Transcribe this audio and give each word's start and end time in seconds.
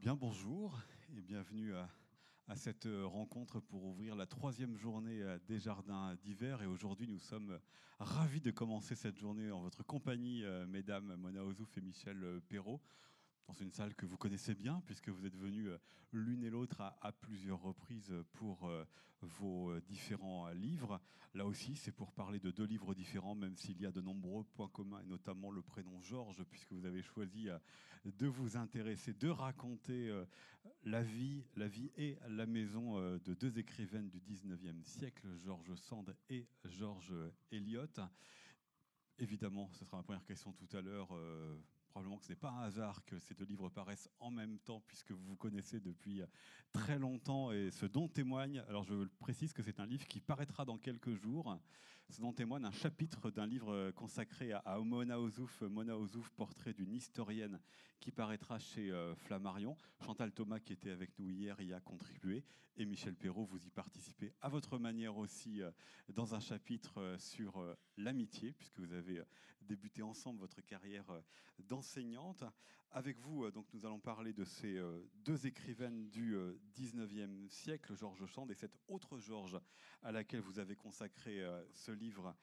bien, 0.00 0.14
bonjour 0.14 0.78
et 1.16 1.20
bienvenue 1.20 1.74
à, 1.74 2.54
cette 2.54 2.88
rencontre 3.02 3.58
pour 3.58 3.84
ouvrir 3.84 4.14
la 4.14 4.26
troisième 4.26 4.76
journée 4.76 5.24
des 5.48 5.58
jardins 5.58 6.14
d'hiver. 6.22 6.62
Et 6.62 6.66
aujourd'hui, 6.66 7.08
nous 7.08 7.18
sommes 7.18 7.58
ravis 7.98 8.40
de 8.40 8.52
commencer 8.52 8.94
cette 8.94 9.18
journée 9.18 9.50
en 9.50 9.60
votre 9.60 9.82
compagnie, 9.82 10.44
euh, 10.44 10.66
mesdames 10.68 11.16
Mona 11.16 11.44
Ozouf 11.44 11.76
et 11.76 11.80
Michel 11.80 12.40
Perrault 12.48 12.80
dans 13.48 13.54
une 13.54 13.70
salle 13.70 13.94
que 13.94 14.04
vous 14.04 14.18
connaissez 14.18 14.54
bien, 14.54 14.82
puisque 14.84 15.08
vous 15.08 15.24
êtes 15.24 15.36
venus 15.36 15.68
euh, 15.68 15.78
l'une 16.12 16.44
et 16.44 16.50
l'autre 16.50 16.82
à, 16.82 17.12
plusieurs 17.12 17.60
reprises 17.62 18.14
pour 18.34 18.68
euh, 18.68 18.84
vos 19.22 19.70
euh, 19.70 19.80
différents 19.80 20.48
livres. 20.50 21.00
Là 21.34 21.46
aussi, 21.46 21.74
c'est 21.74 21.92
pour 21.92 22.12
parler 22.12 22.40
de 22.40 22.50
deux 22.50 22.66
livres 22.66 22.94
différents, 22.94 23.34
même 23.34 23.56
s'il 23.56 23.80
y 23.80 23.86
a 23.86 23.90
de 23.90 24.02
nombreux 24.02 24.44
points 24.44 24.68
communs, 24.68 25.00
et 25.00 25.06
notamment 25.06 25.50
le 25.50 25.62
prénom 25.62 26.00
Georges, 26.02 26.44
puisque 26.44 26.72
vous 26.72 26.84
avez 26.84 27.02
choisi 27.02 27.48
de 28.04 28.26
vous 28.26 28.56
intéresser, 28.56 29.12
de 29.14 29.28
raconter 29.28 30.10
la 30.84 31.02
vie, 31.02 31.44
la 31.56 31.68
vie 31.68 31.90
et 31.96 32.18
la 32.28 32.46
maison 32.46 32.98
de 32.98 33.34
deux 33.34 33.58
écrivaines 33.58 34.08
du 34.08 34.20
19e 34.20 34.82
siècle, 34.82 35.28
Georges 35.36 35.74
Sand 35.74 36.16
et 36.30 36.48
Georges 36.64 37.14
Eliot. 37.52 37.86
Évidemment, 39.18 39.70
ce 39.74 39.84
sera 39.84 39.98
ma 39.98 40.02
première 40.02 40.24
question 40.24 40.52
tout 40.52 40.76
à 40.76 40.80
l'heure 40.80 41.10
probablement 41.88 42.18
que 42.18 42.24
ce 42.24 42.30
n'est 42.32 42.36
pas 42.36 42.50
un 42.50 42.62
hasard 42.62 43.04
que 43.04 43.18
ces 43.18 43.34
deux 43.34 43.44
livres 43.44 43.68
paraissent 43.68 44.08
en 44.20 44.30
même 44.30 44.58
temps, 44.58 44.82
puisque 44.86 45.12
vous 45.12 45.24
vous 45.24 45.36
connaissez 45.36 45.80
depuis 45.80 46.22
très 46.72 46.98
longtemps, 46.98 47.52
et 47.52 47.70
ce 47.70 47.86
dont 47.86 48.08
témoigne, 48.08 48.62
alors 48.68 48.84
je 48.84 49.04
précise 49.18 49.52
que 49.52 49.62
c'est 49.62 49.80
un 49.80 49.86
livre 49.86 50.06
qui 50.06 50.20
paraîtra 50.20 50.64
dans 50.64 50.78
quelques 50.78 51.14
jours, 51.14 51.58
ce 52.10 52.22
dont 52.22 52.32
témoigne 52.32 52.64
un 52.64 52.72
chapitre 52.72 53.30
d'un 53.30 53.46
livre 53.46 53.90
consacré 53.90 54.52
à 54.52 54.78
Mona 54.78 55.20
Ozouf, 55.20 55.60
Mona 55.62 55.96
Ozouf, 55.96 56.30
portrait 56.30 56.72
d'une 56.72 56.94
historienne, 56.94 57.60
qui 58.00 58.10
paraîtra 58.10 58.58
chez 58.58 58.90
euh, 58.90 59.14
Flammarion. 59.14 59.76
Chantal 60.04 60.32
Thomas, 60.32 60.58
qui 60.58 60.72
était 60.72 60.90
avec 60.90 61.18
nous 61.18 61.28
hier, 61.28 61.60
y 61.60 61.74
a 61.74 61.80
contribué, 61.80 62.44
et 62.76 62.86
Michel 62.86 63.14
Perrault, 63.14 63.44
vous 63.44 63.66
y 63.66 63.70
participez 63.70 64.32
à 64.40 64.48
votre 64.48 64.78
manière 64.78 65.18
aussi 65.18 65.60
euh, 65.60 65.70
dans 66.08 66.34
un 66.34 66.40
chapitre 66.40 66.98
euh, 66.98 67.18
sur 67.18 67.62
l'amitié, 67.98 68.52
puisque 68.52 68.78
vous 68.80 68.92
avez 68.92 69.22
débuté 69.60 70.02
ensemble 70.02 70.40
votre 70.40 70.62
carrière 70.62 71.04
dans 71.58 71.78
enseignante. 71.78 72.44
Avec 72.92 73.18
vous, 73.18 73.44
euh, 73.44 73.50
donc, 73.50 73.66
nous 73.74 73.84
allons 73.84 74.00
parler 74.00 74.32
de 74.32 74.44
ces 74.44 74.78
euh, 74.78 74.98
deux 75.22 75.46
écrivaines 75.46 76.08
du 76.08 76.34
19e 76.74 77.28
euh, 77.28 77.48
siècle, 77.48 77.94
Georges 77.94 78.24
Sand 78.32 78.50
et 78.50 78.54
cette 78.54 78.78
autre 78.88 79.18
Georges 79.18 79.60
à 80.02 80.10
laquelle 80.10 80.40
vous 80.40 80.58
avez 80.58 80.74
consacré 80.74 81.44
ce 81.72 81.90
livre, 81.90 82.36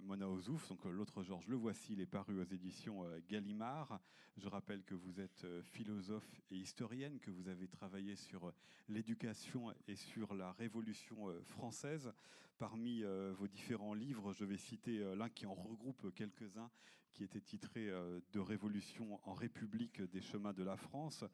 Mona 0.00 0.26
Ozouf. 0.26 0.68
Donc 0.68 0.84
l'autre 0.86 1.22
Georges, 1.22 1.46
le 1.46 1.56
voici, 1.56 1.92
il 1.92 2.00
est 2.00 2.06
paru 2.06 2.40
aux 2.40 2.44
éditions 2.44 3.04
Gallimard. 3.28 4.00
Je 4.38 4.48
rappelle 4.48 4.82
que 4.82 4.94
vous 4.94 5.20
êtes 5.20 5.46
philosophe 5.64 6.40
et 6.50 6.56
historienne, 6.56 7.20
que 7.20 7.30
vous 7.30 7.48
avez 7.48 7.68
travaillé 7.68 8.16
sur 8.16 8.54
l'éducation 8.88 9.74
et 9.86 9.96
sur 9.96 10.32
la 10.34 10.52
Révolution 10.52 11.28
française. 11.44 12.10
Parmi 12.56 13.02
vos 13.34 13.48
différents 13.48 13.94
livres, 13.94 14.32
je 14.32 14.46
vais 14.46 14.56
citer 14.56 15.14
l'un 15.14 15.28
qui 15.28 15.44
en 15.44 15.54
regroupe 15.54 16.14
quelques-uns, 16.14 16.70
qui 17.12 17.24
était 17.24 17.40
titré 17.40 17.88
euh, 17.88 18.20
De 18.32 18.40
Révolution 18.40 19.20
en 19.24 19.34
République 19.34 20.02
des 20.10 20.20
chemins 20.20 20.52
de 20.52 20.62
la 20.62 20.76
France. 20.76 21.24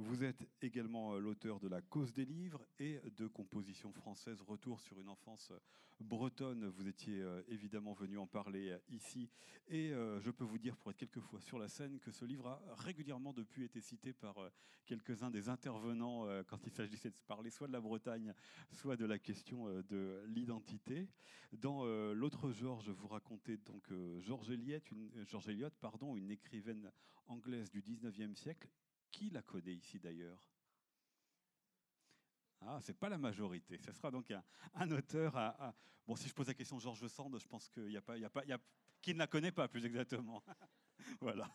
Vous 0.00 0.22
êtes 0.22 0.46
également 0.62 1.14
euh, 1.14 1.18
l'auteur 1.18 1.58
de 1.58 1.66
La 1.66 1.82
cause 1.82 2.12
des 2.12 2.24
livres 2.24 2.64
et 2.78 3.00
de 3.16 3.26
Composition 3.26 3.90
française, 3.90 4.40
Retour 4.42 4.80
sur 4.80 5.00
une 5.00 5.08
enfance 5.08 5.50
euh, 5.50 5.58
bretonne. 5.98 6.68
Vous 6.68 6.86
étiez 6.86 7.20
euh, 7.20 7.42
évidemment 7.48 7.94
venu 7.94 8.16
en 8.16 8.28
parler 8.28 8.76
ici. 8.90 9.28
Et 9.66 9.90
je 9.90 10.30
peux 10.30 10.44
vous 10.44 10.56
dire, 10.56 10.76
pour 10.76 10.92
être 10.92 10.96
quelquefois 10.96 11.40
sur 11.40 11.58
la 11.58 11.68
scène, 11.68 11.98
que 11.98 12.12
ce 12.12 12.24
livre 12.24 12.48
a 12.48 12.74
régulièrement 12.76 13.32
depuis 13.32 13.64
été 13.64 13.80
cité 13.80 14.12
par 14.14 14.36
quelques-uns 14.86 15.30
des 15.30 15.50
intervenants 15.50 16.26
quand 16.46 16.66
il 16.66 16.72
s'agissait 16.72 17.10
de 17.10 17.18
parler 17.26 17.50
soit 17.50 17.66
de 17.66 17.72
la 17.72 17.80
Bretagne, 17.80 18.32
soit 18.70 18.96
de 18.96 19.04
la 19.04 19.18
question 19.18 19.66
de 19.66 20.22
l'identité. 20.28 21.06
Dans 21.52 21.84
l'autre 22.14 22.50
Georges, 22.50 22.88
vous 22.88 23.08
racontez 23.08 23.58
donc 23.58 23.90
une, 23.90 24.20
George 25.26 25.48
Eliot, 25.50 25.68
pardon, 25.82 26.16
une 26.16 26.30
écrivaine 26.30 26.90
anglaise 27.26 27.70
du 27.70 27.82
19e 27.82 28.34
siècle 28.34 28.70
qui 29.10 29.30
la 29.30 29.42
connaît 29.42 29.74
ici 29.74 29.98
d'ailleurs? 29.98 30.48
Ah, 32.60 32.80
c'est 32.82 32.98
pas 32.98 33.08
la 33.08 33.18
majorité. 33.18 33.78
Ce 33.78 33.92
sera 33.92 34.10
donc 34.10 34.32
un, 34.74 34.90
auteur 34.90 35.36
à, 35.36 35.74
Bon, 36.06 36.16
si 36.16 36.28
je 36.28 36.34
pose 36.34 36.46
la 36.46 36.54
question 36.54 36.78
Georges 36.78 37.06
Sand, 37.08 37.38
je 37.38 37.46
pense 37.46 37.68
qu'il 37.68 37.88
n'y 37.88 37.96
a 37.96 38.00
pas, 38.00 38.16
y 38.16 38.24
a 38.24 38.30
pas, 38.30 38.44
y 38.44 38.52
a... 38.52 38.58
qui 39.02 39.12
ne 39.12 39.18
la 39.18 39.26
connaît 39.26 39.52
pas 39.52 39.68
plus 39.68 39.84
exactement. 39.84 40.42
voilà. 41.20 41.54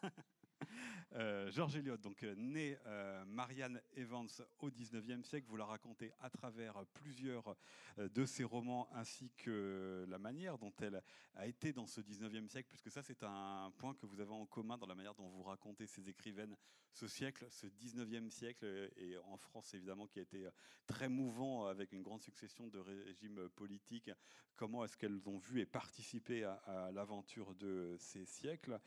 Euh, 1.16 1.52
George 1.52 1.76
Eliot, 1.76 1.98
donc 1.98 2.24
euh, 2.24 2.34
né 2.36 2.76
euh, 2.88 3.24
Marianne 3.26 3.80
Evans 3.96 4.28
au 4.60 4.72
19e 4.72 5.24
siècle, 5.24 5.46
vous 5.48 5.58
la 5.58 5.66
racontez 5.66 6.12
à 6.20 6.32
travers 6.32 6.84
plusieurs 6.94 7.56
de 7.98 8.26
ses 8.26 8.44
romans 8.44 8.90
ainsi 8.94 9.30
que 9.38 10.08
la 10.10 10.18
manière 10.18 10.58
dont 10.58 10.74
elle 10.82 11.04
a 11.36 11.46
été 11.46 11.72
dans 11.72 11.86
ce 11.86 12.02
19e 12.02 12.48
siècle, 12.48 12.68
puisque 12.68 12.90
ça 12.90 13.04
c'est 13.04 13.22
un 13.22 13.72
point 13.78 13.94
que 13.94 14.08
vous 14.08 14.20
avez 14.20 14.32
en 14.32 14.48
commun 14.48 14.80
dans 14.80 14.88
la 14.88 14.96
manière 14.96 15.14
dont 15.14 15.30
vous 15.30 15.44
racontez 15.44 15.86
ces 15.86 16.10
écrivaines, 16.10 16.56
ce 16.94 17.08
siècle, 17.08 17.46
ce 17.52 17.68
19e 17.68 18.32
siècle, 18.32 18.66
et 18.98 19.16
en 19.18 19.38
France 19.38 19.76
évidemment 19.76 20.08
qui 20.08 20.18
a 20.18 20.24
été 20.24 20.48
très 20.88 21.10
mouvant 21.10 21.68
avec 21.68 21.92
une 21.92 22.02
grande 22.02 22.24
succession 22.24 22.68
de 22.68 22.80
régimes 22.80 23.50
politiques, 23.50 24.10
comment 24.56 24.84
est-ce 24.84 24.98
qu'elles 24.98 25.30
ont 25.30 25.38
vu 25.38 25.60
et 25.60 25.68
participé 25.68 26.44
à 26.44 26.90
l'aventure 26.92 27.54
de 27.54 27.96
ces 28.00 28.26
siècles, 28.26 28.80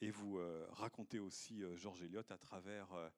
et 0.00 0.10
vous 0.10 0.38
racontez 0.70 1.18
aussi 1.18 1.62
euh, 1.62 1.76
Georges 1.76 2.02
Eliot 2.02 2.22
à 2.30 2.38
travers 2.38 2.92
euh, 2.92 3.08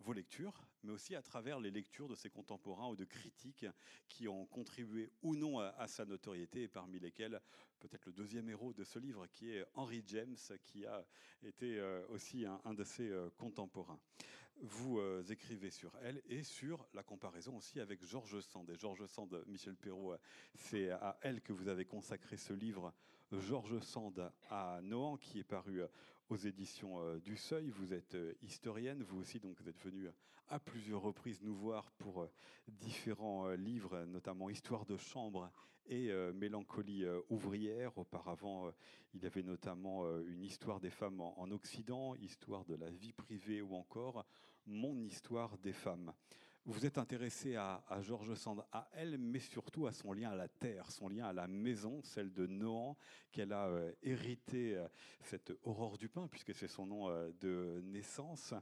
vos 0.00 0.12
lectures, 0.12 0.66
mais 0.82 0.92
aussi 0.92 1.14
à 1.14 1.22
travers 1.22 1.60
les 1.60 1.70
lectures 1.70 2.08
de 2.08 2.14
ses 2.14 2.28
contemporains 2.28 2.88
ou 2.88 2.96
de 2.96 3.04
critiques 3.04 3.66
qui 4.08 4.28
ont 4.28 4.46
contribué 4.46 5.10
ou 5.22 5.36
non 5.36 5.58
à, 5.60 5.86
sa 5.86 6.04
notoriété, 6.04 6.62
et 6.62 6.68
parmi 6.68 6.98
lesquels 6.98 7.40
peut-être 7.80 8.06
le 8.06 8.12
deuxième 8.12 8.48
héros 8.50 8.72
de 8.72 8.84
ce 8.84 8.98
livre, 8.98 9.26
qui 9.28 9.50
est 9.50 9.64
Henry 9.74 10.02
James, 10.08 10.36
qui 10.64 10.84
a 10.84 11.04
été 11.42 11.78
euh, 11.78 12.04
aussi 12.08 12.44
un, 12.44 12.74
de 12.74 12.84
ses 12.84 13.10
contemporains. 13.38 13.98
Vous 14.56 15.00
écrivez 15.30 15.70
sur 15.70 15.96
elle 16.02 16.22
et 16.26 16.42
sur 16.42 16.86
la 16.92 17.02
comparaison 17.02 17.56
aussi 17.56 17.80
avec 17.80 18.04
Georges 18.04 18.40
Sand. 18.40 18.68
Et 18.70 18.76
Georges 18.76 19.06
Sand, 19.06 19.42
Michel 19.46 19.76
Perrault, 19.76 20.14
c'est 20.54 20.90
à 20.90 21.18
elle 21.22 21.40
que 21.40 21.52
vous 21.52 21.68
avez 21.68 21.84
consacré 21.84 22.36
ce 22.36 22.52
livre, 22.52 22.92
Georges 23.40 23.78
Sand 23.80 24.30
à 24.50 24.80
Nohant, 24.82 25.16
qui 25.16 25.38
est 25.38 25.44
paru 25.44 25.82
aux 26.28 26.36
éditions 26.36 27.00
euh, 27.00 27.18
du 27.18 27.36
Seuil. 27.36 27.70
Vous 27.70 27.92
êtes 27.92 28.14
euh, 28.14 28.34
historienne, 28.42 29.02
vous 29.02 29.20
aussi, 29.20 29.38
donc 29.38 29.60
vous 29.60 29.68
êtes 29.68 29.80
venue 29.82 30.08
à 30.48 30.58
plusieurs 30.58 31.02
reprises 31.02 31.42
nous 31.42 31.54
voir 31.54 31.90
pour 31.92 32.22
euh, 32.22 32.30
différents 32.68 33.50
livres, 33.50 34.04
notamment 34.04 34.50
Histoire 34.50 34.86
de 34.86 34.96
chambre 34.96 35.50
et 35.86 36.12
Mélancolie 36.32 37.04
ouvrière. 37.28 37.98
Auparavant, 37.98 38.70
il 39.14 39.22
y 39.24 39.26
avait 39.26 39.42
notamment 39.42 40.06
une 40.20 40.44
histoire 40.44 40.78
des 40.78 40.90
femmes 40.90 41.20
en 41.20 41.50
Occident, 41.50 42.14
histoire 42.14 42.64
de 42.64 42.76
la 42.76 42.88
vie 42.88 43.12
privée 43.12 43.60
ou 43.60 43.74
encore 43.74 44.24
Mon 44.66 45.02
histoire 45.02 45.58
des 45.58 45.72
femmes. 45.72 46.12
Vous 46.64 46.86
êtes 46.86 46.96
intéressé 46.96 47.56
à, 47.56 47.82
Georges 48.02 48.34
Sand, 48.34 48.64
à 48.70 48.88
elle, 48.92 49.18
mais 49.18 49.40
surtout 49.40 49.88
à 49.88 49.92
son 49.92 50.12
lien 50.12 50.30
à 50.30 50.36
la 50.36 50.46
terre, 50.46 50.88
son 50.92 51.08
lien 51.08 51.26
à 51.26 51.32
la 51.32 51.48
maison, 51.48 52.00
celle 52.04 52.32
de 52.32 52.46
Nohant, 52.46 52.96
qu'elle 53.32 53.52
a 53.52 53.66
euh, 53.66 53.90
hérité, 54.04 54.76
euh, 54.76 54.86
cette 55.24 55.52
aurore 55.64 55.98
du 55.98 56.08
pain, 56.08 56.28
puisque 56.28 56.54
c'est 56.54 56.68
son 56.68 56.86
nom 56.86 57.08
euh, 57.08 57.32
de 57.40 57.80
naissance. 57.86 58.54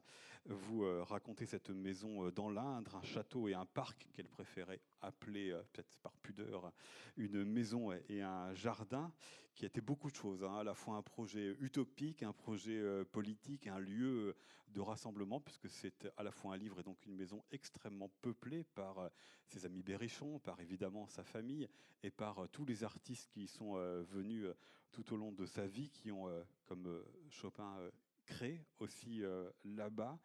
Vous 0.46 0.82
racontez 1.04 1.44
cette 1.44 1.68
maison 1.68 2.30
dans 2.30 2.48
l'Indre, 2.48 2.96
un 2.96 3.02
château 3.02 3.48
et 3.48 3.52
un 3.52 3.66
parc 3.66 4.08
qu'elle 4.14 4.28
préférait 4.28 4.80
appeler, 5.02 5.50
peut-être 5.70 5.98
par 5.98 6.12
pudeur, 6.22 6.72
une 7.18 7.44
maison 7.44 7.92
et 8.08 8.22
un 8.22 8.54
jardin, 8.54 9.12
qui 9.60 9.66
était 9.66 9.82
beaucoup 9.82 10.10
de 10.10 10.16
choses, 10.16 10.42
hein, 10.42 10.54
à 10.54 10.64
la 10.64 10.72
fois 10.72 10.96
un 10.96 11.02
projet 11.02 11.54
utopique, 11.60 12.22
un 12.22 12.32
projet 12.32 12.82
politique, 13.12 13.66
un 13.66 13.78
lieu 13.78 14.34
de 14.72 14.80
rassemblement, 14.80 15.38
puisque 15.38 15.68
c'est 15.68 16.10
à 16.16 16.22
la 16.22 16.30
fois 16.30 16.54
un 16.54 16.56
livre 16.56 16.80
et 16.80 16.82
donc 16.82 17.04
une 17.04 17.14
maison 17.14 17.44
extrêmement 17.52 18.08
peuplé 18.22 18.64
par 18.74 19.00
euh, 19.00 19.08
ses 19.48 19.66
amis 19.66 19.82
Berrichon, 19.82 20.38
par 20.38 20.58
évidemment 20.60 21.06
sa 21.08 21.24
famille 21.24 21.68
et 22.02 22.10
par 22.10 22.38
euh, 22.38 22.46
tous 22.50 22.64
les 22.64 22.84
artistes 22.84 23.28
qui 23.32 23.46
sont 23.46 23.76
euh, 23.76 24.02
venus 24.04 24.46
tout 24.92 25.12
au 25.12 25.18
long 25.18 25.30
de 25.30 25.44
sa 25.44 25.66
vie, 25.66 25.90
qui 25.90 26.10
ont, 26.10 26.26
comme 26.64 27.04
Chopin, 27.28 27.76
créé 28.24 28.64
aussi 28.80 29.22
là-bas. 29.62 30.18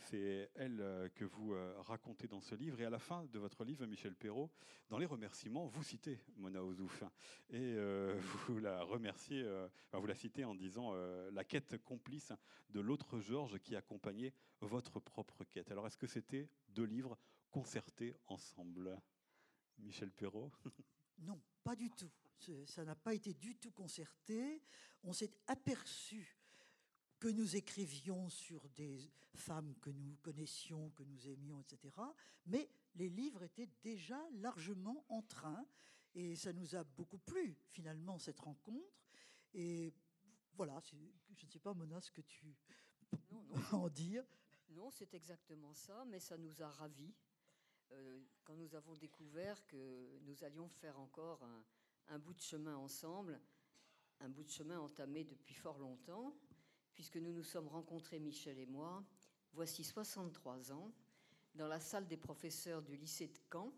C'est 0.00 0.50
elle 0.54 1.10
que 1.14 1.24
vous 1.24 1.54
racontez 1.82 2.26
dans 2.26 2.40
ce 2.40 2.54
livre. 2.54 2.80
Et 2.80 2.84
à 2.84 2.90
la 2.90 2.98
fin 2.98 3.26
de 3.26 3.38
votre 3.38 3.64
livre, 3.64 3.86
Michel 3.86 4.14
Perrault, 4.14 4.50
dans 4.88 4.98
les 4.98 5.06
remerciements, 5.06 5.66
vous 5.66 5.82
citez 5.82 6.18
Mona 6.36 6.64
Ozouf. 6.64 7.04
Et 7.50 7.76
vous 8.48 8.58
la 8.58 8.82
remerciez, 8.82 9.44
vous 9.92 10.06
la 10.06 10.14
citez 10.14 10.44
en 10.44 10.54
disant 10.54 10.94
la 11.30 11.44
quête 11.44 11.76
complice 11.84 12.32
de 12.70 12.80
l'autre 12.80 13.20
Georges 13.20 13.58
qui 13.58 13.76
accompagnait 13.76 14.32
votre 14.60 15.00
propre 15.00 15.44
quête. 15.44 15.70
Alors, 15.70 15.86
est-ce 15.86 15.98
que 15.98 16.06
c'était 16.06 16.48
deux 16.68 16.84
livres 16.84 17.18
concertés 17.50 18.14
ensemble. 18.26 18.98
Michel 19.78 20.10
Perrault? 20.10 20.52
Non, 21.22 21.38
pas 21.62 21.76
du 21.76 21.90
tout. 21.90 22.10
Ça 22.64 22.82
n'a 22.82 22.94
pas 22.94 23.12
été 23.12 23.34
du 23.34 23.54
tout 23.54 23.72
concerté. 23.72 24.62
On 25.02 25.12
s'est 25.12 25.34
aperçu 25.46 26.39
que 27.20 27.28
nous 27.28 27.54
écrivions 27.54 28.28
sur 28.30 28.68
des 28.70 29.10
femmes 29.34 29.74
que 29.80 29.90
nous 29.90 30.16
connaissions, 30.22 30.90
que 30.90 31.04
nous 31.04 31.28
aimions, 31.28 31.60
etc. 31.60 31.94
Mais 32.46 32.68
les 32.96 33.08
livres 33.08 33.42
étaient 33.42 33.68
déjà 33.82 34.18
largement 34.32 35.04
en 35.08 35.22
train 35.22 35.64
et 36.14 36.34
ça 36.34 36.52
nous 36.52 36.74
a 36.74 36.82
beaucoup 36.82 37.18
plu 37.18 37.56
finalement 37.70 38.18
cette 38.18 38.40
rencontre. 38.40 39.04
Et 39.54 39.92
voilà, 40.54 40.80
je 41.36 41.46
ne 41.46 41.50
sais 41.50 41.58
pas 41.58 41.74
Mona 41.74 42.00
ce 42.00 42.10
que 42.10 42.22
tu 42.22 42.56
non, 43.30 43.44
en 43.72 43.88
dire. 43.88 44.24
Non, 44.70 44.90
c'est 44.90 45.14
exactement 45.14 45.74
ça, 45.74 46.04
mais 46.06 46.20
ça 46.20 46.36
nous 46.36 46.62
a 46.62 46.70
ravis 46.70 47.14
euh, 47.92 48.20
quand 48.44 48.54
nous 48.54 48.74
avons 48.74 48.94
découvert 48.94 49.66
que 49.66 50.18
nous 50.22 50.44
allions 50.44 50.68
faire 50.68 50.98
encore 50.98 51.42
un, 52.08 52.18
bout 52.18 52.34
de 52.34 52.40
chemin 52.40 52.76
ensemble, 52.76 53.40
un 54.20 54.28
bout 54.28 54.44
de 54.44 54.50
chemin 54.50 54.78
entamé 54.78 55.24
depuis 55.24 55.54
fort 55.54 55.78
longtemps, 55.78 56.36
puisque 57.00 57.16
nous 57.16 57.32
nous 57.32 57.42
sommes 57.42 57.68
rencontrés, 57.68 58.18
Michel 58.18 58.58
et 58.58 58.66
moi, 58.66 59.02
voici 59.54 59.84
63 59.84 60.70
ans, 60.70 60.92
dans 61.54 61.66
la 61.66 61.80
salle 61.80 62.06
des 62.06 62.18
professeurs 62.18 62.82
du 62.82 62.94
lycée 62.94 63.28
de 63.28 63.38
Caen. 63.50 63.72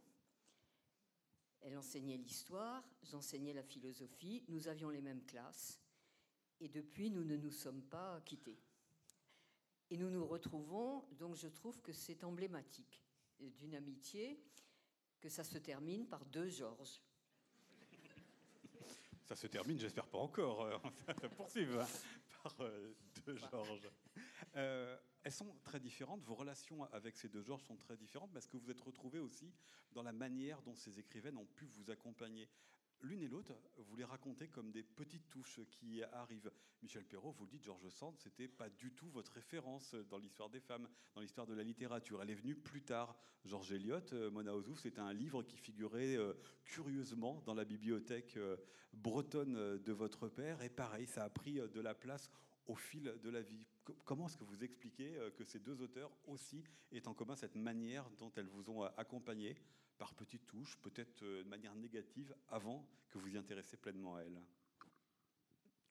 Elle 1.61 1.79
enseignait 1.79 2.17
l'histoire, 2.17 2.83
j'enseignais 3.05 3.53
la 3.53 3.63
philosophie, 3.63 4.43
nous 4.49 4.67
avions 4.67 4.91
les 4.91 5.01
mêmes 5.01 5.25
classes, 5.25 5.81
et 6.59 6.69
depuis, 6.69 7.13
nous 7.13 7.23
ne 7.23 7.37
nous 7.37 7.53
sommes 7.53 7.83
pas 7.83 8.21
quittés. 8.23 8.59
Et 9.91 9.97
nous 9.97 10.11
nous 10.11 10.27
retrouvons, 10.27 11.05
donc 11.13 11.37
je 11.37 11.47
trouve 11.47 11.81
que 11.81 11.93
c'est 11.93 12.25
emblématique 12.25 13.05
d'une 13.39 13.77
amitié 13.77 14.43
que 15.21 15.29
ça 15.29 15.45
se 15.45 15.59
termine 15.59 16.09
par 16.09 16.25
deux 16.25 16.49
Georges. 16.49 17.01
Ça 19.27 19.37
se 19.37 19.47
termine, 19.47 19.79
j'espère 19.79 20.09
pas 20.09 20.19
encore. 20.19 20.63
Euh, 20.63 20.79
poursuivre 21.37 21.87
euh, 22.61 22.95
deux 23.27 23.37
Georges. 23.37 23.91
Euh, 24.57 24.97
elles 25.23 25.33
sont 25.33 25.57
très 25.63 25.81
différentes. 25.81 26.23
Vos 26.23 26.35
relations 26.35 26.85
avec 26.93 27.17
ces 27.17 27.29
deux 27.29 27.43
Georges 27.43 27.63
sont 27.63 27.77
très 27.77 27.97
différentes 27.97 28.33
parce 28.33 28.47
que 28.47 28.57
vous 28.57 28.71
êtes 28.71 28.81
retrouvés 28.81 29.21
aussi 29.21 29.53
dans 29.93 30.03
la 30.03 30.13
manière 30.13 30.61
dont 30.63 30.75
ces 30.75 30.99
écrivaines 30.99 31.37
ont 31.37 31.47
pu 31.47 31.67
vous 31.67 31.91
accompagner 31.91 32.49
l'une 33.03 33.23
et 33.23 33.29
l'autre, 33.29 33.53
vous 33.79 33.97
les 33.97 34.05
racontez 34.05 34.49
comme 34.49 34.71
des 34.71 34.83
petites 34.83 35.29
touches 35.29 35.61
qui 35.71 36.03
arrivent. 36.13 36.51
Michel 36.83 37.05
Perrault, 37.05 37.33
vous 37.33 37.45
le 37.45 37.51
dites, 37.51 37.65
Georges 37.65 37.89
Sand, 37.91 38.15
c'était 38.19 38.49
pas 38.49 38.69
du 38.69 38.93
tout 38.93 39.09
votre 39.11 39.33
référence 39.33 39.95
dans 40.11 40.19
l'histoire 40.19 40.51
des 40.51 40.61
femmes, 40.61 40.89
dans 41.15 41.21
l'histoire 41.21 41.47
de 41.47 41.55
la 41.55 41.63
littérature. 41.63 42.23
Elle 42.23 42.31
est 42.31 42.35
venue 42.35 42.55
plus 42.55 42.83
tard. 42.83 43.17
Georges 43.45 43.73
Eliot, 43.73 44.13
euh, 44.13 44.31
Mona 44.31 44.55
Ozouf, 44.55 44.81
c'était 44.81 45.01
un 45.01 45.13
livre 45.13 45.43
qui 45.43 45.57
figurait 45.57 46.17
euh, 46.17 46.33
curieusement 46.65 47.43
dans 47.47 47.55
la 47.55 47.65
bibliothèque 47.65 48.37
euh, 48.37 48.57
bretonne 48.93 49.79
de 49.79 49.93
votre 49.93 50.29
père. 50.29 50.63
Et 50.63 50.69
pareil, 50.69 51.07
ça 51.07 51.25
a 51.25 51.31
pris 51.31 51.55
de 51.55 51.81
la 51.81 51.95
place 51.95 52.31
au 52.67 52.75
fil 52.75 53.15
de 53.23 53.31
la 53.31 53.43
vie. 53.43 53.65
Comment 54.05 54.27
est-ce 54.27 54.37
que 54.37 54.45
vous 54.45 54.63
expliquez 54.63 55.19
que 55.37 55.45
ces 55.45 55.59
deux 55.59 55.81
auteurs 55.83 56.13
aussi 56.27 56.63
aient 56.93 57.09
en 57.09 57.15
commun 57.15 57.35
cette 57.35 57.57
manière 57.57 58.09
dont 58.19 58.31
elles 58.37 58.47
vous 58.47 58.71
ont 58.71 58.83
accompagné 58.97 59.57
par 60.03 60.15
petites 60.15 60.49
touches, 60.49 60.77
peut-être 60.79 61.23
euh, 61.23 61.45
de 61.45 61.49
manière 61.49 61.77
négative, 61.77 62.35
avant 62.49 62.85
que 63.09 63.19
vous 63.19 63.29
y 63.29 63.39
intéressiez 63.39 63.79
pleinement 63.79 64.17
à 64.17 64.23
elle 64.23 64.43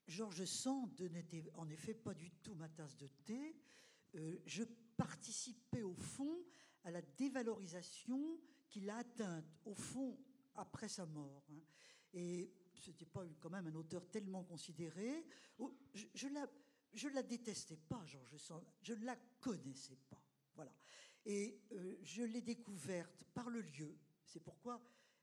Georges 0.06 0.44
Sand 0.44 1.00
n'était 1.00 1.50
en 1.54 1.70
effet 1.70 1.94
pas 1.94 2.14
du 2.14 2.30
tout 2.44 2.54
ma 2.56 2.68
tasse 2.68 2.98
de 2.98 3.08
thé. 3.08 3.56
Euh, 4.16 4.38
je 4.46 4.64
participais 4.98 5.84
au 5.84 5.94
fond 5.94 6.44
à 6.84 6.92
la 6.92 7.02
dévalorisation 7.02 8.38
qu'il 8.68 8.90
a 8.90 8.98
atteinte, 8.98 9.46
au 9.64 9.76
fond, 9.76 10.20
après 10.56 10.90
sa 10.90 11.06
mort. 11.06 11.46
Hein. 11.50 11.62
Et 12.12 12.52
ce 12.74 12.90
n'était 12.90 13.06
pas 13.06 13.26
quand 13.40 13.50
même 13.50 13.68
un 13.68 13.76
auteur 13.76 14.06
tellement 14.10 14.44
considéré. 14.44 15.26
Oh, 15.58 15.74
je, 15.94 16.28
ne 16.28 16.34
la, 16.34 16.50
je 16.92 17.08
la 17.08 17.24
détestais 17.24 17.78
pas, 17.78 18.06
Georges 18.06 18.36
Sand. 18.36 18.66
Je 18.82 18.94
ne 18.94 19.06
la 19.06 19.16
connaissais 19.40 20.00
pas. 20.10 20.22
Voilà. 20.54 20.74
Et 21.26 21.60
euh, 21.72 21.98
je 22.04 22.24
l'ai 22.24 22.42
découverte 22.42 23.24
par 23.34 23.50
le 23.50 23.62
lieu. 23.62 23.98
C'est 24.26 24.40
pourquoi 24.40 24.82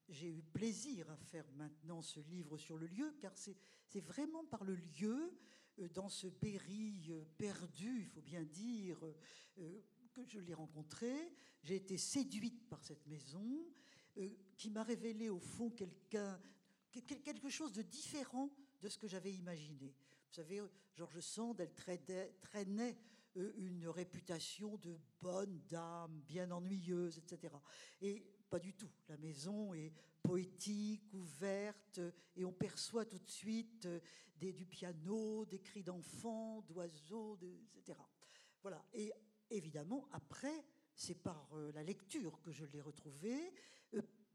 j'ai 0.09 0.31
eu 0.31 0.43
plaisir 0.43 1.11
à 1.11 1.17
faire 1.17 1.51
maintenant 1.53 2.03
ce 2.03 2.21
livre 2.21 2.57
sur 2.57 2.79
le 2.79 2.87
lieu, 2.87 3.15
car 3.21 3.37
c'est 3.37 4.01
vraiment 4.01 4.45
par 4.45 4.65
le 4.65 4.77
lieu, 4.77 5.37
euh, 5.79 5.89
dans 5.89 6.09
ce 6.09 6.29
Berry 6.29 7.07
euh, 7.11 7.25
perdu, 7.37 8.01
il 8.03 8.07
faut 8.07 8.23
bien 8.23 8.43
dire, 8.43 8.99
que 10.13 10.25
je 10.27 10.41
l'ai 10.41 10.55
rencontré. 10.55 11.13
J'ai 11.63 11.77
été 11.77 11.99
séduite 11.99 12.69
par 12.69 12.85
cette 12.85 13.07
maison, 13.07 13.67
qui 14.57 14.71
m'a 14.71 14.83
révélé 14.83 15.29
au 15.29 15.39
fond 15.39 15.71
quelqu'un, 15.71 16.41
quelque 16.91 17.49
chose 17.49 17.73
de 17.73 17.83
différent 17.83 18.51
de 18.81 18.89
ce 18.89 18.99
que 18.99 19.07
j'avais 19.07 19.33
imaginé. 19.33 19.95
Vous 20.29 20.35
savez, 20.35 20.61
Georges 20.97 21.21
Sand, 21.21 21.61
elle 21.61 21.73
traînait 21.75 22.99
une 23.35 23.89
réputation 23.89 24.77
de 24.79 24.99
bonne 25.21 25.61
dame, 25.69 26.21
bien 26.27 26.51
ennuyeuse, 26.51 27.19
etc. 27.19 27.55
Et 28.01 28.25
pas 28.51 28.59
du 28.59 28.75
tout. 28.75 28.91
La 29.09 29.17
maison 29.17 29.75
est 29.75 29.93
poétique, 30.23 31.13
ouverte, 31.13 32.01
et 32.37 32.45
on 32.45 32.53
perçoit 32.53 33.05
tout 33.05 33.19
de 33.19 33.29
suite 33.29 33.87
euh, 33.87 34.01
des, 34.37 34.53
du 34.53 34.67
piano, 34.67 35.45
des 35.47 35.61
cris 35.61 35.83
d'enfants, 35.83 36.63
d'oiseaux, 36.63 37.39
etc. 37.77 37.99
Voilà. 38.63 38.85
Et 38.93 39.13
évidemment, 39.51 40.09
après, 40.13 40.65
c'est 40.95 41.15
par 41.15 41.49
euh, 41.55 41.73
la 41.73 41.83
lecture 41.83 42.41
que 42.43 42.53
je 42.53 42.65
l'ai 42.67 42.81
retrouvé, 42.81 43.53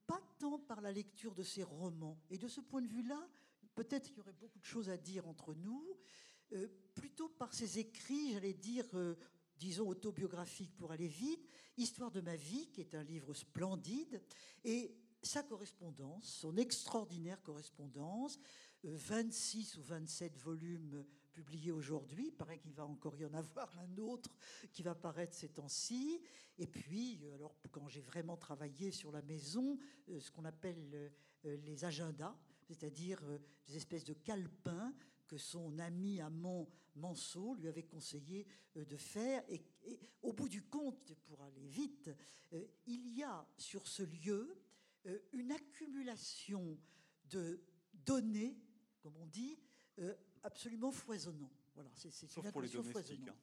pas 0.07 0.21
tant 0.39 0.59
par 0.59 0.81
la 0.81 0.91
lecture 0.91 1.33
de 1.33 1.43
ses 1.43 1.63
romans. 1.63 2.19
Et 2.29 2.37
de 2.37 2.47
ce 2.47 2.61
point 2.61 2.81
de 2.81 2.87
vue-là, 2.87 3.27
peut-être 3.75 4.07
qu'il 4.07 4.17
y 4.17 4.19
aurait 4.19 4.33
beaucoup 4.33 4.59
de 4.59 4.65
choses 4.65 4.89
à 4.89 4.97
dire 4.97 5.27
entre 5.27 5.53
nous. 5.53 5.97
Euh, 6.53 6.67
plutôt 6.93 7.29
par 7.29 7.53
ses 7.53 7.79
écrits, 7.79 8.33
j'allais 8.33 8.53
dire, 8.53 8.85
euh, 8.93 9.15
disons, 9.57 9.87
autobiographiques 9.87 10.75
pour 10.75 10.91
aller 10.91 11.07
vite, 11.07 11.47
Histoire 11.75 12.11
de 12.11 12.21
ma 12.21 12.35
vie, 12.35 12.69
qui 12.69 12.81
est 12.81 12.93
un 12.93 13.03
livre 13.03 13.33
splendide, 13.33 14.21
et 14.63 14.95
sa 15.23 15.41
correspondance, 15.41 16.25
son 16.25 16.55
extraordinaire 16.55 17.41
correspondance, 17.41 18.39
26 18.83 19.75
euh, 19.75 19.79
ou 19.79 19.83
27 19.83 20.37
volumes 20.37 21.03
publiés 21.31 21.71
aujourd'hui, 21.71 22.27
il 22.27 22.31
paraît 22.31 22.59
qu'il 22.59 22.73
va 22.73 22.85
encore 22.85 23.15
y 23.17 23.25
en 23.25 23.33
avoir 23.33 23.75
un 23.79 23.97
autre 23.97 24.35
qui 24.71 24.83
va 24.83 24.93
paraître 24.93 25.33
ces 25.33 25.49
temps-ci, 25.49 26.21
et 26.59 26.67
puis, 26.67 27.27
alors 27.33 27.55
quand 27.71 27.87
j'ai 27.87 28.01
vraiment 28.01 28.37
travaillé 28.37 28.91
sur 28.91 29.11
la 29.11 29.23
maison, 29.23 29.79
ce 30.07 30.29
qu'on 30.29 30.45
appelle 30.45 31.11
les 31.43 31.85
agendas, 31.85 32.35
c'est-à-dire 32.67 33.19
des 33.65 33.77
espèces 33.77 34.03
de 34.03 34.13
calepins 34.13 34.93
que 35.33 35.39
son 35.39 35.79
ami 35.79 36.21
amant 36.21 36.69
Manceau 36.95 37.55
lui 37.55 37.67
avait 37.67 37.87
conseillé 37.87 38.45
euh, 38.77 38.85
de 38.85 38.97
faire. 38.97 39.43
Et, 39.49 39.63
au 40.21 40.31
bout 40.31 40.47
du 40.47 40.61
compte, 40.61 41.15
pour 41.25 41.41
aller 41.41 41.65
vite, 41.65 42.11
euh, 42.53 42.63
il 42.85 43.17
y 43.17 43.23
a 43.23 43.43
sur 43.57 43.87
ce 43.87 44.03
lieu 44.03 44.55
euh, 45.07 45.17
une 45.31 45.51
accumulation 45.51 46.77
de 47.31 47.59
données, 48.05 48.59
comme 48.99 49.17
on 49.17 49.25
dit, 49.25 49.57
absolument 50.43 50.91
foisonnant. 50.91 51.51
Voilà, 51.73 51.89
c'est 51.95 52.35
une 52.37 52.51
pour 52.51 52.61
les 52.61 52.69
domestiques. 52.69 53.27
Hein. 53.27 53.35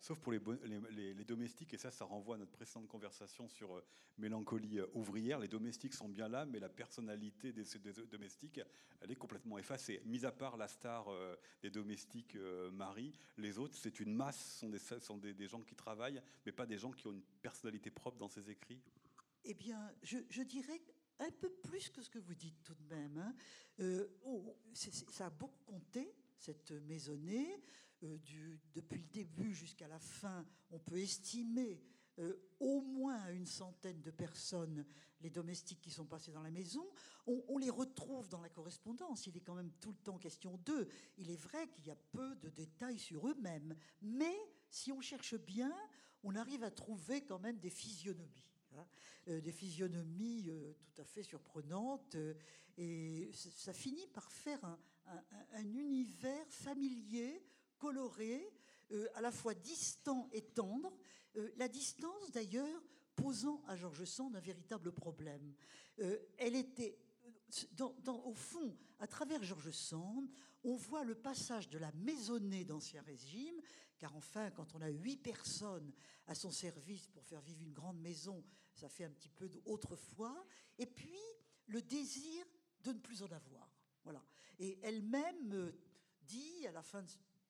Sauf 0.00 0.18
pour 0.20 0.32
les, 0.32 1.24
domestiques, 1.24 1.72
et 1.72 1.78
ça, 1.78 1.90
ça 1.90 2.04
renvoie 2.04 2.36
à 2.36 2.38
notre 2.38 2.52
précédente 2.52 2.88
conversation 2.88 3.48
sur 3.48 3.74
euh, 3.74 3.84
mélancolie 4.18 4.78
euh, 4.78 4.86
ouvrière. 4.94 5.38
Les 5.38 5.48
domestiques 5.48 5.94
sont 5.94 6.08
bien 6.08 6.28
là, 6.28 6.44
mais 6.44 6.58
la 6.58 6.68
personnalité 6.68 7.52
des, 7.52 7.64
domestiques, 8.10 8.60
elle 9.00 9.10
est 9.10 9.16
complètement 9.16 9.58
effacée. 9.58 10.02
Mis 10.04 10.26
à 10.26 10.32
part 10.32 10.56
la 10.56 10.68
star 10.68 11.08
euh, 11.08 11.36
des 11.62 11.70
domestiques, 11.70 12.36
Marie, 12.72 13.14
les 13.38 13.58
autres, 13.58 13.76
c'est 13.76 13.98
une 14.00 14.12
masse, 14.12 14.58
sont, 14.58 14.68
des, 14.68 14.78
sont 14.78 15.16
des, 15.16 15.48
gens 15.48 15.62
qui 15.62 15.74
travaillent, 15.74 16.20
mais 16.44 16.52
pas 16.52 16.66
des 16.66 16.78
gens 16.78 16.92
qui 16.92 17.06
ont 17.06 17.12
une 17.12 17.22
personnalité 17.40 17.90
propre 17.90 18.18
dans 18.18 18.28
ses 18.28 18.50
écrits. 18.50 18.80
Eh 19.44 19.54
bien, 19.54 19.90
je, 20.02 20.42
dirais 20.42 20.82
un 21.18 21.30
peu 21.30 21.50
plus 21.50 21.90
que 21.90 22.02
ce 22.02 22.10
que 22.10 22.18
vous 22.18 22.34
dites 22.34 22.62
tout 22.62 22.74
de 22.74 22.94
même. 22.94 23.16
Hein. 23.18 23.34
Oh, 24.24 24.56
ça 25.08 25.26
a 25.26 25.30
beaucoup 25.30 25.62
compté, 25.64 26.14
cette 26.36 26.72
maisonnée. 26.72 27.56
Euh, 28.02 28.18
depuis 28.74 28.98
le 28.98 29.06
début 29.12 29.54
jusqu'à 29.54 29.88
la 29.88 29.98
fin, 29.98 30.44
on 30.70 30.78
peut 30.78 30.98
estimer 30.98 31.80
euh, 32.18 32.34
au 32.60 32.80
moins 32.80 33.30
une 33.32 33.46
centaine 33.46 34.00
de 34.02 34.10
personnes, 34.10 34.84
les 35.20 35.30
domestiques 35.30 35.80
qui 35.80 35.90
sont 35.90 36.04
passés 36.04 36.32
dans 36.32 36.42
la 36.42 36.50
maison. 36.50 36.84
On, 37.26 37.56
les 37.56 37.70
retrouve 37.70 38.28
dans 38.28 38.40
la 38.40 38.48
correspondance. 38.48 39.26
Il 39.26 39.36
est 39.36 39.40
quand 39.40 39.54
même 39.54 39.72
tout 39.80 39.90
le 39.90 39.98
temps 39.98 40.18
question 40.18 40.58
d'eux. 40.58 40.88
Il 41.16 41.30
est 41.30 41.36
vrai 41.36 41.68
qu'il 41.68 41.86
y 41.86 41.90
a 41.90 41.96
peu 42.12 42.34
de 42.36 42.50
détails 42.50 42.98
sur 42.98 43.26
eux-mêmes. 43.28 43.74
Mais 44.02 44.36
si 44.68 44.92
on 44.92 45.00
cherche 45.00 45.36
bien, 45.36 45.74
on 46.22 46.34
arrive 46.34 46.62
à 46.62 46.70
trouver 46.70 47.24
quand 47.24 47.38
même 47.38 47.58
des 47.58 47.70
physionomies. 47.70 48.52
Hein. 48.76 48.86
Euh, 49.28 49.40
des 49.40 49.52
physionomies 49.52 50.50
tout 50.82 51.00
à 51.00 51.04
fait 51.04 51.22
surprenantes. 51.22 52.16
et 52.76 53.30
ça 53.32 53.72
finit 53.72 54.06
par 54.08 54.30
faire 54.30 54.62
un, 54.64 54.78
un 55.52 55.74
univers 55.74 56.46
familier 56.50 57.42
coloré, 57.78 58.52
euh, 58.92 59.08
à 59.14 59.20
la 59.20 59.32
fois 59.32 59.54
distant 59.54 60.28
et 60.32 60.42
tendre. 60.42 60.96
Euh, 61.36 61.50
la 61.56 61.68
distance, 61.68 62.30
d'ailleurs, 62.32 62.82
posant 63.16 63.62
à 63.66 63.76
Georges 63.76 64.04
Sand 64.04 64.36
un 64.36 64.40
véritable 64.40 64.92
problème. 64.92 65.54
Euh, 66.00 66.18
elle 66.38 66.56
était 66.56 66.98
au 68.08 68.34
fond, 68.34 68.76
à 68.98 69.06
travers 69.06 69.42
Georges 69.42 69.70
Sand, 69.70 70.28
on 70.64 70.76
voit 70.76 71.04
le 71.04 71.14
passage 71.14 71.68
de 71.68 71.78
la 71.78 71.92
maisonnée 71.92 72.64
d'Ancien 72.64 73.02
Régime, 73.02 73.60
car 73.98 74.14
enfin, 74.16 74.50
quand 74.50 74.74
on 74.74 74.80
a 74.80 74.88
huit 74.88 75.18
personnes 75.18 75.92
à 76.26 76.34
son 76.34 76.50
service 76.50 77.06
pour 77.08 77.24
faire 77.24 77.40
vivre 77.42 77.62
une 77.62 77.72
grande 77.72 78.00
maison, 78.00 78.42
ça 78.72 78.88
fait 78.88 79.04
un 79.04 79.10
petit 79.10 79.28
peu 79.28 79.48
d'autrefois, 79.48 80.44
et 80.78 80.86
puis 80.86 81.20
le 81.66 81.80
désir 81.82 82.44
de 82.82 82.92
ne 82.92 82.98
plus 82.98 83.22
en 83.22 83.30
avoir. 83.30 83.70
Voilà. 84.02 84.24
Et 84.58 84.78
elle-même 84.82 85.72
dit, 86.22 86.66
à 86.66 86.72
la 86.72 86.82
fin 86.82 87.02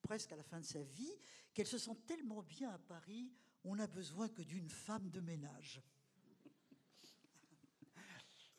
presque 0.05 0.33
à 0.33 0.37
la 0.37 0.45
fin 0.45 0.61
de 0.61 0.65
sa 0.65 0.83
vie, 0.83 1.13
qu'elle 1.53 1.67
se 1.67 1.79
sent 1.79 1.97
tellement 2.07 2.43
bien 2.43 2.71
à 2.71 2.79
Paris, 2.79 3.33
on 3.65 3.75
n'a 3.75 3.87
besoin 3.87 4.29
que 4.29 4.43
d'une 4.43 4.69
femme 4.69 5.11
de 5.11 5.21
ménage. 5.21 5.83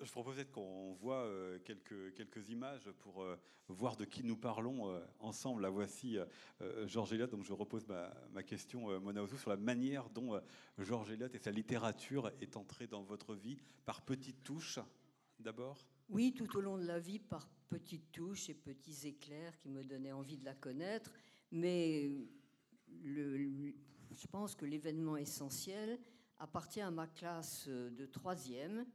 Je 0.02 0.12
propose 0.12 0.44
qu'on 0.52 0.94
voit 0.94 1.24
euh, 1.24 1.58
quelques, 1.60 2.14
quelques 2.16 2.50
images 2.50 2.92
pour 3.00 3.24
euh, 3.24 3.40
voir 3.70 3.96
de 3.96 4.04
qui 4.04 4.24
nous 4.24 4.36
parlons 4.36 4.90
euh, 4.90 5.00
ensemble. 5.20 5.62
La 5.62 5.70
voici 5.70 6.18
Georges 6.86 7.14
Eliot. 7.14 7.28
Donc 7.28 7.46
je 7.46 7.54
repose 7.54 7.88
ma, 7.88 8.44
question, 8.44 9.00
Mona 9.00 9.24
Ozu, 9.24 9.38
sur 9.38 9.50
la 9.50 9.58
manière 9.58 10.10
dont 10.10 10.40
Georges 10.78 11.12
Eliot 11.12 11.30
et 11.34 11.40
sa 11.40 11.52
littérature 11.52 12.30
est 12.42 12.58
entrée 12.58 12.88
dans 12.88 13.04
votre 13.04 13.36
vie 13.36 13.58
par 13.86 14.02
petites 14.02 14.44
touches 14.44 14.80
d'abord? 15.40 15.88
Oui, 16.10 16.34
tout 16.34 16.58
au 16.58 16.62
long 16.62 16.78
de 16.78 16.86
la 16.86 17.00
vie, 17.00 17.20
par 17.20 17.48
petites 17.70 18.12
touches 18.12 18.50
et 18.50 18.54
petits 18.54 19.08
éclairs 19.08 19.58
qui 19.60 19.70
me 19.70 19.84
donnaient 19.84 20.12
envie 20.12 20.38
de 20.38 20.46
la 20.46 20.54
connaître. 20.54 21.12
Mais 21.52 22.12
je 24.12 24.28
pense 24.28 24.56
que 24.56 24.66
l'événement 24.66 25.18
essentiel 25.18 26.00
appartient 26.38 26.82
à 26.82 26.92
ma 26.92 27.08
classe 27.08 27.68
de 27.68 28.06
troisième 28.06 28.86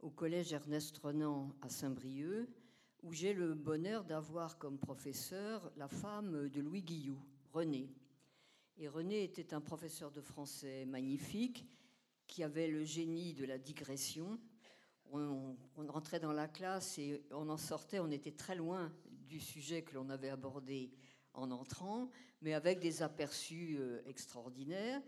au 0.00 0.10
collège 0.10 0.52
Ernest 0.52 0.96
Renan 0.98 1.54
à 1.60 1.68
Saint-Brieuc, 1.68 2.48
où 3.02 3.12
j'ai 3.12 3.32
le 3.32 3.54
bonheur 3.54 4.04
d'avoir 4.04 4.58
comme 4.58 4.78
professeur 4.78 5.72
la 5.76 5.88
femme 5.88 6.48
de 6.48 6.60
Louis 6.60 6.82
Guillou, 6.82 7.18
René. 7.52 7.88
Et 8.76 8.88
René 8.88 9.24
était 9.24 9.54
un 9.54 9.60
professeur 9.60 10.10
de 10.12 10.20
français 10.20 10.84
magnifique 10.86 11.66
qui 12.26 12.42
avait 12.42 12.68
le 12.68 12.84
génie 12.84 13.34
de 13.34 13.44
la 13.44 13.58
digression. 13.58 14.38
On, 15.10 15.56
on 15.76 15.86
rentrait 15.86 16.20
dans 16.20 16.32
la 16.32 16.46
classe 16.46 16.98
et 16.98 17.24
on 17.30 17.48
en 17.48 17.56
sortait, 17.56 17.98
on 17.98 18.10
était 18.10 18.32
très 18.32 18.54
loin 18.54 18.92
du 19.26 19.40
sujet 19.40 19.82
que 19.82 19.94
l'on 19.94 20.10
avait 20.10 20.28
abordé 20.28 20.92
en 21.38 21.50
entrant, 21.50 22.10
mais 22.42 22.54
avec 22.54 22.80
des 22.80 23.02
aperçus 23.02 23.76
euh, 23.78 24.02
extraordinaires. 24.06 25.02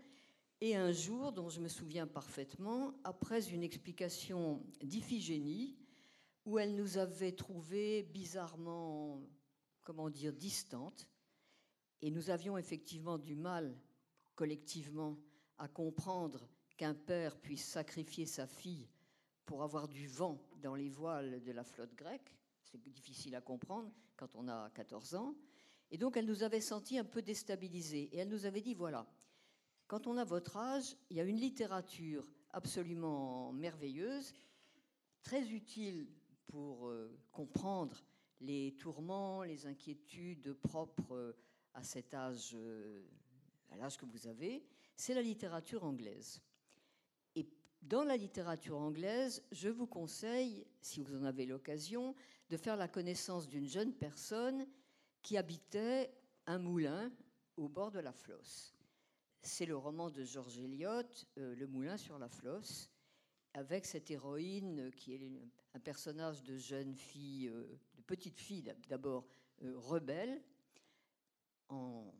Et 0.59 0.75
un 0.75 0.91
jour, 0.91 1.31
dont 1.31 1.49
je 1.49 1.59
me 1.59 1.67
souviens 1.67 2.07
parfaitement, 2.07 2.93
après 3.03 3.49
une 3.49 3.63
explication 3.63 4.63
d'Iphigénie, 4.81 5.75
où 6.45 6.59
elle 6.59 6.75
nous 6.75 6.97
avait 6.97 7.33
trouvés 7.33 8.03
bizarrement, 8.03 9.21
comment 9.83 10.09
dire, 10.09 10.33
distantes, 10.33 11.07
et 12.01 12.09
nous 12.09 12.29
avions 12.29 12.57
effectivement 12.57 13.17
du 13.17 13.35
mal, 13.35 13.75
collectivement, 14.35 15.17
à 15.57 15.67
comprendre 15.67 16.47
qu'un 16.77 16.95
père 16.95 17.39
puisse 17.39 17.65
sacrifier 17.65 18.25
sa 18.25 18.47
fille 18.47 18.89
pour 19.45 19.63
avoir 19.63 19.87
du 19.87 20.07
vent 20.07 20.41
dans 20.57 20.75
les 20.75 20.89
voiles 20.89 21.43
de 21.43 21.51
la 21.51 21.63
flotte 21.63 21.93
grecque. 21.95 22.35
C'est 22.63 22.81
difficile 22.81 23.35
à 23.35 23.41
comprendre 23.41 23.91
quand 24.15 24.35
on 24.35 24.47
a 24.47 24.69
14 24.71 25.15
ans. 25.15 25.35
Et 25.91 25.97
donc 25.97 26.17
elle 26.17 26.25
nous 26.25 26.43
avait 26.43 26.61
senti 26.61 26.97
un 26.97 27.03
peu 27.03 27.21
déstabilisés. 27.21 28.09
Et 28.13 28.17
elle 28.17 28.29
nous 28.29 28.45
avait 28.45 28.61
dit, 28.61 28.73
voilà, 28.73 29.05
quand 29.87 30.07
on 30.07 30.17
a 30.17 30.23
votre 30.23 30.57
âge, 30.57 30.95
il 31.09 31.17
y 31.17 31.19
a 31.19 31.23
une 31.23 31.39
littérature 31.39 32.31
absolument 32.51 33.51
merveilleuse, 33.51 34.33
très 35.21 35.49
utile 35.49 36.07
pour 36.47 36.87
euh, 36.87 37.19
comprendre 37.31 38.03
les 38.39 38.75
tourments, 38.77 39.43
les 39.43 39.67
inquiétudes 39.67 40.53
propres 40.53 41.15
euh, 41.15 41.33
à 41.73 41.83
cet 41.83 42.13
âge, 42.13 42.51
euh, 42.55 43.03
à 43.69 43.77
l'âge 43.77 43.97
que 43.97 44.05
vous 44.05 44.27
avez, 44.27 44.65
c'est 44.95 45.13
la 45.13 45.21
littérature 45.21 45.83
anglaise. 45.83 46.41
Et 47.35 47.47
dans 47.81 48.03
la 48.03 48.17
littérature 48.17 48.77
anglaise, 48.77 49.43
je 49.51 49.69
vous 49.69 49.87
conseille, 49.87 50.65
si 50.81 51.01
vous 51.01 51.15
en 51.15 51.23
avez 51.23 51.45
l'occasion, 51.45 52.15
de 52.49 52.57
faire 52.57 52.75
la 52.75 52.87
connaissance 52.87 53.47
d'une 53.47 53.67
jeune 53.67 53.93
personne 53.93 54.65
qui 55.21 55.37
habitait 55.37 56.11
un 56.47 56.57
moulin 56.57 57.11
au 57.57 57.67
bord 57.67 57.91
de 57.91 57.99
la 57.99 58.11
Flosse. 58.11 58.73
C'est 59.41 59.65
le 59.65 59.75
roman 59.75 60.09
de 60.09 60.23
George 60.23 60.57
Eliot, 60.59 61.03
euh, 61.37 61.55
Le 61.55 61.67
moulin 61.67 61.97
sur 61.97 62.19
la 62.19 62.29
Flosse, 62.29 62.89
avec 63.53 63.85
cette 63.85 64.11
héroïne 64.11 64.91
qui 64.91 65.13
est 65.13 65.31
un 65.73 65.79
personnage 65.79 66.43
de 66.43 66.57
jeune 66.57 66.95
fille, 66.95 67.47
euh, 67.47 67.79
de 67.95 68.01
petite 68.03 68.39
fille 68.39 68.63
d'abord, 68.87 69.27
euh, 69.63 69.77
rebelle, 69.77 70.41
en, 71.69 72.13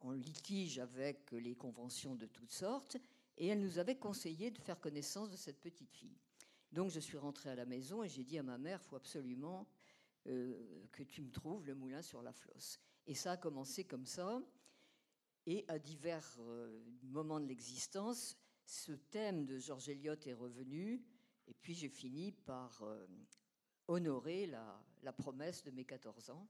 en, 0.00 0.12
litige 0.12 0.78
avec 0.78 1.32
les 1.32 1.54
conventions 1.54 2.14
de 2.14 2.26
toutes 2.26 2.52
sortes, 2.52 2.96
et 3.36 3.48
elle 3.48 3.60
nous 3.60 3.78
avait 3.78 3.96
conseillé 3.96 4.50
de 4.50 4.58
faire 4.58 4.80
connaissance 4.80 5.30
de 5.30 5.36
cette 5.36 5.60
petite 5.60 5.92
fille. 5.92 6.18
Donc 6.72 6.90
je 6.90 7.00
suis 7.00 7.16
rentrée 7.16 7.50
à 7.50 7.54
la 7.54 7.64
maison 7.64 8.02
et 8.02 8.08
j'ai 8.08 8.24
dit 8.24 8.38
à 8.38 8.42
ma 8.42 8.58
mère, 8.58 8.80
il 8.82 8.88
faut 8.88 8.96
absolument 8.96 9.66
euh, 10.26 10.86
que 10.92 11.02
tu 11.02 11.22
me 11.22 11.30
trouves 11.30 11.66
le 11.66 11.74
moulin 11.74 12.02
sur 12.02 12.22
la 12.22 12.32
flosse. 12.32 12.80
Et 13.06 13.14
ça 13.14 13.32
a 13.32 13.36
commencé 13.36 13.84
comme 13.84 14.06
ça. 14.06 14.42
Et 15.46 15.64
à 15.68 15.78
divers 15.78 16.36
euh, 16.40 16.82
moments 17.02 17.40
de 17.40 17.46
l'existence, 17.46 18.36
ce 18.64 18.92
thème 18.92 19.46
de 19.46 19.58
Georges 19.58 19.88
Eliot 19.88 20.16
est 20.26 20.34
revenu. 20.34 21.02
Et 21.46 21.54
puis 21.54 21.74
j'ai 21.74 21.88
fini 21.88 22.32
par 22.32 22.82
euh, 22.82 23.06
honorer 23.86 24.46
la, 24.46 24.84
la, 25.02 25.12
promesse 25.12 25.64
de 25.64 25.70
mes 25.70 25.84
14 25.84 26.30
ans 26.30 26.46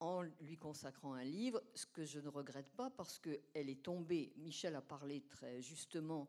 en 0.00 0.22
lui 0.40 0.56
consacrant 0.56 1.14
un 1.14 1.24
livre, 1.24 1.62
ce 1.74 1.86
que 1.86 2.04
je 2.04 2.20
ne 2.20 2.28
regrette 2.28 2.70
pas 2.76 2.90
parce 2.90 3.18
qu'elle 3.18 3.68
est 3.70 3.82
tombée, 3.82 4.32
Michel 4.36 4.76
a 4.76 4.82
parlé 4.82 5.22
très 5.22 5.62
justement 5.62 6.28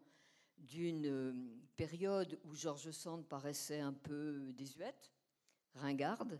d'une 0.58 1.60
période 1.76 2.40
où 2.46 2.56
Georges 2.56 2.92
Sand 2.92 3.26
paraissait 3.28 3.80
un 3.80 3.94
peu 3.94 4.52
désuète, 4.54 5.12
ringarde, 5.78 6.40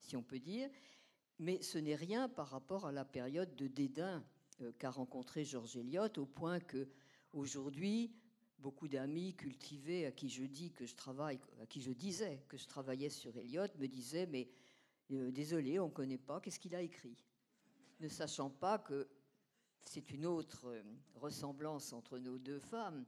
si 0.00 0.16
on 0.16 0.22
peut 0.22 0.38
dire, 0.38 0.68
mais 1.38 1.62
ce 1.62 1.78
n'est 1.78 1.94
rien 1.94 2.28
par 2.28 2.48
rapport 2.48 2.86
à 2.86 2.92
la 2.92 3.04
période 3.04 3.54
de 3.56 3.66
dédain 3.66 4.24
euh, 4.60 4.72
qu'a 4.78 4.90
rencontré 4.90 5.44
Georges 5.44 5.76
Eliot, 5.76 6.18
au 6.18 6.26
point 6.26 6.60
que 6.60 6.88
aujourd'hui, 7.32 8.12
beaucoup 8.58 8.88
d'amis 8.88 9.34
cultivés 9.34 10.06
à 10.06 10.12
qui 10.12 10.28
je 10.28 10.44
dis 10.44 10.70
disais 11.96 12.42
que 12.48 12.56
je 12.56 12.66
travaillais 12.66 13.08
sur 13.08 13.36
Eliot, 13.38 13.68
me 13.78 13.86
disaient 13.86 14.26
mais 14.26 14.48
euh, 15.12 15.30
désolé, 15.30 15.80
on 15.80 15.86
ne 15.86 15.92
connaît 15.92 16.18
pas, 16.18 16.40
qu'est-ce 16.40 16.60
qu'il 16.60 16.74
a 16.74 16.82
écrit? 16.82 17.16
Ne 18.00 18.08
sachant 18.08 18.50
pas 18.50 18.78
que 18.78 19.08
c'est 19.84 20.10
une 20.10 20.26
autre 20.26 20.66
euh, 20.66 20.82
ressemblance 21.14 21.92
entre 21.92 22.18
nos 22.18 22.38
deux 22.38 22.60
femmes. 22.60 23.04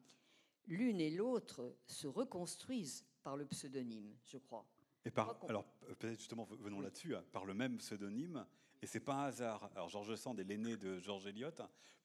L'une 0.66 1.00
et 1.00 1.10
l'autre 1.10 1.76
se 1.86 2.06
reconstruisent 2.06 3.04
par 3.22 3.36
le 3.36 3.46
pseudonyme, 3.46 4.16
je 4.24 4.38
crois. 4.38 4.66
Et 5.04 5.10
par, 5.10 5.36
alors 5.48 5.64
peut-être 5.98 6.18
justement, 6.18 6.44
venons 6.60 6.80
là-dessus, 6.80 7.16
hein, 7.16 7.24
par 7.32 7.44
le 7.44 7.54
même 7.54 7.78
pseudonyme, 7.78 8.46
et 8.82 8.86
c'est 8.86 9.00
pas 9.00 9.14
un 9.14 9.24
hasard. 9.24 9.70
Alors 9.74 9.88
Georges 9.88 10.14
Sand 10.16 10.38
est 10.40 10.44
l'aîné 10.44 10.76
de 10.76 10.98
Georges 10.98 11.26
Eliot. 11.26 11.50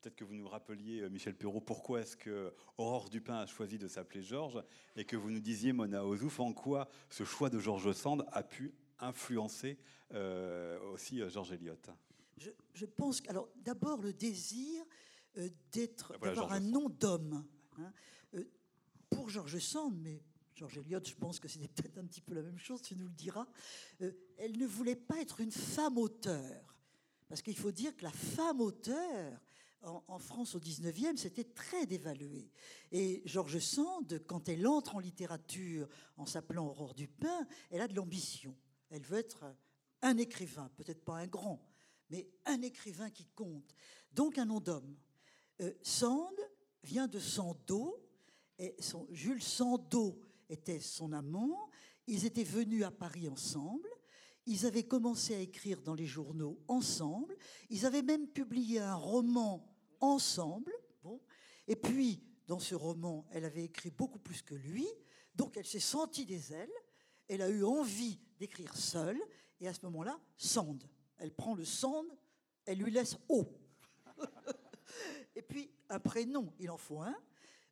Peut-être 0.02 0.16
que 0.16 0.24
vous 0.24 0.36
nous 0.36 0.48
rappeliez, 0.48 1.02
euh, 1.02 1.10
Michel 1.10 1.36
Perrault, 1.36 1.62
pourquoi 1.62 2.02
est-ce 2.02 2.16
que 2.16 2.54
Aurore 2.78 3.10
Dupin 3.10 3.38
a 3.38 3.46
choisi 3.48 3.80
de 3.80 3.88
s'appeler 3.88 4.22
Georges, 4.22 4.64
et 4.96 5.06
que 5.06 5.16
vous 5.16 5.32
nous 5.32 5.40
disiez, 5.40 5.74
Mona 5.74 6.06
Ozouf, 6.06 6.40
en 6.40 6.54
quoi 6.54 6.88
ce 7.10 7.24
choix 7.24 7.50
de 7.50 7.60
Georges 7.60 7.94
Sand 7.94 8.26
a 8.32 8.44
pu 8.44 8.74
influencer 9.00 9.80
euh, 10.14 10.80
aussi 10.92 11.22
euh, 11.22 11.30
Georges 11.30 11.52
Eliot? 11.52 11.76
Je, 12.74 12.86
pense 12.86 13.22
que, 13.22 13.30
alors 13.30 13.50
d'abord 13.56 14.02
le 14.02 14.14
désir 14.14 14.84
d'être, 15.72 16.18
d'avoir 16.20 16.52
un 16.52 16.60
nom 16.60 16.90
d'homme. 16.90 17.46
Hein. 17.80 17.92
pour 19.10 19.30
Georges 19.30 19.60
Sand, 19.60 19.96
mais 20.00 20.22
Georges 20.58 20.80
Eliot, 20.80 21.02
je 21.06 21.14
pense 21.14 21.40
que 21.40 21.48
c'était 21.48 21.68
peut-être 21.68 22.00
un 22.00 22.06
petit 22.06 22.22
peu 22.22 22.34
la 22.34 22.42
même 22.42 22.58
chose, 22.58 22.82
tu 22.82 22.96
nous 22.96 23.08
le 23.08 23.14
diras. 23.14 23.46
Euh, 24.02 24.12
elle 24.38 24.58
ne 24.58 24.66
voulait 24.66 24.96
pas 24.96 25.22
être 25.22 25.40
une 25.40 25.52
femme 25.52 26.00
auteur. 26.00 26.76
Parce 27.28 27.44
qu'il 27.44 27.56
faut 27.56 27.72
dire 27.72 27.96
que 27.96 28.04
la 28.04 28.12
femme 28.12 28.60
auteur, 28.60 29.40
en, 29.84 30.18
France 30.18 30.56
au 30.56 30.60
19e, 30.60 31.16
c'était 31.16 31.44
très 31.44 31.86
dévalué. 31.86 32.50
Et 32.92 33.22
Georges 33.26 33.60
Sand, 33.60 34.24
quand 34.26 34.50
elle 34.50 34.66
entre 34.66 34.96
en 34.96 35.00
littérature 35.00 35.88
en 36.18 36.26
s'appelant 36.26 36.66
Aurore 36.66 36.96
Dupin, 36.96 37.48
elle 37.70 37.82
a 37.82 37.88
de 37.88 37.94
l'ambition. 37.94 38.58
Elle 38.90 39.04
veut 39.04 39.20
être 39.20 39.46
un 40.02 40.18
écrivain, 40.18 40.72
peut-être 40.76 41.06
pas 41.06 41.18
un 41.18 41.28
grand, 41.28 41.64
mais 42.10 42.28
un 42.46 42.64
écrivain 42.64 43.12
qui 43.12 43.26
compte. 43.36 43.76
Donc 44.12 44.40
un 44.40 44.46
nom 44.46 44.60
d'homme. 44.60 44.98
Euh, 45.62 45.72
Sand 45.84 46.36
vient 46.84 47.08
de 47.08 47.20
Sandeau, 47.20 48.04
et 48.58 48.76
son, 48.80 49.06
Jules 49.12 49.44
Sandeau 49.44 50.20
était 50.50 50.80
son 50.80 51.14
amant. 51.14 51.70
Ils 52.08 52.26
étaient 52.26 52.44
venus 52.44 52.84
à 52.84 52.92
Paris 52.92 53.28
ensemble. 53.28 53.90
Ils 54.46 54.66
avaient 54.66 54.88
commencé 54.88 55.36
à 55.36 55.40
écrire 55.40 55.82
dans 55.82 55.94
les 55.94 56.06
journaux 56.06 56.58
ensemble. 56.68 57.36
Ils 57.70 57.86
avaient 57.86 58.02
même 58.02 58.28
publié 58.28 58.80
un 58.80 58.96
roman 58.96 59.68
ensemble. 60.00 60.72
Bon. 61.04 61.20
Et 61.68 61.76
puis, 61.76 62.24
dans 62.48 62.60
ce 62.60 62.76
roman, 62.76 63.28
elle 63.32 63.44
avait 63.44 63.66
écrit 63.66 63.92
beaucoup 63.92 64.20
plus 64.20 64.42
que 64.42 64.56
lui. 64.56 64.88
Donc, 65.36 65.58
elle 65.58 65.66
s'est 65.66 65.80
sentie 65.80 66.26
des 66.26 66.54
ailes. 66.54 66.72
elle 67.28 67.42
a 67.42 67.50
eu 67.50 67.64
envie 67.64 68.20
d'écrire 68.40 68.76
seule, 68.78 69.20
et 69.60 69.68
à 69.68 69.74
ce 69.74 69.86
moment-là, 69.86 70.20
Sand. 70.38 70.82
Elle 71.18 71.34
prend 71.34 71.56
le 71.56 71.66
Sand, 71.66 72.08
elle 72.66 72.78
lui 72.78 72.92
laisse 72.92 73.18
O. 73.28 73.46
et 75.36 75.42
puis, 75.42 75.70
un 75.90 76.00
prénom, 76.00 76.54
il 76.60 76.70
en 76.70 76.78
faut 76.78 77.02
un. 77.02 77.16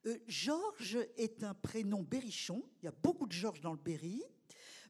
Euh, 0.05 0.17
Georges 0.27 0.99
est 1.17 1.43
un 1.43 1.53
prénom 1.53 2.03
berrichon. 2.03 2.63
Il 2.81 2.85
y 2.85 2.87
a 2.87 2.93
beaucoup 3.03 3.25
de 3.27 3.31
Georges 3.31 3.61
dans 3.61 3.73
le 3.73 3.79
Berry. 3.79 4.23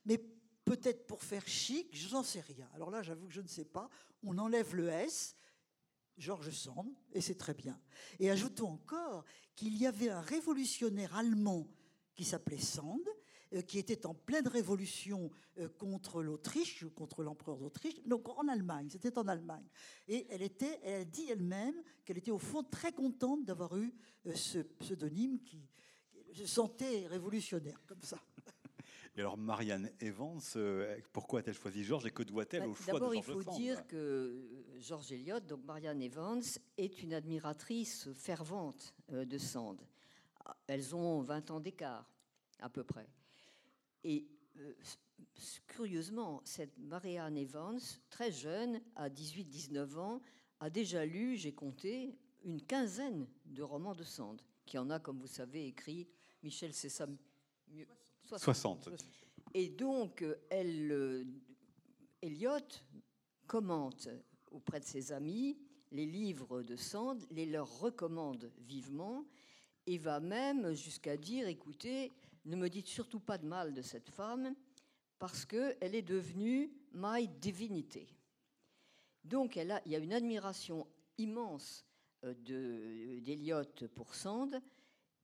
Mais 0.06 0.18
peut-être 0.66 1.08
pour 1.08 1.24
faire 1.24 1.48
chic, 1.48 1.96
je 1.96 2.12
n'en 2.14 2.24
sais 2.24 2.42
rien. 2.42 2.70
Alors 2.74 2.92
là, 2.92 3.02
j'avoue 3.02 3.28
que 3.28 3.34
je 3.34 3.42
ne 3.42 3.48
sais 3.48 3.66
pas. 3.66 3.90
On 4.24 4.38
enlève 4.38 4.76
le 4.76 4.90
S, 4.90 5.36
Georges 6.18 6.52
Sand, 6.52 6.92
et 7.14 7.22
c'est 7.22 7.36
très 7.36 7.54
bien. 7.54 7.80
Et 8.20 8.30
ajoutons 8.30 8.70
encore 8.70 9.26
qu'il 9.56 9.78
y 9.78 9.86
avait 9.86 10.10
un 10.10 10.22
révolutionnaire 10.22 11.16
allemand 11.16 11.68
qui 12.14 12.24
s'appelait 12.24 12.60
Sand, 12.60 13.08
qui 13.68 13.80
était 13.80 14.06
en 14.06 14.14
pleine 14.14 14.48
révolution 14.48 15.32
euh, 15.60 15.70
contre 15.70 16.22
l'Autriche, 16.22 16.86
contre 16.96 17.24
l'empereur 17.24 17.58
d'Autriche, 17.58 17.96
donc 18.06 18.28
en 18.28 18.48
Allemagne, 18.50 18.90
c'était 18.90 19.18
en 19.18 19.28
Allemagne. 19.28 19.64
Et 20.08 20.28
elle, 20.30 20.42
était, 20.42 20.80
elle 20.84 21.02
a 21.02 21.06
dit 21.06 21.28
elle-même 21.30 21.76
qu'elle 22.04 22.18
était 22.18 22.32
au 22.32 22.40
fond 22.40 22.64
très 22.64 22.92
contente 22.92 23.46
d'avoir 23.46 23.78
eu 23.78 23.94
euh, 24.26 24.34
ce 24.34 24.60
pseudonyme 24.60 25.40
qui, 25.40 25.62
se 26.34 26.46
sentait 26.46 27.08
révolutionnaire, 27.08 27.82
comme 27.88 28.02
ça. 28.02 28.20
Et 29.16 29.22
alors 29.22 29.38
Marianne 29.38 29.90
Evans, 30.02 30.42
pourquoi 31.14 31.40
a-t-elle 31.40 31.56
choisi 31.56 31.86
Georges 31.86 32.08
et 32.08 32.12
que 32.12 32.24
doit-elle 32.24 32.64
bah, 32.64 32.68
au 32.68 32.76
choix 32.76 32.96
de 32.96 33.00
D'abord, 33.00 33.16
il 33.16 33.24
faut 33.24 33.44
dire 33.54 33.88
que 33.88 34.46
Georges 34.82 35.14
Eliot, 35.14 35.40
donc 35.40 35.64
Marianne 35.64 36.02
Evans, 36.02 36.44
est 36.78 37.02
une 37.02 37.14
admiratrice 37.14 38.10
fervente 38.14 38.94
de 39.08 39.38
Sand. 39.38 39.80
Elles 40.68 40.94
ont 40.94 41.22
20 41.22 41.52
ans 41.52 41.62
d'écart, 41.62 42.12
à 42.60 42.68
peu 42.68 42.84
près. 42.84 43.08
Et 44.06 44.28
euh, 44.60 44.74
curieusement, 45.68 46.42
cette 46.46 46.78
Marianne 46.78 47.38
Evans, 47.38 47.80
très 48.12 48.32
jeune, 48.32 48.80
à 48.96 49.10
18-19 49.10 49.98
ans, 49.98 50.22
a 50.60 50.70
déjà 50.70 51.06
lu, 51.06 51.36
j'ai 51.36 51.54
compté, 51.54 52.16
une 52.44 52.62
quinzaine 52.62 53.28
de 53.46 53.64
romans 53.64 53.96
de 53.96 54.04
Sand, 54.04 54.40
qui 54.68 54.78
en 54.78 54.92
a, 54.92 55.00
comme 55.00 55.20
vous 55.20 55.28
savez, 55.28 55.66
écrit 55.66 56.08
Michel 56.44 56.72
Cessam. 56.72 57.18
60. 58.28 58.90
Et 59.56 59.70
donc, 59.70 60.24
elle, 60.52 60.92
euh, 60.92 61.26
Eliot 62.22 62.60
commente 63.48 64.08
auprès 64.52 64.80
de 64.80 64.86
ses 64.86 65.12
amis 65.12 65.58
les 65.92 66.06
livres 66.06 66.62
de 66.62 66.76
Sand, 66.76 67.26
les 67.32 67.48
leur 67.48 67.80
recommande 67.80 68.52
vivement, 68.60 69.26
et 69.88 69.98
va 69.98 70.20
même 70.20 70.74
jusqu'à 70.74 71.18
dire, 71.18 71.48
écoutez, 71.48 72.12
ne 72.46 72.56
me 72.56 72.70
dites 72.70 72.88
surtout 72.88 73.20
pas 73.20 73.38
de 73.38 73.46
mal 73.46 73.74
de 73.74 73.82
cette 73.82 74.10
femme, 74.10 74.56
parce 75.20 75.46
qu'elle 75.46 75.96
est 75.96 76.02
devenue 76.02 76.72
my 76.94 77.28
divinité. 77.28 78.08
Donc 79.24 79.58
elle 79.58 79.72
a, 79.72 79.82
il 79.86 79.92
y 79.92 79.96
a 79.96 80.00
une 80.00 80.14
admiration 80.14 80.88
immense 81.18 81.86
euh, 82.24 82.34
d'Eliott 83.22 83.88
pour 83.88 84.14
Sand, 84.14 84.62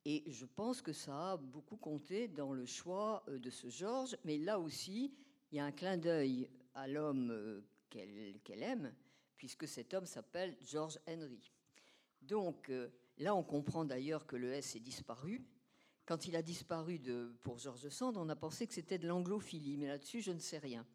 et 0.04 0.24
je 0.28 0.46
pense 0.46 0.82
que 0.82 0.94
ça 0.94 1.34
a 1.34 1.38
beaucoup 1.38 1.78
compté 1.78 2.28
dans 2.28 2.54
le 2.54 2.66
choix 2.66 3.24
euh, 3.28 3.38
de 3.38 3.50
ce 3.50 3.70
Georges, 3.70 4.18
mais 4.24 4.38
là 4.38 4.60
aussi, 4.60 5.14
il 5.52 5.58
y 5.58 5.60
a 5.60 5.66
un 5.66 5.72
clin 5.72 5.98
d'œil 5.98 6.50
à 6.74 6.88
l'homme 6.88 7.30
euh, 7.32 7.62
qu'elle 7.90 8.64
aime, 8.64 8.94
puisque 9.38 9.68
cet 9.68 9.94
homme 9.94 10.06
s'appelle 10.06 10.56
George 10.62 10.98
Henry. 11.08 11.52
Donc 12.22 12.72
là, 13.18 13.36
on 13.36 13.44
comprend 13.44 13.84
d'ailleurs 13.84 14.28
que 14.28 14.36
le 14.36 14.54
S 14.54 14.76
est 14.76 14.80
disparu, 14.80 15.44
quand 16.12 16.28
il 16.28 16.36
a 16.36 16.42
disparu 16.42 17.00
pour 17.42 17.58
Georges 17.58 17.88
Sand, 17.88 18.18
on 18.18 18.28
a 18.28 18.36
pensé 18.36 18.68
que 18.68 18.74
c'était 18.74 18.98
de 18.98 19.08
l'anglophilie, 19.08 19.78
mais 19.78 19.88
là-dessus, 19.88 20.22
je 20.22 20.34
ne 20.34 20.40
sais 20.40 20.58
rien. 20.58 20.86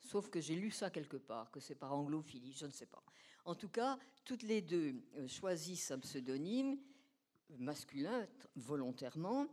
Sauf 0.00 0.30
que 0.30 0.40
j'ai 0.40 0.54
lu 0.54 0.70
ça 0.70 0.88
quelque 0.88 1.18
part, 1.18 1.50
que 1.50 1.60
c'est 1.60 1.74
par 1.74 1.92
anglophilie, 1.92 2.54
je 2.54 2.64
ne 2.64 2.70
sais 2.70 2.86
pas. 2.86 3.02
En 3.44 3.54
tout 3.54 3.68
cas, 3.68 3.98
toutes 4.24 4.42
les 4.42 4.62
deux 4.62 4.94
euh, 5.18 5.28
choisissent 5.28 5.90
un 5.90 5.98
pseudonyme 5.98 6.78
masculin 7.58 8.26
volontairement. 8.56 9.46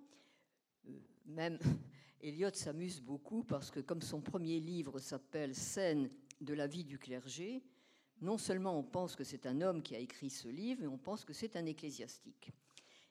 Euh, 0.88 0.93
même 1.26 1.60
Eliot 2.21 2.54
s'amuse 2.54 3.02
beaucoup 3.02 3.43
parce 3.43 3.69
que 3.69 3.82
comme 3.82 4.02
son 4.02 4.21
premier 4.21 4.62
livre 4.62 4.97
s'appelle 5.00 5.56
Scène 5.56 6.10
de 6.39 6.54
la 6.54 6.67
vie 6.67 6.86
du 6.86 6.97
clergé, 6.97 7.62
non 8.21 8.38
seulement 8.38 8.80
on 8.80 8.84
pense 8.84 9.17
que 9.17 9.26
c'est 9.26 9.45
un 9.45 9.60
homme 9.60 9.84
qui 9.84 9.93
a 9.93 10.00
écrit 10.00 10.30
ce 10.30 10.47
livre, 10.47 10.80
mais 10.80 10.88
on 10.88 10.97
pense 10.97 11.26
que 11.26 11.34
c'est 11.34 11.58
un 11.58 11.65
ecclésiastique. 11.65 12.54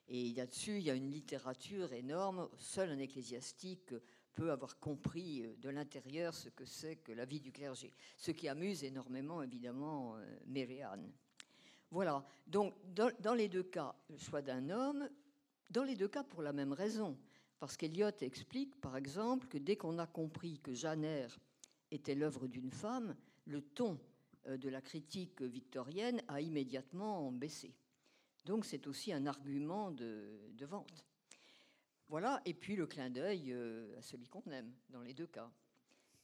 Et 0.07 0.33
là-dessus, 0.33 0.77
il 0.77 0.83
y 0.83 0.89
a 0.89 0.95
une 0.95 1.11
littérature 1.11 1.93
énorme. 1.93 2.49
Seul 2.57 2.89
un 2.89 2.99
ecclésiastique 2.99 3.93
peut 4.33 4.51
avoir 4.51 4.79
compris 4.79 5.43
euh, 5.43 5.55
de 5.57 5.69
l'intérieur 5.69 6.33
ce 6.33 6.49
que 6.49 6.65
c'est 6.65 6.97
que 6.97 7.11
la 7.11 7.25
vie 7.25 7.39
du 7.39 7.51
clergé. 7.51 7.93
Ce 8.17 8.31
qui 8.31 8.47
amuse 8.47 8.83
énormément, 8.83 9.41
évidemment, 9.41 10.15
euh, 10.15 10.37
Méréane. 10.47 11.11
Voilà. 11.91 12.25
Donc, 12.47 12.73
dans, 12.93 13.33
les 13.33 13.49
deux 13.49 13.63
cas, 13.63 13.93
le 14.09 14.17
choix 14.17 14.41
d'un 14.41 14.69
homme, 14.69 15.09
dans 15.69 15.83
les 15.83 15.95
deux 15.95 16.07
cas 16.07 16.23
pour 16.23 16.41
la 16.41 16.53
même 16.53 16.71
raison. 16.71 17.17
Parce 17.59 17.77
qu'Eliot 17.77 18.11
explique, 18.21 18.79
par 18.79 18.95
exemple, 18.95 19.47
que 19.47 19.57
dès 19.57 19.75
qu'on 19.75 19.99
a 19.99 20.07
compris 20.07 20.59
que 20.59 20.73
Jeanne 20.73 21.27
était 21.91 22.15
l'œuvre 22.15 22.47
d'une 22.47 22.71
femme, 22.71 23.15
le 23.45 23.61
ton 23.61 23.99
euh, 24.47 24.57
de 24.57 24.69
la 24.69 24.81
critique 24.81 25.41
victorienne 25.41 26.21
a 26.27 26.39
immédiatement 26.39 27.31
baissé. 27.31 27.75
Donc 28.45 28.65
c'est 28.65 28.87
aussi 28.87 29.13
un 29.13 29.25
argument 29.25 29.91
de, 29.91 30.51
vente. 30.61 31.05
Voilà, 32.07 32.41
et 32.45 32.53
puis 32.53 32.75
le 32.75 32.87
clin 32.87 33.09
d'œil 33.09 33.53
euh, 33.53 33.97
à 33.97 34.01
celui 34.01 34.27
qu'on 34.27 34.43
aime, 34.51 34.73
dans 34.89 35.01
les 35.01 35.13
deux 35.13 35.27
cas. 35.27 35.51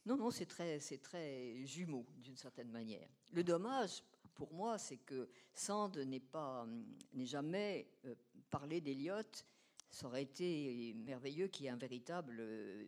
Non, 0.04 0.16
non, 0.16 0.30
c'est 0.30 0.46
très, 0.46 0.80
c'est 0.80 0.98
très 0.98 1.64
jumeau, 1.64 2.06
d'une 2.16 2.36
certaine 2.36 2.70
manière. 2.70 3.08
Le 3.32 3.42
dommage, 3.42 4.02
pour 4.34 4.52
moi, 4.52 4.78
c'est 4.78 4.98
que 4.98 5.28
Sand 5.52 5.96
n'est 5.98 6.20
pas, 6.20 6.66
n'est 7.12 7.26
jamais 7.26 7.90
euh, 8.04 8.14
parlé 8.50 8.80
d'Eliott. 8.80 9.44
Ça 9.90 10.06
aurait 10.06 10.22
été 10.22 10.94
merveilleux 10.94 11.48
qu'il 11.48 11.64
y 11.64 11.68
ait 11.68 11.72
un 11.72 11.76
véritable 11.76 12.36
euh, 12.40 12.84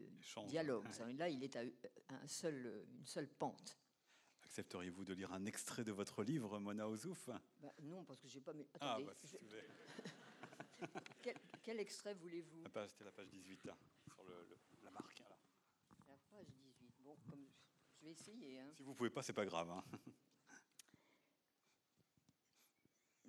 dialogue. 0.46 0.86
Là, 1.16 1.28
il 1.28 1.42
est 1.42 1.56
à 1.56 1.62
un 2.10 2.26
seul, 2.26 2.84
une 2.98 3.06
seule 3.06 3.28
pente. 3.28 3.79
Accepteriez-vous 4.50 5.04
de 5.04 5.14
lire 5.14 5.32
un 5.32 5.46
extrait 5.46 5.84
de 5.84 5.92
votre 5.92 6.24
livre, 6.24 6.58
Mona 6.58 6.88
Ozouf 6.88 7.30
bah, 7.62 7.72
Non, 7.82 8.02
parce 8.02 8.18
que 8.18 8.26
j'ai 8.26 8.40
pas. 8.40 8.52
Ah, 8.80 8.98
bah, 9.00 9.12
quel, 11.62 11.78
extrait 11.78 12.14
voulez-vous? 12.14 12.64
C'était 12.88 13.04
la 13.04 13.12
page 13.12 13.28
18, 13.28 13.62
là, 13.62 13.76
sur 14.12 14.24
le, 14.24 14.48
la 14.82 14.90
marque. 14.90 15.20
Là. 15.20 15.38
La 16.08 16.16
page 16.28 16.48
18. 16.48 16.94
Bon, 17.04 17.16
comme 17.30 17.46
je 18.00 18.04
vais 18.04 18.10
essayer. 18.10 18.58
Hein. 18.58 18.72
Si 18.74 18.82
vous 18.82 18.92
pouvez 18.92 19.10
pas, 19.10 19.22
c'est 19.22 19.32
pas 19.32 19.46
grave. 19.46 19.70
Hein. 19.70 19.84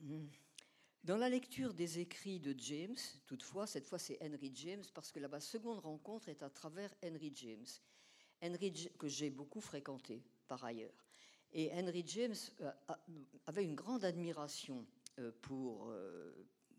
Hmm. 0.04 0.30
Dans 1.04 1.18
la 1.18 1.30
lecture 1.30 1.76
des 1.76 2.00
écrits 2.00 2.40
de 2.40 2.56
James, 2.58 2.98
toutefois, 3.28 3.68
cette 3.68 3.86
fois 3.86 4.00
c'est 4.00 4.18
Henry 4.20 4.52
James, 4.56 4.84
parce 4.96 5.12
que 5.12 5.20
la 5.20 5.40
seconde 5.40 5.78
rencontre 5.78 6.28
est 6.28 6.42
à 6.42 6.50
travers 6.50 6.92
Henry 7.04 7.32
James. 7.36 7.68
Henry, 8.42 8.90
que 8.98 9.08
j'ai 9.08 9.30
beaucoup 9.30 9.62
fréquenté 9.62 10.24
par 10.48 10.66
ailleurs. 10.66 11.11
Et 11.54 11.72
Henry 11.74 12.04
James 12.08 12.36
euh, 12.62 12.72
avait 13.48 13.64
une 13.64 13.76
grande 13.76 14.06
admiration 14.06 14.86
euh, 15.20 15.32
pour, 15.42 15.90
euh, 15.90 16.32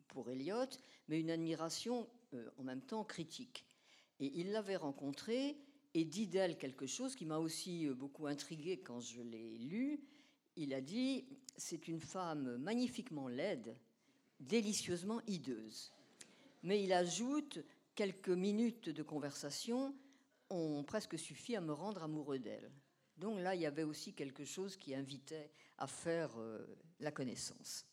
pour 0.09 0.31
Eliot, 0.31 0.69
mais 1.09 1.21
une 1.21 1.31
admiration 1.31 2.09
en 2.57 2.63
même 2.63 2.81
temps 2.81 3.05
critique. 3.05 3.67
Et 4.19 4.33
il 4.41 4.53
l'avait 4.53 4.77
rencontrée 4.77 5.59
et 5.93 6.07
dit 6.07 6.27
d'elle 6.27 6.57
quelque 6.57 6.87
chose 6.87 7.15
qui 7.15 7.27
m'a 7.27 7.37
aussi 7.37 7.91
beaucoup 7.91 8.27
intrigué 8.27 8.79
quand 8.79 9.01
je 9.01 9.21
l'ai 9.21 9.59
lu. 9.59 10.01
Il 10.57 10.73
a 10.73 10.81
dit 10.81 11.27
C'est 11.59 11.89
une 11.89 12.01
femme 12.01 12.57
magnifiquement 12.57 13.29
laide, 13.29 13.77
délicieusement 14.41 15.21
hideuse. 15.27 15.93
Mais 16.63 16.83
il 16.83 16.95
ajoute 16.95 17.63
Quelques 17.95 18.31
minutes 18.31 18.89
de 18.89 19.03
conversation 19.03 19.95
ont 20.49 20.83
presque 20.83 21.19
suffi 21.19 21.57
à 21.57 21.61
me 21.61 21.75
rendre 21.75 22.03
amoureux 22.03 22.39
d'elle. 22.39 22.71
Donc 23.17 23.41
là, 23.41 23.55
il 23.55 23.61
y 23.61 23.67
avait 23.67 23.83
aussi 23.83 24.15
quelque 24.15 24.45
chose 24.45 24.77
qui 24.77 24.95
invitait 24.95 25.51
à 25.79 25.87
faire 25.87 26.31
euh, 26.39 26.67
la 27.01 27.13
connaissance. 27.13 27.87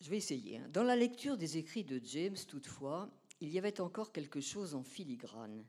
Je 0.00 0.10
vais 0.10 0.18
essayer. 0.18 0.58
Hein. 0.58 0.68
Dans 0.70 0.82
la 0.82 0.96
lecture 0.96 1.36
des 1.36 1.56
écrits 1.56 1.84
de 1.84 2.00
James, 2.04 2.36
toutefois, 2.48 3.10
il 3.40 3.50
y 3.50 3.58
avait 3.58 3.80
encore 3.80 4.12
quelque 4.12 4.40
chose 4.40 4.74
en 4.74 4.82
filigrane. 4.82 5.64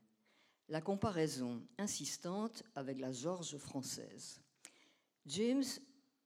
La 0.67 0.81
comparaison 0.81 1.65
insistante 1.77 2.63
avec 2.73 2.99
la 2.99 3.11
George 3.11 3.57
française. 3.57 4.41
James 5.27 5.63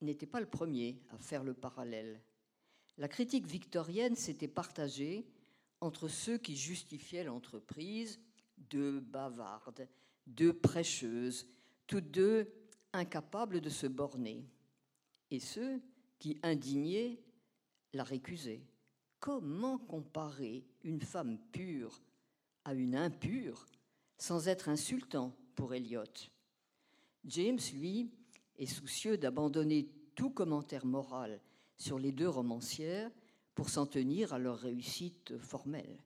n'était 0.02 0.26
pas 0.26 0.40
le 0.40 0.46
premier 0.50 1.02
à 1.10 1.18
faire 1.18 1.44
le 1.44 1.54
parallèle. 1.54 2.22
La 2.98 3.08
critique 3.08 3.46
victorienne 3.46 4.16
s'était 4.16 4.48
partagée 4.48 5.28
entre 5.82 6.08
ceux 6.08 6.38
qui 6.38 6.56
justifiaient 6.56 7.24
l'entreprise 7.24 8.20
de 8.58 9.00
bavardes 9.00 9.88
deux 10.28 10.54
prêcheuses, 10.54 11.48
toutes 11.88 12.12
deux 12.12 12.52
incapables 12.94 13.62
de 13.62 13.70
se 13.70 13.88
borner, 13.88 14.46
et 15.32 15.40
ceux 15.40 15.82
qui, 16.18 16.40
indignés, 16.44 17.22
la 17.94 18.04
récusaient. 18.04 18.64
Comment 19.20 19.78
comparer 19.78 20.66
une 20.84 21.02
femme 21.02 21.38
pure 21.52 22.02
à 22.66 22.74
une 22.74 22.96
impure 22.96 23.66
sans 24.18 24.48
être 24.48 24.70
insultant 24.70 25.36
pour 25.56 25.74
Eliot. 25.74 26.04
James, 27.26 27.60
lui, 27.74 28.12
est 28.58 28.66
soucieux 28.66 29.18
d'abandonner 29.18 29.90
tout 30.16 30.30
commentaire 30.30 30.86
moral 30.86 31.42
sur 31.78 31.98
les 31.98 32.12
deux 32.12 32.28
romancières 32.28 33.12
pour 33.56 33.70
s'en 33.70 33.86
tenir 33.86 34.34
à 34.34 34.40
leur 34.40 34.58
réussite 34.58 35.38
formelle. 35.38 36.04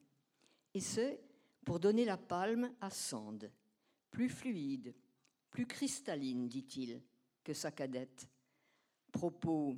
Et 0.73 0.80
c'est 0.80 1.19
pour 1.65 1.80
donner 1.80 2.06
la 2.06 2.17
palme 2.17 2.71
à 2.82 2.89
Sand, 2.89 3.52
plus 4.13 4.30
fluide, 4.30 4.93
plus 5.49 5.65
cristalline, 5.65 6.47
dit-il, 6.47 7.02
que 7.43 7.54
sa 7.54 7.71
cadette. 7.71 8.30
Propos 9.12 9.76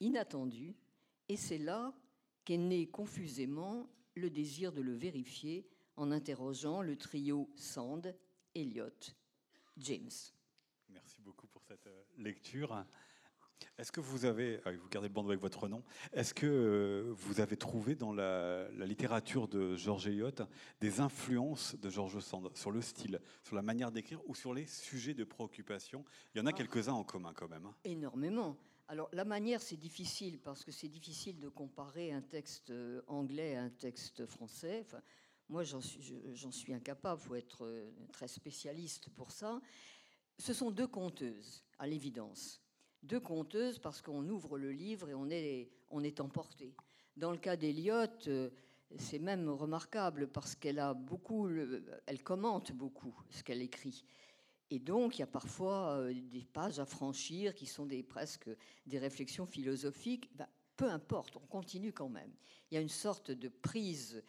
inattendus, 0.00 0.74
et 1.28 1.36
c'est 1.36 1.58
là 1.58 1.94
qu'est 2.44 2.58
né 2.58 2.88
confusément 2.88 3.88
le 4.14 4.28
désir 4.28 4.72
de 4.72 4.82
le 4.82 4.92
vérifier 4.92 5.66
en 5.96 6.12
interrogeant 6.12 6.82
le 6.82 6.96
trio 6.96 7.48
Sand, 7.56 8.14
Elliot, 8.54 8.90
James. 9.78 10.10
Merci 10.90 11.20
beaucoup 11.22 11.46
pour 11.46 11.62
cette 11.64 11.86
euh, 11.86 12.04
lecture. 12.18 12.84
Est-ce 13.78 13.92
que 13.92 14.00
vous 14.00 14.24
avez, 14.24 14.60
ah 14.64 14.72
vous 14.72 14.88
gardez 14.88 15.08
le 15.08 15.14
bandeau 15.14 15.30
avec 15.30 15.40
votre 15.40 15.68
nom, 15.68 15.82
est-ce 16.12 16.32
que 16.32 16.46
euh, 16.46 17.12
vous 17.12 17.40
avez 17.40 17.56
trouvé 17.56 17.94
dans 17.94 18.12
la, 18.12 18.68
littérature 18.86 19.48
de 19.48 19.76
George 19.76 20.06
Eliot 20.06 20.30
des 20.80 21.00
influences 21.00 21.76
de 21.76 21.90
George 21.90 22.18
Sand 22.20 22.50
sur 22.56 22.70
le 22.70 22.80
style, 22.80 23.20
sur 23.42 23.56
la 23.56 23.62
manière 23.62 23.92
d'écrire 23.92 24.20
ou 24.26 24.34
sur 24.34 24.54
les 24.54 24.66
sujets 24.66 25.14
de 25.14 25.24
préoccupation? 25.24 26.04
Il 26.34 26.38
y 26.38 26.40
en 26.40 26.46
a 26.46 26.50
ah. 26.50 26.52
quelques-uns 26.52 26.94
en 26.94 27.04
commun 27.04 27.32
quand 27.34 27.48
même. 27.48 27.66
Hein. 27.66 27.74
Énormément. 27.84 28.56
Alors 28.88 29.08
la 29.12 29.24
manière, 29.24 29.60
c'est 29.60 29.76
difficile 29.76 30.38
parce 30.38 30.64
que 30.64 30.72
c'est 30.72 30.88
difficile 30.88 31.40
de 31.40 31.48
comparer 31.48 32.12
un 32.12 32.22
texte 32.22 32.70
euh, 32.70 33.02
anglais 33.08 33.56
à 33.56 33.62
un 33.62 33.70
texte 33.70 34.26
français. 34.26 34.84
Enfin, 34.86 35.02
moi, 35.48 35.62
j'en 35.64 35.80
suis, 35.80 36.02
suis, 36.50 36.72
incapable, 36.72 37.20
il 37.22 37.28
faut 37.28 37.34
être 37.34 37.64
euh, 37.64 37.90
très 38.12 38.28
spécialiste 38.28 39.10
pour 39.10 39.30
ça. 39.30 39.60
Ce 40.38 40.52
sont 40.52 40.70
deux 40.70 40.88
conteuses, 40.88 41.64
à 41.78 41.86
l'évidence. 41.86 42.60
Deux 43.02 43.20
conteuses 43.20 43.78
parce 43.78 44.02
qu'on 44.02 44.28
ouvre 44.28 44.58
le 44.58 44.72
livre 44.72 45.08
et 45.08 45.14
on 45.14 45.28
est, 45.30 46.20
emporté. 46.20 46.74
Dans 47.16 47.30
le 47.30 47.38
cas 47.38 47.56
d'Eliot, 47.56 48.26
euh, 48.28 48.50
c'est 48.98 49.18
même 49.18 49.48
remarquable 49.48 50.28
parce 50.28 50.54
qu'elle 50.54 50.78
a 50.78 50.94
beaucoup, 50.94 51.48
elle 52.06 52.22
commente 52.22 52.72
beaucoup 52.72 53.14
ce 53.30 53.42
qu'elle 53.42 53.62
écrit. 53.62 54.04
Et 54.70 54.78
donc, 54.78 55.16
il 55.16 55.20
y 55.20 55.22
a 55.22 55.28
parfois 55.28 55.98
euh, 55.98 56.12
des 56.12 56.44
pages 56.44 56.80
à 56.80 56.86
franchir 56.86 57.54
qui 57.54 57.66
sont 57.66 57.88
presque 58.08 58.50
des 58.86 58.98
réflexions 58.98 59.46
philosophiques. 59.46 60.28
Ben, 60.34 60.48
peu 60.76 60.90
importe, 60.90 61.36
on 61.36 61.46
continue 61.46 61.92
quand 61.92 62.08
même. 62.08 62.32
Il 62.70 62.74
y 62.74 62.78
a 62.78 62.80
une 62.80 62.88
sorte 62.88 63.30
de 63.30 63.48
prise 63.48 64.22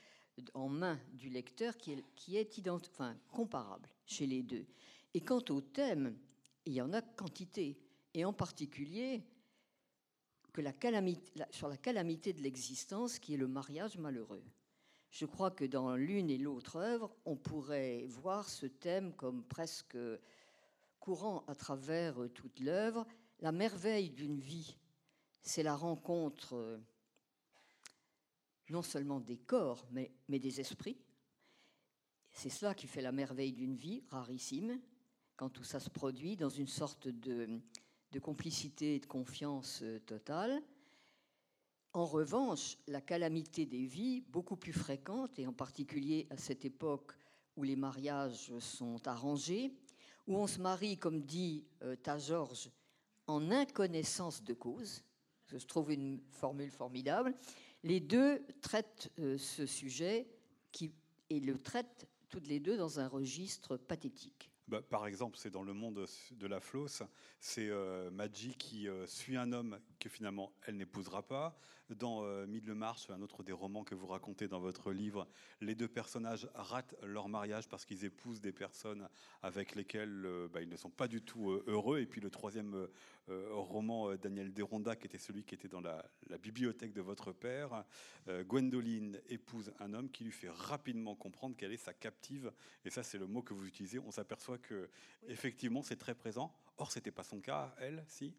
en 0.54 0.70
main 0.70 1.00
du 1.14 1.30
lecteur 1.30 1.76
qui 1.78 1.94
est, 1.94 2.68
comparable 3.32 3.90
chez 4.06 4.28
les 4.28 4.44
deux. 4.44 4.66
Et 5.14 5.22
quant 5.22 5.44
au 5.50 5.62
thème, 5.62 6.16
il 6.66 6.74
y 6.74 6.82
en 6.82 6.94
a 6.94 7.02
quantité, 7.02 7.80
et 8.18 8.26
en 8.26 8.34
particulier 8.34 9.22
que 10.52 10.62
sur 11.52 11.68
la 11.68 11.78
calamité 11.78 12.34
de 12.34 12.42
l'existence 12.42 13.20
qui 13.20 13.36
est 13.36 13.38
le 13.38 13.48
mariage 13.48 14.00
malheureux. 14.00 14.44
Je 15.12 15.28
crois 15.28 15.52
que 15.52 15.66
dans 15.66 15.96
l'une 15.96 16.32
et 16.32 16.40
l'autre 16.40 16.78
œuvre, 16.78 17.16
on 17.26 17.36
pourrait 17.36 18.08
voir 18.08 18.50
ce 18.50 18.66
thème 18.66 19.14
comme 19.14 19.44
presque 19.44 19.98
courant 21.00 21.46
à 21.48 21.54
travers 21.54 22.18
toute 22.34 22.60
l'œuvre. 22.60 23.06
La 23.40 23.52
merveille 23.52 24.10
d'une 24.10 24.40
vie, 24.40 24.76
c'est 25.44 25.62
la 25.62 25.76
rencontre 25.76 26.56
euh, 26.56 26.80
non 28.70 28.82
seulement 28.82 29.20
des 29.20 29.38
corps, 29.38 29.86
mais 29.92 30.40
des 30.40 30.60
esprits. 30.60 30.98
C'est 32.32 32.50
cela 32.50 32.74
qui 32.74 32.88
fait 32.88 33.02
la 33.02 33.12
merveille 33.12 33.54
d'une 33.54 33.76
vie, 33.76 34.04
rarissime, 34.10 34.82
quand 35.36 35.50
tout 35.50 35.64
ça 35.64 35.80
se 35.80 35.92
produit 35.92 36.36
dans 36.36 36.50
une 36.50 36.68
sorte 36.68 37.08
de, 37.08 37.62
de 38.12 38.20
complicité 38.20 38.96
et 38.96 39.00
de 39.00 39.06
confiance 39.06 39.82
euh, 39.84 40.00
totale. 40.00 40.62
En 41.94 42.06
revanche, 42.06 42.78
la 42.88 43.02
calamité 43.02 43.66
des 43.66 43.86
vies, 43.86 44.22
beaucoup 44.30 44.56
plus 44.56 44.74
fréquente, 44.74 45.40
et 45.40 45.48
en 45.48 45.54
particulier 45.54 46.28
à 46.30 46.38
cette 46.38 46.66
époque 46.66 47.14
où 47.56 47.64
les 47.64 47.76
mariages 47.76 48.58
sont 48.60 49.08
arrangés, 49.08 49.74
où 50.28 50.38
on 50.38 50.48
se 50.48 50.60
marie, 50.60 50.98
comme 50.98 51.22
dit 51.24 51.66
euh, 51.84 51.96
Ta 51.96 52.18
Georges, 52.18 52.70
en 53.26 53.52
inconnaissance 53.52 54.44
de 54.44 54.54
cause, 54.54 55.04
je 55.48 55.58
trouve 55.58 55.92
une 55.92 56.20
formule 56.32 56.72
formidable, 56.72 57.34
les 57.84 58.00
deux 58.00 58.46
traitent 58.62 59.12
euh, 59.20 59.38
ce 59.38 59.66
sujet 59.66 60.28
et 61.30 61.40
le 61.40 61.58
traitent 61.58 62.08
toutes 62.30 62.48
les 62.48 62.60
deux 62.60 62.78
dans 62.78 63.00
un 63.00 63.08
registre 63.08 63.78
pathétique. 63.78 64.52
Bah, 64.68 64.82
par 64.82 65.08
exemple, 65.08 65.38
c'est 65.38 65.50
dans 65.50 65.64
le 65.64 65.74
monde 65.74 66.06
de 66.32 66.48
la 66.48 66.60
flosse, 66.60 67.02
c'est 67.40 67.70
euh, 67.70 68.12
Maggie 68.12 68.56
qui 68.58 68.90
euh, 68.90 69.08
suit 69.08 69.38
un 69.38 69.54
homme 69.54 69.80
que 70.00 70.10
finalement 70.10 70.52
elle 70.66 70.78
n'épousera 70.78 71.24
pas. 71.24 71.58
Dans 71.90 72.24
euh, 72.24 72.46
Mille 72.46 72.74
Marche, 72.74 73.10
un 73.10 73.22
autre 73.22 73.44
des 73.44 73.54
romans 73.54 73.84
que 73.84 73.96
vous 73.96 74.08
racontez 74.08 74.48
dans 74.48 74.60
votre 74.60 74.92
livre, 74.92 75.28
les 75.62 75.76
deux 75.76 75.88
personnages 75.88 76.50
ratent 76.54 76.96
leur 77.04 77.30
mariage 77.30 77.70
parce 77.70 77.86
qu'ils 77.86 78.04
épousent 78.04 78.42
des 78.42 78.52
personnes 78.52 79.08
avec 79.42 79.76
lesquelles 79.76 80.28
bah, 80.52 80.62
ils 80.62 80.70
ne 80.70 80.76
sont 80.76 80.90
pas 80.90 81.08
du 81.08 81.22
tout 81.22 81.62
heureux. 81.68 82.00
Et 82.00 82.06
puis 82.06 82.20
le 82.20 82.30
troisième 82.30 82.88
roman, 83.28 84.16
Daniel 84.16 84.54
Deronda, 84.54 84.96
qui 84.96 85.08
était 85.08 85.18
celui 85.18 85.44
qui 85.44 85.56
était 85.56 85.70
dans 85.70 85.82
la, 85.82 86.06
la 86.30 86.38
bibliothèque 86.38 86.94
de 86.94 87.02
votre 87.02 87.32
père, 87.32 87.86
Gwendoline 88.28 89.22
épouse 89.30 89.72
un 89.80 89.94
homme 89.94 90.10
qui 90.10 90.24
lui 90.24 90.32
fait 90.32 90.50
rapidement 90.50 91.16
comprendre 91.16 91.56
qu'elle 91.56 91.72
est 91.72 91.78
sa 91.78 91.94
captive. 91.94 92.52
Et 92.86 92.90
ça, 92.90 93.04
c'est 93.04 93.18
le 93.18 93.28
mot 93.28 93.42
que 93.42 93.54
vous 93.54 93.66
utilisez. 93.66 94.00
On 94.00 94.12
s'aperçoit 94.12 94.58
que 94.58 94.90
effectivement, 95.28 95.84
c'est 95.84 95.96
très 95.96 96.16
présent. 96.16 96.54
Or, 96.78 96.92
c'était 96.92 97.12
pas 97.12 97.24
son 97.24 97.40
cas, 97.40 97.74
elle, 97.80 98.04
si? 98.08 98.34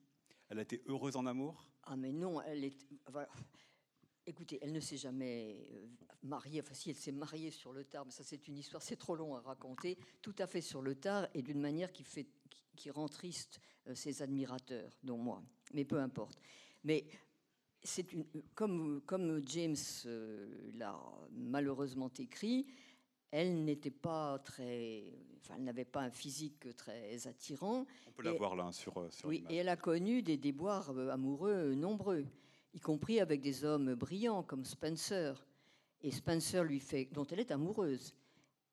Elle 0.48 0.58
a 0.58 0.62
été 0.62 0.82
heureuse 0.86 1.16
en 1.16 1.26
amour? 1.26 1.64
Ah, 1.84 1.96
mais 1.96 2.12
non, 2.12 2.40
elle 2.42 2.64
est. 2.64 2.76
Écoutez, 4.26 4.58
elle 4.60 4.72
ne 4.72 4.80
s'est 4.80 4.96
jamais 4.96 5.66
euh, 5.72 5.86
mariée. 6.22 6.60
Enfin, 6.60 6.74
si 6.74 6.90
elle 6.90 6.96
s'est 6.96 7.12
mariée 7.12 7.50
sur 7.50 7.72
le 7.72 7.84
tard, 7.84 8.04
mais 8.04 8.12
ça, 8.12 8.22
c'est 8.22 8.46
une 8.48 8.58
histoire, 8.58 8.82
c'est 8.82 8.96
trop 8.96 9.16
long 9.16 9.34
à 9.34 9.40
raconter. 9.40 9.98
Tout 10.20 10.34
à 10.38 10.46
fait 10.46 10.60
sur 10.60 10.82
le 10.82 10.94
tard 10.94 11.28
et 11.34 11.42
d'une 11.42 11.60
manière 11.60 11.92
qui, 11.92 12.04
fait, 12.04 12.26
qui, 12.76 12.90
rend 12.90 13.08
triste 13.08 13.60
euh, 13.86 13.94
ses 13.94 14.20
admirateurs, 14.22 14.98
dont 15.02 15.16
moi. 15.16 15.42
Mais 15.72 15.84
peu 15.84 15.98
importe. 15.98 16.38
Mais 16.84 17.06
c'est 17.82 18.12
une, 18.12 18.26
comme, 18.54 19.00
comme 19.06 19.42
James 19.46 19.76
euh, 20.06 20.70
l'a 20.74 20.98
malheureusement 21.32 22.10
écrit, 22.18 22.66
elle 23.30 23.64
n'était 23.64 23.90
pas 23.90 24.38
très, 24.38 25.04
enfin, 25.40 25.54
elle 25.56 25.64
n'avait 25.64 25.84
pas 25.84 26.02
un 26.02 26.10
physique 26.10 26.74
très 26.76 27.26
attirant. 27.26 27.86
On 28.06 28.10
peut 28.12 28.22
la 28.22 28.32
voir 28.32 28.56
là 28.56 28.72
sur. 28.72 28.96
Euh, 28.98 29.10
sur 29.10 29.28
oui, 29.28 29.44
et 29.50 29.56
elle 29.56 29.68
a 29.68 29.76
connu 29.76 30.22
des 30.22 30.36
déboires 30.36 30.90
euh, 30.96 31.10
amoureux 31.10 31.74
nombreux, 31.74 32.24
y 32.74 32.80
compris 32.80 33.20
avec 33.20 33.40
des 33.40 33.64
hommes 33.64 33.94
brillants 33.94 34.42
comme 34.42 34.64
Spencer. 34.64 35.44
Et 36.02 36.10
Spencer 36.10 36.62
lui 36.62 36.80
fait, 36.80 37.08
dont 37.12 37.26
elle 37.26 37.40
est 37.40 37.50
amoureuse. 37.50 38.14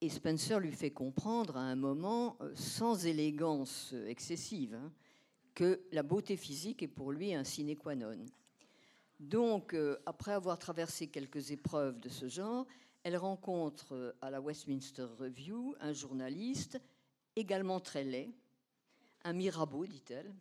Et 0.02 0.10
Spencer 0.10 0.60
lui 0.60 0.72
fait 0.72 0.92
comprendre 0.92 1.58
à 1.58 1.62
un 1.62 1.76
moment, 1.76 2.38
euh, 2.42 2.52
sans 2.56 3.06
élégance 3.06 3.94
excessive, 4.08 4.76
hein, 4.76 4.92
que 5.54 5.82
la 5.92 6.04
beauté 6.04 6.38
physique 6.38 6.84
est 6.84 6.88
pour 6.88 7.12
lui 7.12 7.34
un 7.34 7.44
sine 7.44 7.76
qua 7.76 7.96
non. 7.96 8.26
Donc, 9.18 9.74
après 10.06 10.34
avoir 10.34 10.60
traversé 10.60 11.08
quelques 11.08 11.52
épreuves 11.52 12.02
de 12.02 12.10
ce 12.10 12.28
genre, 12.28 12.68
elle 13.06 13.18
rencontre 13.18 13.94
euh, 13.94 14.18
à 14.20 14.32
la 14.32 14.42
Westminster 14.42 15.04
Review 15.04 15.76
un 15.80 15.94
journaliste 15.94 16.82
également 17.36 17.80
très 17.80 18.04
laid, 18.04 18.34
un 19.24 19.34
Mirabeau, 19.34 19.86
dit-elle, 19.86 20.34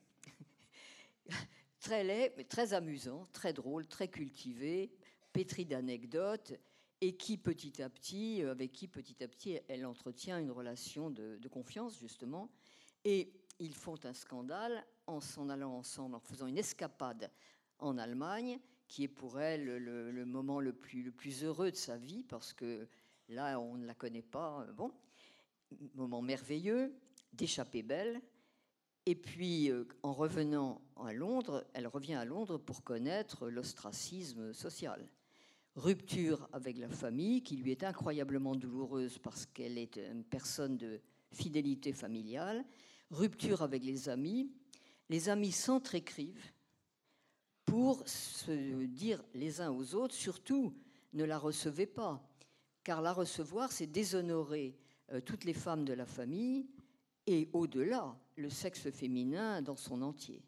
très 1.81 2.03
laid, 2.03 2.33
mais 2.38 2.44
très 2.44 2.72
amusant, 2.72 3.29
très 3.35 3.53
drôle, 3.53 3.87
très 3.87 4.09
cultivé, 4.09 4.90
pétri 5.35 5.66
d'anecdotes, 5.66 6.55
et 7.03 7.16
qui 7.16 7.37
petit 7.37 7.83
à 7.83 7.90
petit, 7.90 8.42
euh, 8.42 8.53
avec 8.53 8.72
qui 8.72 8.88
petit 8.88 9.22
à 9.22 9.29
petit 9.29 9.61
elle 9.68 9.85
entretient 9.85 10.38
une 10.38 10.50
relation 10.50 11.11
de, 11.11 11.37
de 11.37 11.48
confiance 11.48 11.98
justement, 11.98 12.50
et 13.05 13.31
ils 13.59 13.74
font 13.74 13.98
un 14.05 14.14
scandale 14.14 14.87
en 15.07 15.20
s'en 15.20 15.50
allant 15.50 15.77
ensemble, 15.77 16.14
en 16.14 16.20
faisant 16.20 16.46
une 16.46 16.57
escapade 16.57 17.31
en 17.79 17.98
Allemagne, 17.98 18.59
qui 18.88 19.05
est 19.05 19.09
pour 19.09 19.40
elle 19.40 19.64
le, 19.64 20.25
moment 20.25 20.61
le 20.61 20.73
plus, 20.73 21.44
heureux 21.44 21.70
de 21.70 21.77
sa 21.77 21.97
vie, 21.97 22.23
parce 22.25 22.53
que 22.53 22.87
là, 23.29 23.59
on 23.59 23.77
ne 23.77 23.87
la 23.87 23.94
connaît 23.94 24.23
pas. 24.23 24.66
Bon, 24.77 24.92
moment 25.94 26.23
merveilleux, 26.23 26.94
d'échapper 27.33 27.83
belle. 27.83 28.20
Et 29.07 29.14
puis, 29.14 29.70
euh, 29.70 29.85
en 30.03 30.14
revenant 30.14 30.81
à 30.97 31.12
Londres, 31.12 31.66
elle 31.75 31.87
revient 31.87 32.14
à 32.14 32.25
Londres 32.25 32.57
pour 32.57 32.83
connaître 32.83 33.51
l'ostracisme 33.51 34.55
social. 34.55 35.07
Rupture 35.77 36.49
avec 36.53 36.79
la 36.79 36.88
famille, 36.88 37.42
qui 37.42 37.57
lui 37.57 37.73
est 37.73 37.85
incroyablement 37.85 38.55
douloureuse 38.55 39.18
parce 39.18 39.44
qu'elle 39.44 39.77
est 39.77 39.97
une 39.97 40.25
personne 40.25 40.79
de 40.79 41.01
fidélité 41.33 41.92
familiale. 41.92 42.64
Rupture 43.11 43.62
avec 43.62 43.85
les 43.85 44.09
amis. 44.09 44.51
Les 45.11 45.29
amis 45.29 45.53
s'entre-écrivent 45.53 46.54
pour 47.64 48.07
se 48.09 48.85
dire 48.87 49.22
les 49.35 49.61
uns 49.61 49.70
aux 49.70 49.94
autres, 49.94 50.14
surtout 50.14 50.74
ne 51.12 51.24
la 51.24 51.38
recevez 51.38 51.87
pas, 51.87 52.22
car 52.83 53.00
la 53.03 53.12
recevoir, 53.12 53.72
c'est 53.72 53.87
déshonorer 53.87 54.77
euh, 55.12 55.20
toutes 55.20 55.44
les 55.44 55.55
femmes 55.55 55.85
de 55.85 55.92
la 55.92 56.07
famille 56.07 56.66
et 57.27 57.48
au-delà, 57.53 58.16
le 58.37 58.50
sexe 58.50 58.90
féminin 58.90 59.62
dans 59.62 59.77
son 59.77 60.03
entier. 60.03 60.42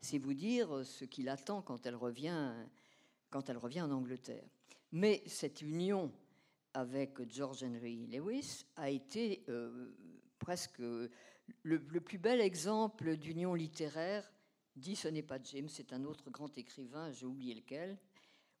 C'est 0.00 0.18
vous 0.18 0.34
dire 0.34 0.84
ce 0.84 1.04
qu'il 1.04 1.28
attend 1.28 1.60
quand 1.60 1.84
elle 1.84 1.96
revient, 1.96 2.54
quand 3.28 3.50
elle 3.50 3.58
revient 3.58 3.82
en 3.82 3.90
Angleterre. 3.90 4.48
Mais 4.92 5.22
cette 5.26 5.60
union 5.60 6.10
avec 6.72 7.20
George 7.28 7.62
Henry 7.62 8.06
Lewis 8.06 8.64
a 8.76 8.90
été 8.90 9.44
euh, 9.48 9.94
presque 10.38 10.78
le, 10.78 11.10
le, 11.64 12.00
plus 12.00 12.18
bel 12.18 12.40
exemple 12.40 13.16
d'union 13.16 13.54
littéraire. 13.54 14.30
Dit 14.76 14.96
ce 14.96 15.08
n'est 15.08 15.22
pas 15.22 15.38
James, 15.42 15.68
c'est 15.68 15.92
un 15.92 16.04
autre 16.04 16.30
grand 16.30 16.56
écrivain, 16.56 17.10
j'ai 17.12 17.26
oublié 17.26 17.54
lequel 17.54 17.98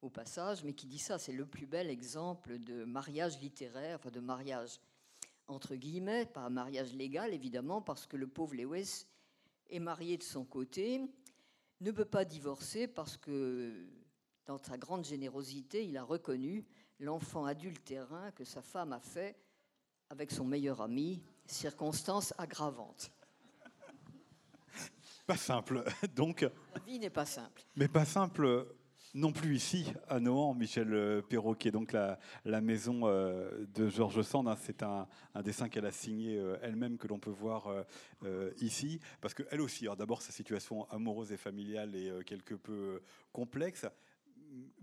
au 0.02 0.08
passage, 0.08 0.64
mais 0.64 0.72
qui 0.72 0.86
dit 0.86 0.98
ça, 0.98 1.18
c'est 1.18 1.32
le 1.32 1.46
plus 1.46 1.66
bel 1.66 1.90
exemple 1.90 2.58
de 2.58 2.84
mariage 2.84 3.38
littéraire, 3.40 3.98
enfin 3.98 4.10
de 4.10 4.20
mariage 4.20 4.80
entre 5.46 5.74
guillemets, 5.74 6.26
pas 6.26 6.42
un 6.42 6.50
mariage 6.50 6.94
légal 6.94 7.34
évidemment, 7.34 7.82
parce 7.82 8.06
que 8.06 8.16
le 8.16 8.26
pauvre 8.26 8.54
Lewis 8.54 9.06
est 9.68 9.80
marié 9.80 10.16
de 10.16 10.22
son 10.22 10.44
côté, 10.44 11.00
ne 11.80 11.90
peut 11.90 12.04
pas 12.04 12.24
divorcer 12.24 12.86
parce 12.86 13.16
que 13.16 13.86
dans 14.46 14.62
sa 14.62 14.78
grande 14.78 15.04
générosité, 15.04 15.84
il 15.84 15.96
a 15.96 16.02
reconnu 16.02 16.64
l'enfant 16.98 17.44
adultérin 17.46 18.30
que 18.32 18.44
sa 18.44 18.62
femme 18.62 18.92
a 18.92 19.00
fait 19.00 19.36
avec 20.10 20.30
son 20.30 20.44
meilleur 20.44 20.80
ami, 20.80 21.22
circonstance 21.46 22.34
aggravante. 22.36 23.10
Pas 25.30 25.36
simple, 25.36 25.84
donc. 26.16 26.40
La 26.42 26.80
vie 26.84 26.98
n'est 26.98 27.08
pas 27.08 27.24
simple. 27.24 27.62
Mais 27.76 27.86
pas 27.86 28.04
simple 28.04 28.66
non 29.14 29.30
plus 29.30 29.54
ici, 29.54 29.92
à 30.08 30.18
Nohant, 30.18 30.54
Michel 30.54 30.92
euh, 30.92 31.22
Perrault, 31.22 31.54
qui 31.54 31.68
est 31.68 31.70
donc 31.70 31.92
la, 31.92 32.18
maison 32.60 33.02
euh, 33.04 33.64
de 33.74 33.88
Georges 33.88 34.22
Sand. 34.22 34.48
Hein. 34.48 34.56
C'est 34.60 34.82
un, 34.82 35.06
dessin 35.44 35.68
qu'elle 35.68 35.86
a 35.86 35.92
signé 35.92 36.36
euh, 36.36 36.56
elle-même, 36.62 36.98
que 36.98 37.06
l'on 37.06 37.20
peut 37.20 37.30
voir 37.30 37.68
ici. 38.60 38.98
Parce 39.20 39.34
qu'elle 39.34 39.60
aussi, 39.60 39.86
d'abord, 39.96 40.20
sa 40.20 40.32
situation 40.32 40.88
amoureuse 40.90 41.30
et 41.30 41.36
familiale 41.36 41.94
est 41.94 42.24
quelque 42.24 42.54
peu 42.54 43.00
complexe 43.32 43.86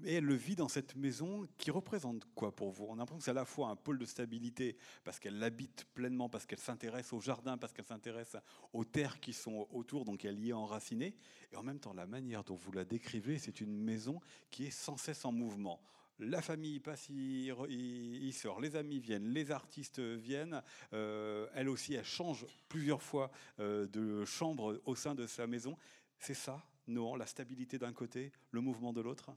et 0.03 0.15
elle 0.15 0.25
le 0.25 0.36
vit 0.36 0.56
dans 0.56 0.67
cette 0.67 0.95
maison 0.95 1.47
qui 1.58 1.71
représente 1.71 2.25
quoi 2.36 2.56
pour 2.56 2.71
vous? 2.71 2.86
On 2.86 2.93
a 2.93 2.97
l'impression 2.97 3.17
que 3.17 3.23
c'est 3.23 3.32
à 3.32 3.34
la 3.34 3.45
fois 3.45 3.69
un 3.69 3.75
pôle 3.75 3.97
de 3.97 4.06
stabilité 4.06 4.77
parce 5.03 5.19
qu'elle 5.19 5.39
l'habite 5.39 5.86
pleinement, 5.93 6.30
parce 6.30 6.45
qu'elle 6.45 6.60
s'intéresse 6.60 7.13
au 7.13 7.19
jardin, 7.19 7.58
parce 7.58 7.73
qu'elle 7.73 7.86
s'intéresse 7.86 8.36
aux 8.73 8.86
terres 8.86 9.19
qui 9.19 9.34
sont 9.34 9.67
autour, 9.71 10.06
donc 10.06 10.25
elle 10.25 10.39
y 10.39 10.49
est 10.49 10.53
enracinée. 10.53 11.15
Et 11.51 11.56
en 11.56 11.63
même 11.63 11.80
temps, 11.80 11.93
la 11.93 12.08
manière 12.08 12.43
dont 12.43 12.56
vous 12.56 12.71
la 12.71 12.86
décrivez, 12.86 13.39
c'est 13.39 13.62
une 13.62 13.75
maison 13.75 14.19
qui 14.49 14.65
est 14.65 14.71
sans 14.71 14.97
cesse 14.97 15.25
en 15.25 15.32
mouvement. 15.32 15.82
La 16.19 16.41
famille 16.41 16.80
passe, 16.80 17.10
il, 17.10 18.34
sort, 18.34 18.60
les 18.60 18.75
amis 18.75 18.99
viennent, 18.99 19.27
les 19.27 19.51
artistes 19.51 19.99
viennent. 19.99 20.63
Euh, 20.93 21.47
elle 21.53 21.69
aussi, 21.69 21.93
elle 21.93 22.06
change 22.06 22.45
plusieurs 22.69 23.03
fois 23.03 23.30
euh, 23.60 23.86
de 23.88 24.25
chambre 24.25 24.82
au 24.86 24.95
sein 24.95 25.13
de 25.13 25.27
sa 25.27 25.45
maison. 25.45 25.77
C'est 26.17 26.34
ça, 26.34 26.65
Nohan, 26.88 27.17
la 27.17 27.27
stabilité 27.27 27.77
d'un 27.77 27.93
côté, 27.93 28.32
le 28.51 28.62
mouvement 28.62 28.93
de 28.93 29.01
l'autre? 29.01 29.32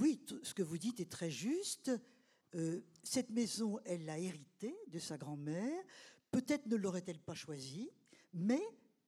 Oui, 0.00 0.20
ce 0.42 0.54
que 0.54 0.62
vous 0.62 0.78
dites 0.78 1.00
est 1.00 1.10
très 1.10 1.30
juste. 1.30 1.90
Euh, 2.54 2.80
cette 3.02 3.30
maison, 3.30 3.78
elle 3.84 4.04
l'a 4.04 4.18
héritée 4.18 4.76
de 4.88 4.98
sa 4.98 5.18
grand-mère. 5.18 5.82
Peut-être 6.30 6.66
ne 6.66 6.76
l'aurait-elle 6.76 7.18
pas 7.18 7.34
choisie, 7.34 7.90
mais 8.32 8.62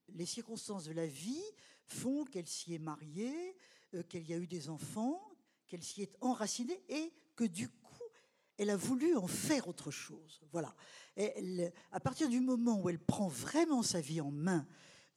les 0.08 0.26
circonstances 0.26 0.84
de 0.84 0.92
la 0.92 1.06
vie 1.06 1.42
font 1.86 2.24
qu'elle 2.24 2.46
s'y 2.46 2.74
est 2.74 2.78
mariée, 2.78 3.56
euh, 3.94 4.02
qu'elle 4.02 4.28
y 4.28 4.34
a 4.34 4.38
eu 4.38 4.46
des 4.46 4.68
enfants, 4.68 5.20
qu'elle 5.66 5.82
s'y 5.82 6.02
est 6.02 6.16
enracinée 6.20 6.82
et 6.88 7.12
que 7.36 7.44
du 7.44 7.68
coup, 7.68 8.02
elle 8.56 8.70
a 8.70 8.76
voulu 8.76 9.16
en 9.16 9.26
faire 9.26 9.68
autre 9.68 9.90
chose. 9.90 10.40
Voilà. 10.52 10.74
à 11.92 12.00
partir 12.00 12.28
du 12.28 12.40
moment 12.40 12.80
où 12.80 12.88
elle 12.88 12.98
prend 12.98 13.28
vraiment 13.28 13.82
sa 13.82 14.00
vie 14.00 14.20
en 14.20 14.30
main, 14.30 14.66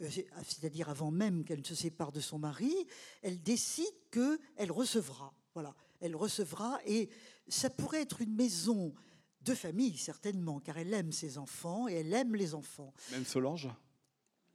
c'est-à-dire 0.10 0.90
avant 0.90 1.12
même 1.12 1.44
qu'elle 1.44 1.60
ne 1.60 1.66
se 1.66 1.76
sépare 1.76 2.12
de 2.12 2.20
son 2.20 2.40
mari, 2.40 2.74
elle 3.22 3.42
décide 3.42 3.94
qu'elle 4.12 4.72
recevra. 4.72 5.34
Voilà, 5.54 5.76
elle 6.00 6.16
recevra 6.16 6.80
et 6.86 7.10
ça 7.48 7.70
pourrait 7.70 8.02
être 8.02 8.22
une 8.22 8.34
maison 8.36 8.94
de 9.42 9.54
famille, 9.54 9.98
certainement, 9.98 10.60
car 10.60 10.78
elle 10.78 10.94
aime 10.94 11.12
ses 11.12 11.38
enfants 11.38 11.88
et 11.88 11.94
elle 11.94 12.14
aime 12.14 12.36
les 12.36 12.54
enfants. 12.54 12.94
Même 13.12 13.26
Solange? 13.26 13.70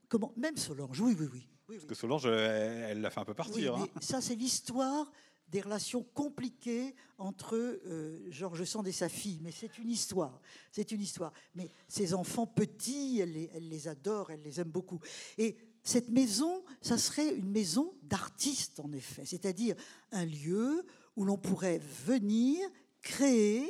Comment? 0.08 0.32
Même 0.36 0.56
Solange, 0.56 1.00
oui, 1.00 1.16
oui, 1.18 1.26
oui. 1.32 1.48
Parce 1.68 1.84
que 1.84 1.94
Solange, 1.94 2.26
elle 2.26 3.00
l'a 3.00 3.10
fait 3.10 3.20
un 3.20 3.24
peu 3.24 3.34
partir. 3.34 3.76
Hein. 3.76 3.88
Ça, 4.00 4.20
c'est 4.20 4.36
l'histoire 4.36 5.10
des 5.48 5.60
relations 5.60 6.02
compliquées 6.14 6.94
entre 7.18 7.56
euh, 7.56 8.18
Georges 8.30 8.64
Sand 8.64 8.86
et 8.86 8.92
sa 8.92 9.08
fille. 9.08 9.38
Mais 9.42 9.52
c'est 9.52 9.78
une 9.78 9.90
histoire. 9.90 10.40
C'est 10.72 10.90
une 10.90 11.00
histoire. 11.00 11.32
Mais 11.54 11.70
ses 11.88 12.14
enfants 12.14 12.46
petits, 12.46 13.20
elle 13.20 13.32
les, 13.68 13.88
adore, 13.88 14.30
elle 14.30 14.42
les 14.42 14.60
aime 14.60 14.70
beaucoup. 14.70 15.00
Et 15.38 15.56
cette 15.82 16.08
maison, 16.08 16.64
ça 16.80 16.98
serait 16.98 17.34
une 17.34 17.50
maison 17.50 17.94
d'artistes, 18.02 18.80
en 18.80 18.92
effet, 18.92 19.24
c'est-à-dire 19.24 19.76
un 20.10 20.24
lieu 20.24 20.84
où 21.14 21.24
l'on 21.24 21.38
pourrait 21.38 21.80
venir, 22.04 22.68
créer, 23.02 23.64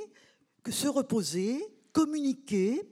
se 0.69 0.89
reposer, 0.89 1.63
communiquer, 1.93 2.83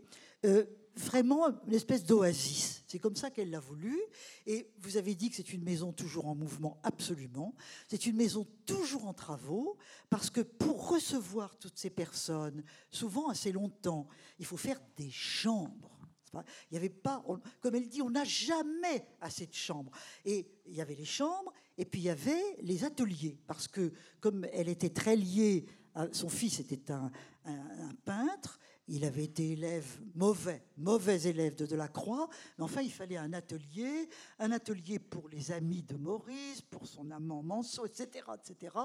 euh, 0.45 0.65
vraiment 0.95 1.49
une 1.67 1.75
espèce 1.75 2.05
d'oasis. 2.05 2.84
C'est 2.95 3.01
comme 3.01 3.17
ça 3.17 3.33
qu'elle 3.33 3.51
l'a 3.51 3.59
voulu. 3.59 4.01
Et 4.47 4.71
vous 4.79 4.97
avez 4.97 5.17
dit 5.17 5.29
que 5.29 5.35
c'est 5.35 5.53
une 5.53 5.65
maison 5.65 5.93
toujours 5.93 6.29
en 6.29 6.37
mouvement, 6.37 6.79
absolument. 6.85 7.53
C'est 7.89 8.07
une 8.07 8.15
maison 8.15 8.47
toujours 8.67 9.09
en 9.09 9.13
travaux, 9.13 9.77
parce 10.11 10.31
que 10.31 10.41
pour 10.41 10.91
recevoir 10.91 11.59
toutes 11.59 11.77
ces 11.77 11.91
personnes, 11.91 12.63
souvent 12.93 13.31
assez 13.31 13.51
longtemps, 13.51 14.07
il 14.39 14.47
faut 14.47 14.57
faire 14.57 14.81
des 14.97 15.11
chambres. 15.11 15.99
Il 16.71 16.75
y 16.75 16.77
avait 16.77 16.89
pas, 16.89 17.25
comme 17.61 17.75
elle 17.75 17.89
dit, 17.89 18.01
on 18.01 18.11
n'a 18.11 18.23
jamais 18.23 19.05
assez 19.21 19.49
de 19.49 19.55
chambres. 19.55 19.91
Et 20.25 20.47
il 20.65 20.77
y 20.77 20.81
avait 20.81 20.95
les 20.95 21.05
chambres, 21.05 21.53
et 21.77 21.85
puis 21.85 22.01
il 22.01 22.05
y 22.05 22.11
avait 22.11 22.57
les 22.61 22.85
ateliers, 22.85 23.41
parce 23.49 23.67
que 23.67 23.93
comme 24.21 24.47
elle 24.53 24.69
était 24.69 24.91
très 24.91 25.17
liée, 25.17 25.67
son 26.13 26.29
fils 26.29 26.61
était 26.61 26.93
un, 26.93 27.11
peintre, 28.05 28.61
il 28.89 29.05
avait 29.05 29.25
été 29.25 29.53
élève 29.53 29.87
mauvais, 30.15 30.63
mauvais 30.77 31.23
élève 31.23 31.57
de 31.57 31.67
Delacroix, 31.67 32.29
mais 32.59 32.65
enfin 32.65 32.83
il 32.83 32.93
fallait 32.93 33.17
un 33.17 33.33
atelier, 33.33 34.09
un 34.39 34.53
atelier 34.53 34.99
pour 34.99 35.29
les 35.29 35.53
amis 35.53 35.83
de 35.83 35.97
Maurice, 35.97 36.61
pour 36.63 36.87
son 36.87 37.11
amant 37.11 37.43
Manceau, 37.43 37.87
etc., 37.87 38.25
etc., 38.35 38.77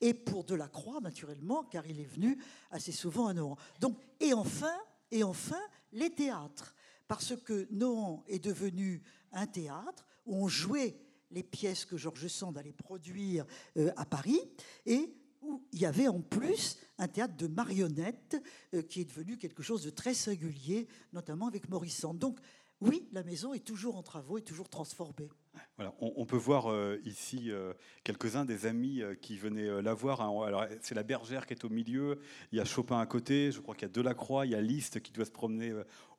et 0.00 0.14
pour 0.14 0.44
Delacroix 0.44 1.00
naturellement, 1.00 1.64
car 1.64 1.86
il 1.86 2.00
est 2.00 2.04
venu 2.04 2.38
assez 2.70 2.92
souvent 2.92 3.26
à 3.26 3.34
Nohant. 3.34 3.56
Donc, 3.80 3.98
et 4.20 4.32
enfin, 4.32 4.76
et 5.10 5.22
enfin, 5.22 5.60
les 5.92 6.10
théâtres 6.10 6.74
parce 7.12 7.36
que 7.36 7.66
Nohant 7.70 8.24
est 8.26 8.42
devenu 8.42 9.02
un 9.32 9.46
théâtre 9.46 10.06
où 10.24 10.44
on 10.44 10.48
jouait 10.48 10.96
les 11.30 11.42
pièces 11.42 11.84
que 11.84 11.98
Georges 11.98 12.28
Sand 12.28 12.56
allait 12.56 12.72
produire 12.72 13.44
euh, 13.76 13.92
à 13.96 14.06
Paris 14.06 14.40
et 14.86 15.14
où 15.42 15.62
il 15.72 15.80
y 15.80 15.84
avait 15.84 16.08
en 16.08 16.22
plus 16.22 16.78
un 17.02 17.08
théâtre 17.08 17.36
de 17.36 17.48
marionnettes 17.48 18.40
euh, 18.74 18.82
qui 18.82 19.00
est 19.00 19.04
devenu 19.04 19.36
quelque 19.36 19.62
chose 19.62 19.82
de 19.82 19.90
très 19.90 20.14
singulier, 20.14 20.86
notamment 21.12 21.48
avec 21.48 21.64
Sand. 21.88 22.18
Donc 22.18 22.38
oui, 22.80 23.08
la 23.12 23.22
maison 23.22 23.54
est 23.54 23.64
toujours 23.64 23.96
en 23.96 24.02
travaux 24.02 24.38
et 24.38 24.42
toujours 24.42 24.68
transformée. 24.68 25.30
Voilà, 25.76 25.94
on, 26.00 26.24
peut 26.24 26.36
voir 26.36 26.66
euh, 26.66 26.98
ici 27.04 27.50
euh, 27.50 27.74
quelques-uns 28.02 28.44
des 28.44 28.66
amis 28.66 29.02
qui 29.20 29.36
venaient 29.36 29.82
la 29.82 29.94
voir. 29.94 30.20
Alors, 30.20 30.64
c'est 30.80 30.94
la 30.94 31.02
bergère 31.02 31.46
qui 31.46 31.52
est 31.52 31.64
au 31.64 31.68
milieu, 31.68 32.18
il 32.50 32.58
y 32.58 32.60
a 32.60 32.64
Chopin 32.64 32.98
à 32.98 33.06
côté, 33.06 33.52
je 33.52 33.60
crois 33.60 33.74
qu'il 33.74 33.82
y 33.82 33.90
a 33.90 33.92
Delacroix, 33.92 34.46
il 34.46 34.52
y 34.52 34.54
a 34.54 34.60
Liszt 34.60 35.00
qui 35.00 35.12
doit 35.12 35.26
se 35.26 35.30
promener 35.30 35.72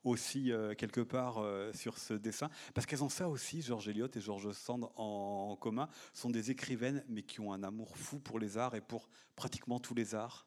aussi 0.04 0.52
quelque 0.78 1.00
part 1.00 1.44
sur 1.74 1.98
ce 1.98 2.14
dessin. 2.14 2.48
Parce 2.74 2.86
qu'elles 2.86 3.04
ont 3.04 3.08
ça 3.08 3.28
aussi, 3.28 3.60
Georges 3.60 3.88
Eliot 3.88 4.08
et 4.14 4.20
Georges 4.20 4.52
Sand 4.52 4.84
en, 4.96 5.48
en, 5.50 5.56
commun, 5.56 5.88
sont 6.12 6.30
des 6.30 6.50
écrivaines, 6.50 7.04
mais 7.08 7.22
qui 7.22 7.40
ont 7.40 7.52
un 7.52 7.62
amour 7.62 7.96
fou 7.98 8.20
pour 8.20 8.38
les 8.38 8.56
arts 8.56 8.74
et 8.74 8.80
pour 8.80 9.08
pratiquement 9.36 9.80
tous 9.80 9.94
les 9.94 10.14
arts. 10.14 10.46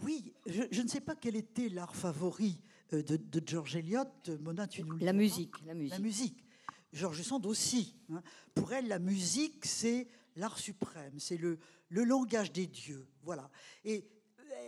Oui, 0.00 0.34
je, 0.46 0.82
ne 0.82 0.88
sais 0.88 1.00
pas 1.00 1.14
quel 1.14 1.36
était 1.36 1.68
l'art 1.68 1.94
favori 1.94 2.60
de, 2.90 3.16
de 3.16 3.42
George 3.46 3.76
Eliot. 3.76 4.04
Mona, 4.40 4.66
tu 4.66 4.82
nous 4.82 4.98
la 4.98 5.12
musique, 5.12 5.54
la 5.64 5.74
musique. 5.74 5.92
La 5.92 5.98
musique. 5.98 6.44
Georges 6.92 7.22
Sand 7.22 7.46
aussi. 7.46 7.96
Hein. 8.12 8.22
Pour 8.54 8.72
elle, 8.72 8.88
la 8.88 8.98
musique, 8.98 9.64
c'est 9.66 10.08
l'art 10.36 10.58
suprême, 10.58 11.18
c'est 11.18 11.36
le, 11.36 11.58
le 11.88 12.04
langage 12.04 12.52
des 12.52 12.66
dieux. 12.66 13.06
Voilà. 13.22 13.50
Et 13.84 14.08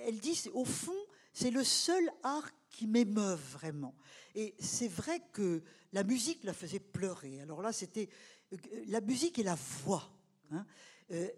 elle 0.06 0.18
dit, 0.18 0.40
au 0.52 0.64
fond, 0.64 0.96
c'est 1.32 1.50
le 1.50 1.64
seul 1.64 2.10
art 2.22 2.50
qui 2.70 2.86
m'émeuve 2.86 3.40
vraiment. 3.52 3.94
Et 4.34 4.54
c'est 4.58 4.88
vrai 4.88 5.20
que 5.32 5.62
la 5.92 6.04
musique 6.04 6.44
la 6.44 6.52
faisait 6.52 6.80
pleurer. 6.80 7.40
Alors 7.40 7.62
là, 7.62 7.72
c'était 7.72 8.08
euh, 8.52 8.56
la 8.88 9.00
musique 9.00 9.38
et 9.38 9.42
la 9.42 9.54
voix. 9.54 10.10
Hein. 10.50 10.66
Euh, 11.10 11.28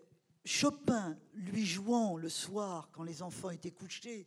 Chopin 0.45 1.19
lui 1.35 1.67
jouant 1.67 2.17
le 2.17 2.29
soir, 2.29 2.91
quand 2.93 3.03
les 3.03 3.23
enfants 3.23 3.51
étaient 3.51 3.71
couchés, 3.71 4.27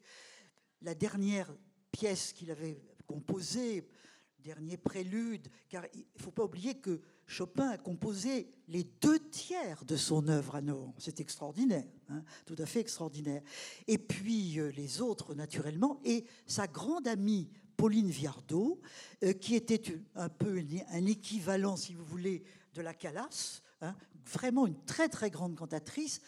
la 0.82 0.96
dernière 0.96 1.52
pièce 1.92 2.34
qu'il 2.34 2.52
avait 2.52 2.82
composée, 3.08 3.88
dernier 4.42 4.78
prélude, 4.78 5.48
car 5.70 5.86
il 5.94 6.06
ne 6.18 6.22
faut 6.22 6.32
pas 6.32 6.44
oublier 6.44 6.76
que 6.76 7.02
Chopin 7.28 7.70
a 7.70 7.78
composé 7.78 8.52
les 8.68 8.84
deux 8.84 9.20
tiers 9.30 9.86
de 9.86 9.96
son 9.96 10.28
œuvre 10.28 10.56
à 10.56 10.62
Nohant. 10.62 10.96
C'est 10.98 11.20
extraordinaire, 11.20 11.88
hein, 12.10 12.24
tout 12.46 12.56
à 12.58 12.66
fait 12.66 12.80
extraordinaire. 12.80 13.42
Et 13.88 13.98
puis 13.98 14.60
euh, 14.60 14.72
les 14.72 15.02
autres, 15.02 15.36
naturellement, 15.36 16.00
et 16.04 16.26
sa 16.46 16.68
grande 16.68 17.08
amie 17.08 17.50
Pauline 17.78 18.10
Viardot, 18.10 18.80
euh, 19.24 19.34
qui 19.34 19.56
était 19.56 19.82
un 20.16 20.30
peu 20.30 20.64
un 20.90 21.06
équivalent, 21.06 21.78
si 21.78 21.94
vous 21.94 22.06
voulez, 22.06 22.44
de 22.74 22.82
la 22.82 22.94
Calas, 22.94 23.62
hein, 23.82 23.96
vraiment 24.26 24.68
une 24.68 24.84
très 24.86 25.10
très 25.10 25.30
grande 25.30 25.56
cantatrice. 25.56 26.22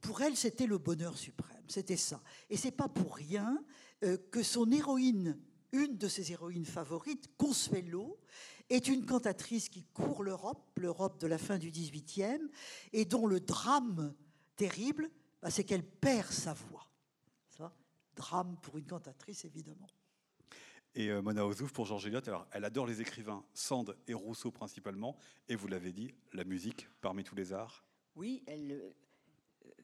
Pour 0.00 0.22
elle, 0.22 0.36
c'était 0.36 0.66
le 0.66 0.78
bonheur 0.78 1.18
suprême, 1.18 1.64
c'était 1.68 1.96
ça. 1.96 2.22
Et 2.48 2.56
c'est 2.56 2.70
pas 2.70 2.88
pour 2.88 3.16
rien 3.16 3.62
euh, 4.02 4.16
que 4.30 4.42
son 4.42 4.70
héroïne 4.70 5.38
une 5.72 5.96
de 5.96 6.08
ses 6.08 6.32
héroïnes 6.32 6.66
favorites, 6.66 7.28
Consuelo, 7.36 8.18
est 8.68 8.88
une 8.88 9.04
cantatrice 9.04 9.68
qui 9.68 9.84
court 9.84 10.22
l'Europe, 10.22 10.78
l'Europe 10.78 11.20
de 11.20 11.26
la 11.26 11.38
fin 11.38 11.58
du 11.58 11.70
XVIIIe, 11.70 12.48
et 12.92 13.04
dont 13.04 13.26
le 13.26 13.40
drame 13.40 14.14
terrible, 14.56 15.10
bah, 15.42 15.50
c'est 15.50 15.64
qu'elle 15.64 15.84
perd 15.84 16.30
sa 16.30 16.54
voix. 16.54 16.88
Ça, 17.50 17.74
drame 18.16 18.56
pour 18.62 18.78
une 18.78 18.86
cantatrice, 18.86 19.44
évidemment. 19.44 19.88
Et 20.94 21.08
euh, 21.08 21.22
Mona 21.22 21.46
Ozouf, 21.46 21.72
pour 21.72 21.86
Georges 21.86 22.06
Eliot, 22.06 22.20
alors, 22.26 22.46
elle 22.52 22.64
adore 22.64 22.86
les 22.86 23.00
écrivains, 23.00 23.44
Sand 23.54 23.96
et 24.08 24.14
Rousseau 24.14 24.50
principalement, 24.50 25.16
et 25.48 25.54
vous 25.54 25.68
l'avez 25.68 25.92
dit, 25.92 26.12
la 26.32 26.44
musique 26.44 26.88
parmi 27.00 27.22
tous 27.22 27.36
les 27.36 27.52
arts. 27.52 27.84
Oui, 28.16 28.42
elle, 28.46 28.92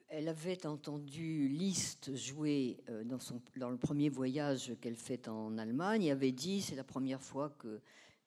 elle 0.09 0.29
avait 0.29 0.67
entendu 0.67 1.49
Liszt 1.49 2.15
jouer 2.15 2.79
euh, 2.89 3.05
dans, 3.05 3.71
le 3.71 3.77
premier 3.77 4.09
voyage 4.09 4.75
qu'elle 4.81 4.97
fait 4.97 5.29
en 5.29 5.59
Allemagne 5.59 6.05
et 6.05 6.11
avait 6.11 6.33
dit 6.33 6.63
c'est 6.63 6.77
la 6.77 6.85
première 6.85 7.23
fois 7.23 7.51
que, 7.59 7.81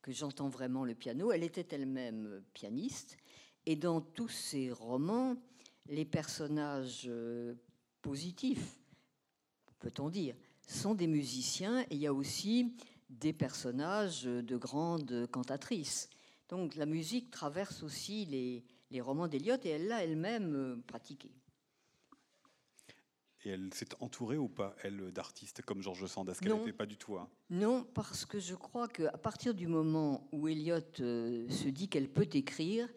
j'entends 0.07 0.49
vraiment 0.49 0.85
le 0.85 0.95
piano. 0.95 1.31
Elle 1.31 1.43
était 1.43 1.75
elle-même 1.75 2.41
pianiste 2.53 3.17
et 3.67 3.75
dans 3.75 4.01
tous 4.01 4.29
ses 4.29 4.71
romans, 4.71 5.35
les 5.85 6.05
personnages 6.05 7.05
euh, 7.07 7.53
positifs, 8.01 8.79
peut-on 9.77 10.09
dire, 10.09 10.35
sont 10.71 10.93
des 10.93 11.07
musiciens 11.07 11.81
et 11.83 11.95
il 11.95 11.99
y 11.99 12.07
a 12.07 12.13
aussi 12.13 12.73
des 13.09 13.33
personnages 13.33 14.23
de 14.23 14.57
grandes 14.57 15.27
cantatrices. 15.31 16.09
Donc 16.47 16.75
la 16.75 16.85
musique 16.85 17.31
traverse 17.31 17.83
aussi 17.83 18.25
les, 18.25 18.63
les 18.91 19.01
romans 19.01 19.27
d'Eliott 19.27 19.65
et 19.65 19.69
elle 19.69 19.87
l'a 19.87 20.03
elle-même 20.03 20.55
euh, 20.55 20.83
pratiquée. 20.87 21.31
Et 23.45 23.49
elle 23.49 23.73
s'est 23.73 23.87
entourée 24.01 24.37
ou 24.37 24.49
pas, 24.49 24.75
elle, 24.83 25.11
d'artistes 25.11 25.61
comme 25.61 25.81
Georges 25.81 26.07
Sand 26.07 26.27
Est-ce 26.27 26.41
qu'elle 26.41 26.53
n'était 26.55 26.73
pas 26.73 26.85
du 26.85 26.97
tout 26.97 27.15
hein? 27.15 27.29
Non, 27.49 27.85
parce 27.93 28.25
que 28.25 28.37
je 28.37 28.53
crois 28.53 28.89
qu'à 28.89 29.17
partir 29.17 29.53
du 29.53 29.67
moment 29.67 30.27
où 30.33 30.49
Eliot 30.49 30.79
euh, 30.99 31.49
se 31.49 31.69
dit 31.69 31.87
qu'elle 31.87 32.09
peut 32.09 32.27
écrire, 32.33 32.89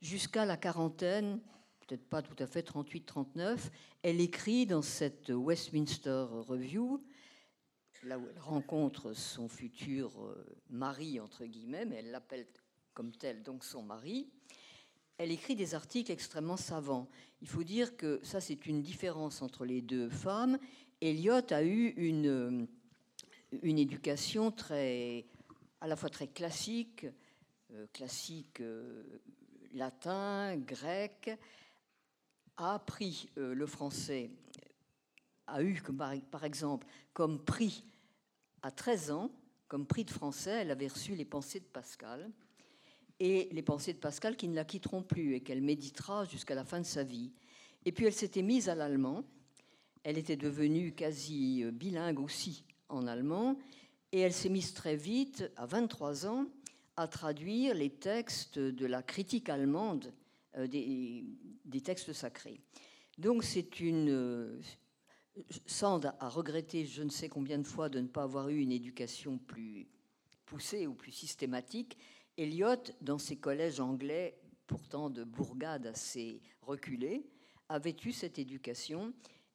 jusqu'à 0.00 0.44
la 0.44 0.56
quarantaine, 0.56 1.40
peut-être 1.80 2.08
pas 2.08 2.22
tout 2.22 2.36
à 2.38 2.46
fait 2.46 2.68
38-39, 2.68 3.58
elle 4.02 4.20
écrit 4.20 4.66
dans 4.66 4.82
cette 4.82 5.30
Westminster 5.30 6.26
Review, 6.30 7.02
là 8.04 8.18
où 8.18 8.26
elle 8.28 8.40
rencontre 8.40 9.12
son 9.12 9.48
futur 9.48 10.12
euh, 10.22 10.44
mari, 10.70 11.20
entre 11.20 11.44
guillemets, 11.44 11.84
mais 11.84 11.96
elle 11.96 12.10
l'appelle 12.10 12.46
comme 12.94 13.12
tel, 13.12 13.42
donc 13.42 13.64
son 13.64 13.82
mari 13.82 14.28
elle 15.18 15.32
écrit 15.32 15.56
des 15.56 15.74
articles 15.74 16.12
extrêmement 16.12 16.56
savants. 16.56 17.08
Il 17.42 17.48
faut 17.48 17.64
dire 17.64 17.96
que 17.96 18.20
ça, 18.22 18.40
c'est 18.40 18.66
une 18.66 18.82
différence 18.82 19.42
entre 19.42 19.64
les 19.64 19.82
deux 19.82 20.08
femmes. 20.08 20.58
Eliot 21.00 21.52
a 21.52 21.62
eu 21.64 21.88
une, 21.96 22.68
une 23.62 23.78
éducation 23.78 24.52
très, 24.52 25.26
à 25.80 25.88
la 25.88 25.96
fois 25.96 26.08
très 26.08 26.28
classique, 26.28 27.06
euh, 27.72 27.86
classique 27.92 28.60
euh, 28.60 29.02
latin, 29.74 30.56
grec, 30.56 31.30
a 32.56 32.74
appris 32.74 33.28
euh, 33.38 33.54
le 33.54 33.66
français, 33.66 34.30
a 35.48 35.62
eu, 35.62 35.82
par, 36.30 36.44
exemple, 36.44 36.86
comme 37.12 37.42
prix 37.44 37.84
à 38.62 38.70
13 38.70 39.10
ans, 39.10 39.30
comme 39.66 39.86
prix 39.86 40.04
de 40.04 40.10
français, 40.10 40.50
elle 40.50 40.70
avait 40.70 40.88
reçu 40.88 41.14
les 41.14 41.24
pensées 41.24 41.60
de 41.60 41.64
Pascal 41.64 42.30
et 43.20 43.48
les 43.52 43.62
pensées 43.62 43.92
de 43.92 43.98
Pascal 43.98 44.36
qui 44.36 44.48
ne 44.48 44.54
la 44.54 44.64
quitteront 44.64 45.02
plus 45.02 45.34
et 45.34 45.40
qu'elle 45.40 45.62
méditera 45.62 46.24
jusqu'à 46.24 46.54
la 46.54 46.64
fin 46.64 46.80
de 46.80 46.86
sa 46.86 47.02
vie. 47.02 47.32
Et 47.84 47.92
puis 47.92 48.06
elle 48.06 48.12
s'était 48.12 48.42
mise 48.42 48.68
à 48.68 48.74
l'allemand. 48.74 49.24
Elle 50.04 50.18
était 50.18 50.36
devenue 50.36 50.92
quasi 50.92 51.64
euh, 51.64 51.70
bilingue 51.70 52.20
aussi 52.20 52.64
en 52.88 53.06
allemand. 53.06 53.58
Et 54.12 54.20
elle 54.20 54.32
s'est 54.32 54.48
mise 54.48 54.72
très 54.72 54.96
vite, 54.96 55.50
à 55.56 55.66
23 55.66 56.26
ans, 56.26 56.46
à 56.96 57.06
traduire 57.08 57.74
les 57.74 57.90
textes 57.90 58.58
de 58.58 58.86
la 58.86 59.02
critique 59.02 59.48
allemande 59.48 60.12
euh, 60.56 60.66
des, 60.66 61.80
textes 61.82 62.12
sacrés. 62.12 62.60
Donc 63.18 63.44
c'est 63.44 63.80
une... 63.80 64.60
Sand 65.66 66.12
a 66.18 66.28
regretté 66.28 66.86
je 66.86 67.02
ne 67.02 67.10
sais 67.10 67.28
combien 67.28 67.58
de 67.58 67.66
fois 67.66 67.88
de 67.88 68.00
ne 68.00 68.06
pas 68.06 68.22
avoir 68.22 68.48
eu 68.48 68.58
une 68.58 68.72
éducation 68.72 69.38
plus 69.38 69.88
poussée 70.46 70.86
ou 70.86 70.94
plus 70.94 71.12
systématique, 71.12 71.98
Eliot, 72.36 72.76
dans 73.00 73.18
ses 73.18 73.36
collèges 73.36 73.80
anglais, 73.80 74.38
pourtant 74.66 75.10
de 75.10 75.24
bourgade 75.24 75.86
assez 75.86 76.40
reculée, 76.62 77.26
avait 77.68 77.96
eu 78.04 78.12
cette 78.12 78.38
éducation 78.38 79.12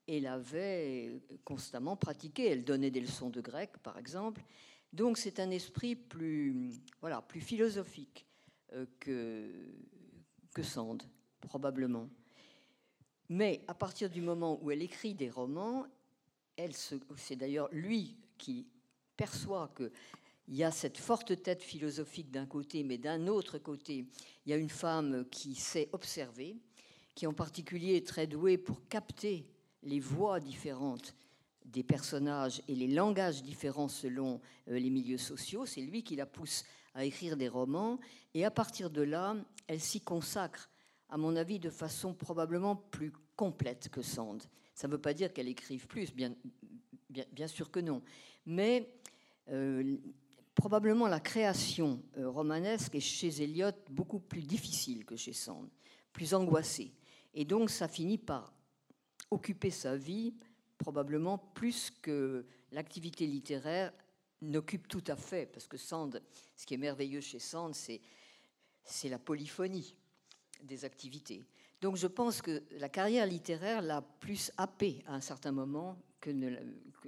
et 0.08 0.20
l'avait 0.20 1.22
constamment 1.46 1.96
pratiquée. 1.96 2.48
Elle 2.48 2.64
donnait 2.64 2.92
des 2.92 3.02
leçons 3.02 3.30
de 3.30 3.42
grec, 3.42 3.78
par 3.82 3.98
exemple. 3.98 4.44
Donc 4.92 5.18
c'est 5.18 5.40
un 5.40 5.50
esprit 5.50 5.96
plus, 5.96 6.70
voilà, 7.02 7.22
plus 7.22 7.42
philosophique 7.42 8.28
euh, 8.74 8.86
que, 9.00 9.50
que 10.54 10.62
Sand, 10.62 11.02
probablement. 11.42 12.10
Mais 13.30 13.62
à 13.68 13.74
partir 13.74 14.10
du 14.10 14.22
moment 14.22 14.60
où 14.62 14.72
elle 14.72 14.82
écrit 14.82 15.14
des 15.14 15.30
romans, 15.30 15.86
c'est 17.18 17.36
d'ailleurs 17.36 17.70
lui 17.72 18.16
qui 18.38 18.68
perçoit 19.16 19.70
que 19.70 19.92
il 20.50 20.56
y 20.56 20.64
a 20.64 20.72
cette 20.72 20.98
forte 20.98 21.42
tête 21.42 21.64
philosophique 21.64 22.30
d'un 22.30 22.46
côté, 22.46 22.84
mais 22.84 22.98
d'un 22.98 23.28
autre 23.28 23.58
côté, 23.58 24.06
il 24.46 24.50
y 24.50 24.54
a 24.54 24.58
une 24.58 24.70
femme 24.70 25.26
qui 25.32 25.56
sait 25.56 25.88
observer, 25.94 26.58
qui 27.16 27.28
en 27.28 27.34
particulier 27.34 27.96
est 27.96 28.08
très 28.08 28.28
douée 28.28 28.58
pour 28.58 28.86
capter 28.90 29.46
les 29.84 30.02
voix 30.02 30.40
différentes 30.40 31.16
des 31.66 31.84
personnages 31.84 32.62
et 32.68 32.76
les 32.76 32.88
langages 32.88 33.42
différents 33.42 33.88
selon 33.88 34.42
euh, 34.68 34.78
les 34.78 34.90
milieux 34.90 35.18
sociaux. 35.18 35.66
C'est 35.66 35.82
lui 35.82 36.04
qui 36.04 36.16
la 36.16 36.26
pousse 36.26 36.66
à 36.94 37.06
écrire 37.06 37.38
des 37.38 37.48
romans. 37.48 38.00
Et 38.34 38.46
à 38.46 38.52
partir 38.52 38.90
de 38.90 39.02
là, 39.02 39.36
elle 39.68 39.80
s'y 39.80 40.02
consacre, 40.02 40.70
à 41.14 41.18
mon 41.18 41.36
avis, 41.36 41.60
de 41.60 41.70
façon 41.70 42.12
probablement 42.12 42.76
plus 42.76 43.14
complète 43.36 43.88
que 43.90 44.02
Sand. 44.02 44.42
Ça 44.74 44.88
ne 44.88 44.94
veut 44.94 45.00
pas 45.00 45.14
dire 45.14 45.32
qu'elle 45.32 45.48
écrive 45.48 45.86
plus, 45.86 46.12
bien, 46.12 46.34
sûr 47.46 47.70
que 47.70 47.80
non. 47.80 48.02
Mais 48.48 48.90
euh, 49.50 49.96
probablement 50.56 51.08
la 51.08 51.20
création 51.20 52.02
euh, 52.18 52.28
romanesque 52.32 52.96
est 52.96 53.00
chez 53.00 53.44
Eliot 53.44 53.74
beaucoup 53.92 54.18
plus 54.18 54.42
difficile 54.42 55.06
que 55.06 55.16
chez 55.16 55.34
Sand, 55.34 55.70
plus 56.14 56.34
angoissée. 56.34 56.92
Et 57.36 57.46
donc 57.46 57.70
ça 57.70 57.88
finit 57.88 58.18
par 58.18 58.52
occuper 59.30 59.70
sa 59.70 59.96
vie 59.96 60.34
probablement 60.80 61.38
plus 61.38 61.92
que 61.92 62.44
l'activité 62.72 63.28
littéraire 63.28 63.94
n'occupe 64.42 64.88
tout 64.88 65.04
à 65.06 65.16
fait, 65.16 65.46
parce 65.46 65.68
que 65.68 65.78
Sand, 65.78 66.24
ce 66.56 66.66
qui 66.66 66.74
est 66.74 66.78
merveilleux 66.78 67.22
chez 67.22 67.38
Sand, 67.38 67.76
c'est 67.76 69.10
la 69.10 69.20
polyphonie 69.20 69.96
des 70.64 70.86
activités. 70.86 71.44
Donc 71.82 71.98
je 71.98 72.08
pense 72.08 72.42
que 72.42 72.64
la 72.80 72.90
carrière 72.90 73.26
littéraire 73.26 73.82
l'a 73.82 74.02
plus 74.02 74.52
happé 74.58 75.04
à 75.06 75.16
un 75.16 75.22
certain 75.22 75.52
moment 75.52 75.98
que 76.20 76.30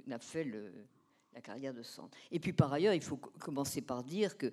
n'a 0.06 0.18
fait 0.18 0.46
la 1.32 1.40
carrière 1.40 1.72
de 1.72 1.82
Sand. 1.82 2.10
Et 2.30 2.38
puis 2.38 2.52
par 2.52 2.72
ailleurs, 2.72 2.94
il 2.94 3.02
faut 3.02 3.16
commencer 3.16 3.80
par 3.80 4.04
dire 4.04 4.36
que 4.36 4.52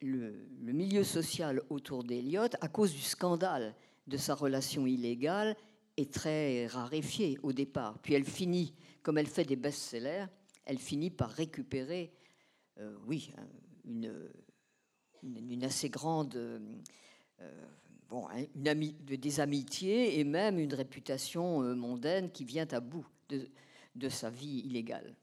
le, 0.00 0.32
milieu 0.72 1.04
social 1.04 1.62
autour 1.68 2.04
d'Eliott, 2.04 2.56
à 2.60 2.68
cause 2.68 2.92
du 2.92 3.02
scandale 3.02 3.74
de 4.06 4.16
sa 4.16 4.34
relation 4.34 4.86
illégale, 4.86 5.56
est 5.96 6.12
très 6.12 6.66
raréfié 6.66 7.38
au 7.42 7.52
départ. 7.52 7.98
Puis 7.98 8.14
elle 8.14 8.24
finit, 8.24 8.74
comme 9.02 9.18
elle 9.18 9.26
fait 9.26 9.44
des 9.44 9.56
best-sellers, 9.56 10.26
elle 10.64 10.78
finit 10.78 11.10
par 11.10 11.30
récupérer, 11.30 12.12
euh, 12.78 12.96
oui, 13.06 13.32
une, 13.84 14.12
une, 15.22 15.64
assez 15.64 15.90
grande, 15.90 16.36
euh, 16.36 16.58
bon, 18.10 18.26
une 18.54 18.92
des 19.06 19.40
amitiés 19.40 20.18
et 20.18 20.24
même 20.24 20.58
une 20.58 20.74
réputation 20.74 21.62
euh, 21.62 21.74
mondaine 21.74 22.30
qui 22.30 22.44
vient 22.44 22.66
à 22.72 22.80
bout 22.80 23.06
de, 23.28 23.48
de 23.94 24.08
sa 24.08 24.28
vie 24.28 24.60
illégale. 24.60 25.16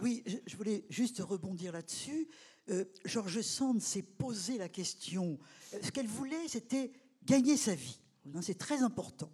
Oui, 0.00 0.24
je 0.46 0.56
voulais 0.56 0.84
juste 0.88 1.20
rebondir 1.20 1.72
là-dessus. 1.72 2.28
Euh, 2.70 2.84
Georges 3.04 3.42
Sand 3.42 3.80
s'est 3.80 4.02
posé 4.02 4.58
la 4.58 4.68
question. 4.68 5.38
Euh, 5.74 5.78
ce 5.82 5.90
qu'elle 5.90 6.06
voulait, 6.06 6.48
c'était 6.48 6.90
gagner 7.24 7.56
sa 7.56 7.74
vie. 7.74 8.00
C'est 8.42 8.58
très 8.58 8.82
important. 8.82 9.32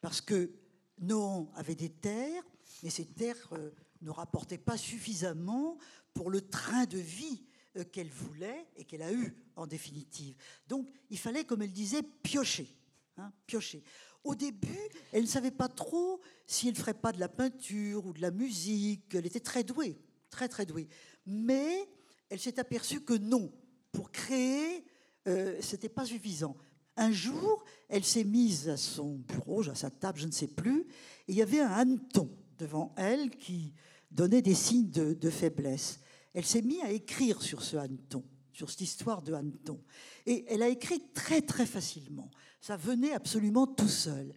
Parce 0.00 0.20
que 0.20 0.52
Nohant 0.98 1.50
avait 1.54 1.74
des 1.74 1.88
terres, 1.88 2.44
mais 2.82 2.90
ces 2.90 3.06
terres 3.06 3.36
euh, 3.52 3.70
ne 4.02 4.10
rapportaient 4.10 4.58
pas 4.58 4.76
suffisamment 4.76 5.78
pour 6.14 6.30
le 6.30 6.42
train 6.42 6.84
de 6.84 6.98
vie 6.98 7.42
euh, 7.42 7.49
qu'elle 7.92 8.08
voulait 8.08 8.66
et 8.76 8.84
qu'elle 8.84 9.02
a 9.02 9.12
eu 9.12 9.34
en 9.56 9.66
définitive. 9.66 10.36
Donc 10.68 10.88
il 11.10 11.18
fallait, 11.18 11.44
comme 11.44 11.62
elle 11.62 11.72
disait, 11.72 12.02
piocher. 12.02 12.68
Hein, 13.16 13.32
piocher. 13.46 13.82
Au 14.22 14.34
début, 14.34 14.78
elle 15.12 15.22
ne 15.22 15.28
savait 15.28 15.50
pas 15.50 15.68
trop 15.68 16.20
si 16.46 16.68
elle 16.68 16.74
ne 16.74 16.78
ferait 16.78 16.94
pas 16.94 17.12
de 17.12 17.20
la 17.20 17.28
peinture 17.28 18.04
ou 18.06 18.12
de 18.12 18.20
la 18.20 18.30
musique. 18.30 19.14
Elle 19.14 19.26
était 19.26 19.40
très 19.40 19.64
douée, 19.64 19.98
très 20.30 20.48
très 20.48 20.66
douée. 20.66 20.88
Mais 21.26 21.88
elle 22.28 22.40
s'est 22.40 22.58
aperçue 22.58 23.00
que 23.00 23.14
non, 23.14 23.52
pour 23.92 24.10
créer, 24.10 24.84
euh, 25.26 25.60
ce 25.60 25.72
n'était 25.72 25.88
pas 25.88 26.04
suffisant. 26.04 26.56
Un 26.96 27.12
jour, 27.12 27.64
elle 27.88 28.04
s'est 28.04 28.24
mise 28.24 28.68
à 28.68 28.76
son 28.76 29.16
bureau, 29.16 29.68
à 29.68 29.74
sa 29.74 29.90
table, 29.90 30.18
je 30.18 30.26
ne 30.26 30.32
sais 30.32 30.48
plus, 30.48 30.80
et 31.28 31.32
il 31.32 31.34
y 31.34 31.42
avait 31.42 31.60
un 31.60 31.70
hanneton 31.70 32.30
devant 32.58 32.92
elle 32.96 33.30
qui 33.30 33.72
donnait 34.10 34.42
des 34.42 34.54
signes 34.54 34.90
de, 34.90 35.30
faiblesse. 35.30 36.00
Elle 36.32 36.44
s'est 36.44 36.62
mise 36.62 36.82
à 36.82 36.90
écrire 36.90 37.42
sur 37.42 37.62
ce 37.62 37.76
hanneton, 37.76 38.24
sur 38.52 38.70
cette 38.70 38.82
histoire 38.82 39.22
de 39.22 39.32
hanneton. 39.32 39.82
Et 40.26 40.44
elle 40.48 40.62
a 40.62 40.68
écrit 40.68 41.02
très 41.12 41.42
très 41.42 41.66
facilement. 41.66 42.30
Ça 42.60 42.76
venait 42.76 43.12
absolument 43.12 43.66
tout 43.66 43.88
seul. 43.88 44.34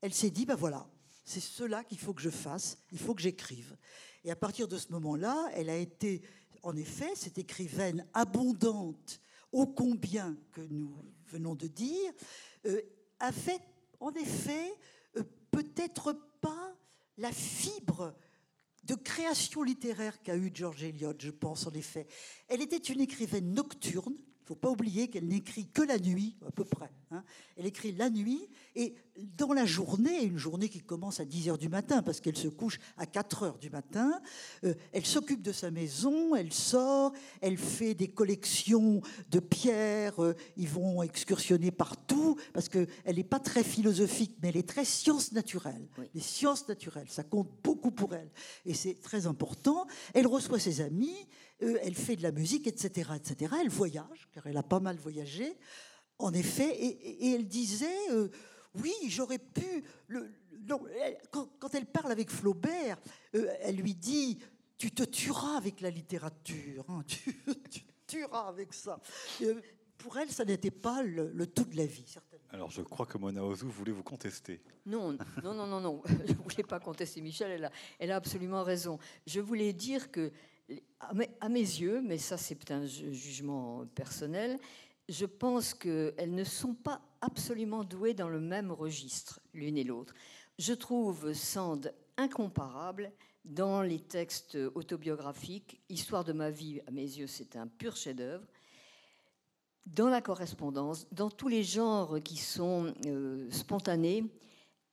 Elle 0.00 0.14
s'est 0.14 0.30
dit, 0.30 0.46
ben 0.46 0.54
voilà, 0.54 0.86
c'est 1.24 1.40
cela 1.40 1.82
qu'il 1.84 1.98
faut 1.98 2.14
que 2.14 2.22
je 2.22 2.30
fasse, 2.30 2.78
il 2.92 2.98
faut 2.98 3.14
que 3.14 3.22
j'écrive. 3.22 3.76
Et 4.24 4.30
à 4.30 4.36
partir 4.36 4.68
de 4.68 4.76
ce 4.76 4.92
moment-là, 4.92 5.48
elle 5.54 5.70
a 5.70 5.76
été, 5.76 6.22
en 6.62 6.76
effet, 6.76 7.10
cette 7.14 7.38
écrivaine 7.38 8.06
abondante, 8.14 9.20
ô 9.52 9.66
combien 9.66 10.36
que 10.52 10.60
nous 10.60 10.94
venons 11.26 11.54
de 11.54 11.66
dire, 11.66 12.12
euh, 12.66 12.80
a 13.20 13.32
fait, 13.32 13.60
en 14.00 14.12
effet, 14.12 14.72
euh, 15.16 15.22
peut-être 15.50 16.12
pas 16.40 16.76
la 17.16 17.32
fibre 17.32 18.14
de 18.84 18.94
création 18.94 19.62
littéraire 19.62 20.22
qu'a 20.22 20.36
eu 20.36 20.50
George 20.52 20.82
Eliot, 20.82 21.14
je 21.18 21.30
pense 21.30 21.66
en 21.66 21.72
effet. 21.72 22.06
Elle 22.48 22.62
était 22.62 22.76
une 22.76 23.00
écrivaine 23.00 23.54
nocturne, 23.54 24.14
il 24.44 24.52
ne 24.52 24.56
faut 24.56 24.60
pas 24.60 24.68
oublier 24.68 25.08
qu'elle 25.08 25.26
n'écrit 25.26 25.66
que 25.66 25.80
la 25.80 25.98
nuit, 25.98 26.36
à 26.46 26.50
peu 26.50 26.64
près. 26.64 26.90
Hein. 27.12 27.24
Elle 27.56 27.64
écrit 27.64 27.92
la 27.92 28.10
nuit 28.10 28.46
et 28.76 28.94
dans 29.38 29.54
la 29.54 29.64
journée, 29.64 30.24
une 30.24 30.36
journée 30.36 30.68
qui 30.68 30.80
commence 30.80 31.18
à 31.18 31.24
10 31.24 31.48
heures 31.48 31.58
du 31.58 31.70
matin, 31.70 32.02
parce 32.02 32.20
qu'elle 32.20 32.36
se 32.36 32.48
couche 32.48 32.78
à 32.98 33.06
4 33.06 33.42
heures 33.44 33.58
du 33.58 33.70
matin, 33.70 34.20
euh, 34.64 34.74
elle 34.92 35.06
s'occupe 35.06 35.40
de 35.40 35.52
sa 35.52 35.70
maison, 35.70 36.34
elle 36.34 36.52
sort, 36.52 37.12
elle 37.40 37.56
fait 37.56 37.94
des 37.94 38.08
collections 38.08 39.00
de 39.30 39.38
pierres, 39.38 40.22
euh, 40.22 40.34
ils 40.58 40.68
vont 40.68 41.02
excursionner 41.02 41.70
partout, 41.70 42.36
parce 42.52 42.68
qu'elle 42.68 42.88
n'est 43.06 43.24
pas 43.24 43.40
très 43.40 43.64
philosophique, 43.64 44.36
mais 44.42 44.48
elle 44.48 44.58
est 44.58 44.68
très 44.68 44.84
science 44.84 45.32
naturelle. 45.32 45.88
Les 46.12 46.20
sciences 46.20 46.68
naturelles, 46.68 47.08
ça 47.08 47.22
compte 47.22 47.48
beaucoup 47.62 47.92
pour 47.92 48.14
elle. 48.14 48.30
Et 48.66 48.74
c'est 48.74 49.00
très 49.00 49.26
important. 49.26 49.86
Elle 50.12 50.26
reçoit 50.26 50.58
ses 50.58 50.82
amis, 50.82 51.16
elle 51.60 51.94
fait 51.94 52.16
de 52.16 52.22
la 52.22 52.32
musique, 52.32 52.66
etc., 52.66 53.10
etc. 53.16 53.54
Elle 53.60 53.68
voyage, 53.68 54.28
car 54.32 54.46
elle 54.46 54.56
a 54.56 54.62
pas 54.62 54.80
mal 54.80 54.96
voyagé, 54.96 55.56
en 56.18 56.32
effet, 56.32 56.70
et, 56.70 57.32
elle 57.32 57.46
disait, 57.46 58.10
euh, 58.10 58.28
oui, 58.74 58.92
j'aurais 59.08 59.38
pu... 59.38 59.84
Le, 60.08 60.30
quand, 61.30 61.74
elle 61.74 61.86
parle 61.86 62.12
avec 62.12 62.30
Flaubert, 62.30 62.98
euh, 63.34 63.52
elle 63.60 63.76
lui 63.76 63.94
dit, 63.94 64.38
tu 64.78 64.90
te 64.92 65.02
tueras 65.02 65.56
avec 65.56 65.80
la 65.80 65.90
littérature, 65.90 66.84
hein, 66.88 67.02
tu, 67.06 67.32
te 67.32 67.80
tueras 68.06 68.48
avec 68.48 68.72
ça. 68.72 69.00
pour 69.98 70.16
elle, 70.18 70.30
ça 70.30 70.44
n'était 70.44 70.70
pas 70.70 71.02
le, 71.02 71.46
tout 71.46 71.64
de 71.64 71.76
la 71.76 71.86
vie, 71.86 72.04
certainement. 72.06 72.44
Alors, 72.50 72.70
je 72.70 72.82
crois 72.82 73.04
que 73.04 73.18
Mona 73.18 73.44
Ozu 73.44 73.66
voulait 73.66 73.92
vous 73.92 74.04
contester. 74.04 74.62
Non, 74.86 75.18
non, 75.42 75.54
non, 75.54 75.66
non, 75.66 75.80
non. 75.80 76.02
Je 76.26 76.32
ne 76.32 76.38
voulais 76.38 76.62
pas 76.62 76.78
contester 76.78 77.20
Michel, 77.20 77.50
elle 77.50 77.64
a, 77.64 77.70
elle 77.98 78.12
a 78.12 78.16
absolument 78.16 78.62
raison. 78.62 78.98
Je 79.26 79.40
voulais 79.40 79.72
dire 79.72 80.12
que 80.12 80.30
à 81.40 81.48
mes 81.48 81.58
yeux, 81.58 82.00
mais 82.00 82.18
ça 82.18 82.36
c'est 82.36 82.70
un 82.70 82.86
jugement 82.86 83.86
personnel, 83.94 84.58
je 85.08 85.26
pense 85.26 85.74
qu'elles 85.74 86.34
ne 86.34 86.44
sont 86.44 86.74
pas 86.74 87.02
absolument 87.20 87.84
douées 87.84 88.14
dans 88.14 88.28
le 88.28 88.40
même 88.40 88.72
registre, 88.72 89.40
l'une 89.52 89.76
et 89.76 89.84
l'autre. 89.84 90.14
Je 90.58 90.72
trouve 90.72 91.32
Sand 91.34 91.92
incomparable 92.16 93.12
dans 93.44 93.82
les 93.82 94.00
textes 94.00 94.56
autobiographiques. 94.74 95.80
Histoire 95.88 96.24
de 96.24 96.32
ma 96.32 96.50
vie, 96.50 96.80
à 96.86 96.90
mes 96.90 97.02
yeux, 97.02 97.26
c'est 97.26 97.56
un 97.56 97.66
pur 97.66 97.96
chef-d'œuvre. 97.96 98.46
Dans 99.84 100.08
la 100.08 100.22
correspondance, 100.22 101.06
dans 101.12 101.28
tous 101.28 101.48
les 101.48 101.62
genres 101.62 102.22
qui 102.22 102.38
sont 102.38 102.94
euh, 103.04 103.50
spontanés, 103.50 104.24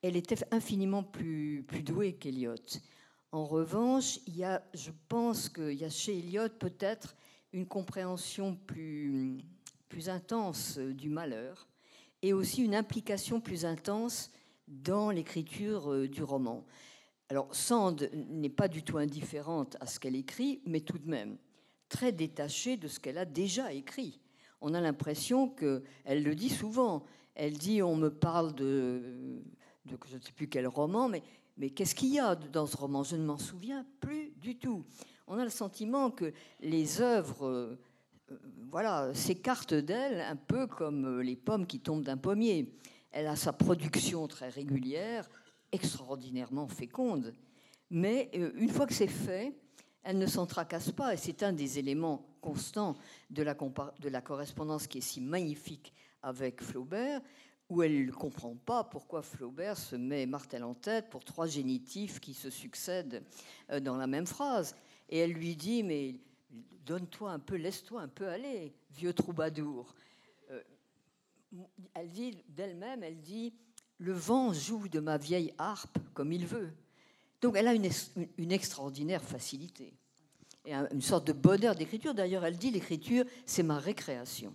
elle 0.02 0.18
était 0.18 0.44
infiniment 0.52 1.04
plus, 1.04 1.64
plus 1.66 1.84
douée 1.84 2.14
qu'Eliot. 2.14 2.56
En 3.32 3.46
revanche, 3.46 4.20
il 4.28 4.38
y 4.38 4.44
a, 4.44 4.62
je 4.74 4.92
pense 5.08 5.48
qu'il 5.48 5.74
y 5.74 5.86
a 5.86 5.90
chez 5.90 6.18
Eliot 6.18 6.50
peut-être 6.60 7.16
une 7.54 7.66
compréhension 7.66 8.56
plus, 8.56 9.38
plus 9.88 10.10
intense 10.10 10.78
du 10.78 11.10
malheur 11.10 11.68
et 12.22 12.34
aussi 12.34 12.64
une 12.64 12.76
implication 12.76 13.40
plus 13.40 13.66
intense 13.66 14.32
dans 14.68 15.12
l'écriture 15.12 15.92
euh, 15.92 16.08
du 16.08 16.24
roman. 16.24 16.66
Alors, 17.30 17.54
Sand 17.56 18.10
n'est 18.14 18.50
pas 18.50 18.68
du 18.68 18.84
tout 18.84 18.98
indifférente 18.98 19.78
à 19.80 19.86
ce 19.86 20.00
qu'elle 20.00 20.16
écrit, 20.16 20.62
mais 20.66 20.82
tout 20.82 20.98
de 20.98 21.10
même 21.10 21.38
très 21.88 22.12
détachée 22.12 22.78
de 22.78 22.88
ce 22.88 23.00
qu'elle 23.00 23.18
a 23.18 23.26
déjà 23.26 23.74
écrit. 23.74 24.20
On 24.62 24.74
a 24.74 24.82
l'impression 24.82 25.50
qu'elle 25.50 26.24
le 26.24 26.36
dit 26.36 26.50
souvent. 26.50 27.04
Elle 27.36 27.58
dit 27.58 27.82
on 27.82 27.96
me 27.96 28.10
parle 28.10 28.54
de, 28.54 29.42
de 29.86 29.98
je 30.10 30.18
ne 30.18 30.22
sais 30.22 30.32
plus 30.32 30.48
quel 30.48 30.68
roman, 30.68 31.10
mais 31.10 31.24
mais 31.62 31.70
qu'est-ce 31.70 31.94
qu'il 31.94 32.10
y 32.10 32.20
a 32.20 32.34
dans 32.34 32.66
ce 32.66 32.76
roman? 32.76 33.04
Je 33.04 33.16
ne 33.16 33.24
m'en 33.24 33.38
souviens 33.38 33.86
plus 34.00 34.32
du 34.38 34.58
tout. 34.58 34.84
On 35.28 35.38
a 35.38 35.44
le 35.44 35.52
sentiment 35.52 36.10
que 36.10 36.34
les 36.60 37.02
œuvres 37.02 37.46
euh, 37.46 37.80
voilà, 38.72 39.14
s'écartent 39.14 39.76
d'elle 39.76 40.22
un 40.22 40.36
peu 40.36 40.66
comme 40.66 41.06
euh, 41.06 41.22
les 41.22 41.36
pommes 41.36 41.68
qui 41.68 41.80
tombent 41.80 42.02
d'un 42.02 42.18
pommier. 42.18 42.74
Elle 43.12 43.28
a 43.28 43.36
sa 43.36 43.54
production 43.54 44.28
très 44.28 44.50
régulière, 44.50 45.30
extraordinairement 45.72 46.68
féconde. 46.68 47.32
Mais 47.92 48.32
euh, 48.34 48.52
une 48.56 48.70
fois 48.70 48.88
que 48.88 48.96
c'est 48.96 49.06
fait, 49.06 49.54
elle 50.02 50.18
ne 50.18 50.26
s'en 50.26 50.48
tracasse 50.48 50.92
pas. 50.92 51.14
Et 51.14 51.18
c'est 51.18 51.44
un 51.44 51.54
des 51.54 51.78
éléments 51.78 52.26
constants 52.42 52.96
de 53.30 53.44
la, 53.44 53.54
de 53.54 54.10
la 54.10 54.22
correspondance 54.22 54.88
qui 54.88 54.98
est 54.98 55.02
si 55.02 55.22
magnifique 55.22 55.94
avec 56.24 56.64
Flaubert, 56.64 57.22
où 57.72 57.82
elle 57.84 58.06
ne 58.06 58.12
comprend 58.12 58.54
pas 58.54 58.84
pourquoi 58.84 59.22
Flaubert 59.22 59.78
se 59.78 59.96
met 59.96 60.26
Martel 60.26 60.66
en 60.66 60.74
tête 60.74 61.10
pour 61.10 61.24
trois 61.24 61.48
génitifs 61.48 62.20
qui 62.20 62.34
se 62.34 62.50
succèdent 62.50 63.24
euh, 63.70 63.80
dans 63.80 63.96
la 63.96 64.08
même 64.08 64.28
phrase. 64.28 64.76
Et 65.08 65.20
elle 65.20 65.32
lui 65.32 65.56
dit, 65.56 65.82
mais 65.82 66.20
donne-toi 66.86 67.32
un 67.32 67.40
peu, 67.40 67.56
laisse-toi 67.56 68.02
un 68.02 68.10
peu 68.10 68.28
aller, 68.28 68.74
vieux 68.92 69.14
troubadour. 69.14 69.96
Euh, 70.52 70.62
elle 71.94 72.12
dit 72.12 72.44
d'elle-même, 72.50 73.04
elle 73.04 73.22
dit, 73.22 73.54
le 74.00 74.12
vent 74.12 74.52
joue 74.52 74.90
de 74.90 75.00
ma 75.00 75.18
vieille 75.18 75.54
harpe 75.58 75.98
comme 76.14 76.34
il 76.34 76.46
veut. 76.46 76.74
Donc 77.40 77.56
elle 77.56 77.70
a 77.70 77.74
une, 77.74 77.90
une 78.38 78.52
extraordinaire 78.52 79.24
facilité 79.24 79.94
et 80.66 80.74
une 80.74 81.02
sorte 81.02 81.26
de 81.26 81.34
bonheur 81.34 81.76
d'écriture. 81.76 82.14
D'ailleurs, 82.14 82.44
elle 82.44 82.58
dit, 82.58 82.70
l'écriture, 82.70 83.24
c'est 83.46 83.64
ma 83.64 83.80
récréation. 83.80 84.54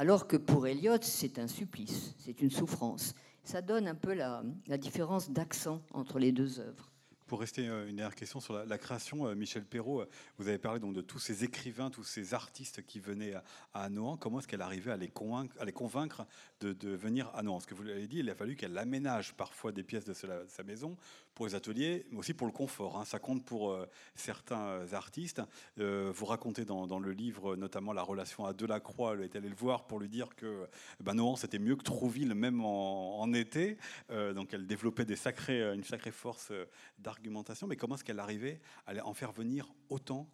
Alors 0.00 0.26
que 0.26 0.38
pour 0.38 0.66
Eliot, 0.66 0.96
c'est 1.02 1.38
un 1.38 1.46
supplice, 1.46 2.14
c'est 2.16 2.40
une 2.40 2.50
souffrance. 2.50 3.14
Ça 3.44 3.60
donne 3.60 3.86
un 3.86 3.94
peu 3.94 4.14
la, 4.14 4.42
différence 4.78 5.30
d'accent 5.30 5.82
entre 5.92 6.18
les 6.18 6.32
deux 6.32 6.58
œuvres. 6.58 6.90
Pour 7.26 7.40
rester 7.40 7.68
euh, 7.68 7.86
une 7.86 7.96
dernière 7.96 8.14
question 8.14 8.40
sur 8.40 8.54
la, 8.54 8.78
création, 8.78 9.26
euh, 9.26 9.34
Michel 9.34 9.62
Perrault, 9.62 10.00
euh, 10.00 10.08
vous 10.38 10.48
avez 10.48 10.56
parlé 10.56 10.80
donc 10.80 10.94
de 10.94 11.02
tous 11.02 11.18
ces 11.18 11.44
écrivains, 11.44 11.90
tous 11.90 12.02
ces 12.02 12.32
artistes 12.32 12.82
qui 12.86 12.98
venaient 12.98 13.34
à, 13.34 13.44
à 13.74 13.90
Nohant. 13.90 14.16
Comment 14.16 14.38
est-ce 14.38 14.48
qu'elle 14.48 14.62
arrivait 14.62 14.90
à 14.90 14.96
les 14.96 15.10
convaincre, 15.10 16.26
de, 16.62 16.88
venir 16.88 17.30
à 17.34 17.42
Nohant 17.42 17.60
Ce 17.60 17.66
que 17.66 17.74
vous 17.74 17.82
l'avez 17.82 18.06
dit, 18.06 18.20
il 18.20 18.30
a 18.30 18.34
fallu 18.34 18.56
qu'elle 18.56 18.78
aménage 18.78 19.34
parfois 19.34 19.70
des 19.70 19.82
pièces 19.82 20.06
de 20.06 20.14
sa 20.14 20.62
maison 20.62 20.96
pour 21.34 21.46
les 21.46 21.54
ateliers, 21.54 22.06
mais 22.10 22.18
aussi 22.18 22.34
pour 22.34 22.46
le 22.46 22.52
confort. 22.52 22.98
Hein. 22.98 23.04
Ça 23.04 23.18
compte 23.18 23.44
pour 23.44 23.70
euh, 23.70 23.86
certains 24.14 24.60
euh, 24.60 24.92
artistes. 24.92 25.40
Euh, 25.78 26.12
vous 26.14 26.26
racontez 26.26 26.64
dans, 26.64 26.98
le 26.98 27.12
livre 27.12 27.56
notamment 27.56 27.92
la 27.92 28.02
relation 28.02 28.44
à 28.44 28.52
Delacroix. 28.52 29.14
Elle 29.14 29.22
est 29.22 29.36
allée 29.36 29.48
le 29.48 29.54
voir 29.54 29.86
pour 29.86 30.00
lui 30.00 30.08
dire 30.08 30.34
que 30.36 30.68
ben, 31.00 31.14
Nohant, 31.14 31.36
c'était 31.36 31.58
mieux 31.58 31.76
que 31.76 31.82
Trouville, 31.82 32.34
même 32.34 32.64
en, 32.64 33.32
été. 33.32 33.78
donc 34.10 34.52
elle 34.52 34.66
développait 34.66 35.04
une 35.04 35.84
sacrée 35.84 36.10
force 36.10 36.52
d'argumentation. 36.98 37.66
Mais 37.66 37.76
comment 37.76 37.94
est-ce 37.94 38.04
qu'elle 38.04 38.18
arrivait 38.18 38.60
à 38.86 39.06
en 39.06 39.14
faire 39.14 39.32
venir 39.32 39.72
autant, 39.88 40.28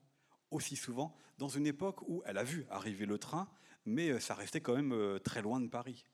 aussi 0.50 0.76
souvent, 0.76 1.14
dans 1.38 1.48
une 1.48 1.66
époque 1.66 2.00
où 2.08 2.22
elle 2.24 2.38
a 2.38 2.44
vu 2.44 2.66
arriver 2.70 3.04
le 3.04 3.18
train, 3.18 3.48
mais 3.84 4.18
ça 4.18 4.34
restait 4.34 4.60
quand 4.60 4.74
même 4.74 5.20
très 5.20 5.42
loin 5.42 5.60
de 5.60 5.68
Paris? 5.68 6.04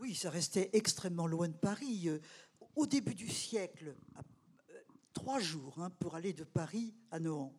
Oui, 0.00 0.14
ça 0.14 0.30
restait 0.30 0.70
extrêmement 0.72 1.26
loin 1.26 1.48
de 1.48 1.56
Paris 1.56 2.08
au 2.76 2.86
début 2.86 3.14
du 3.14 3.28
siècle, 3.28 3.94
euh, 4.16 4.80
trois 5.12 5.40
jours 5.40 5.78
hein, 5.78 5.90
pour 5.98 6.14
aller 6.14 6.32
de 6.32 6.44
Paris 6.44 6.94
à 7.10 7.18
Nohant. 7.18 7.54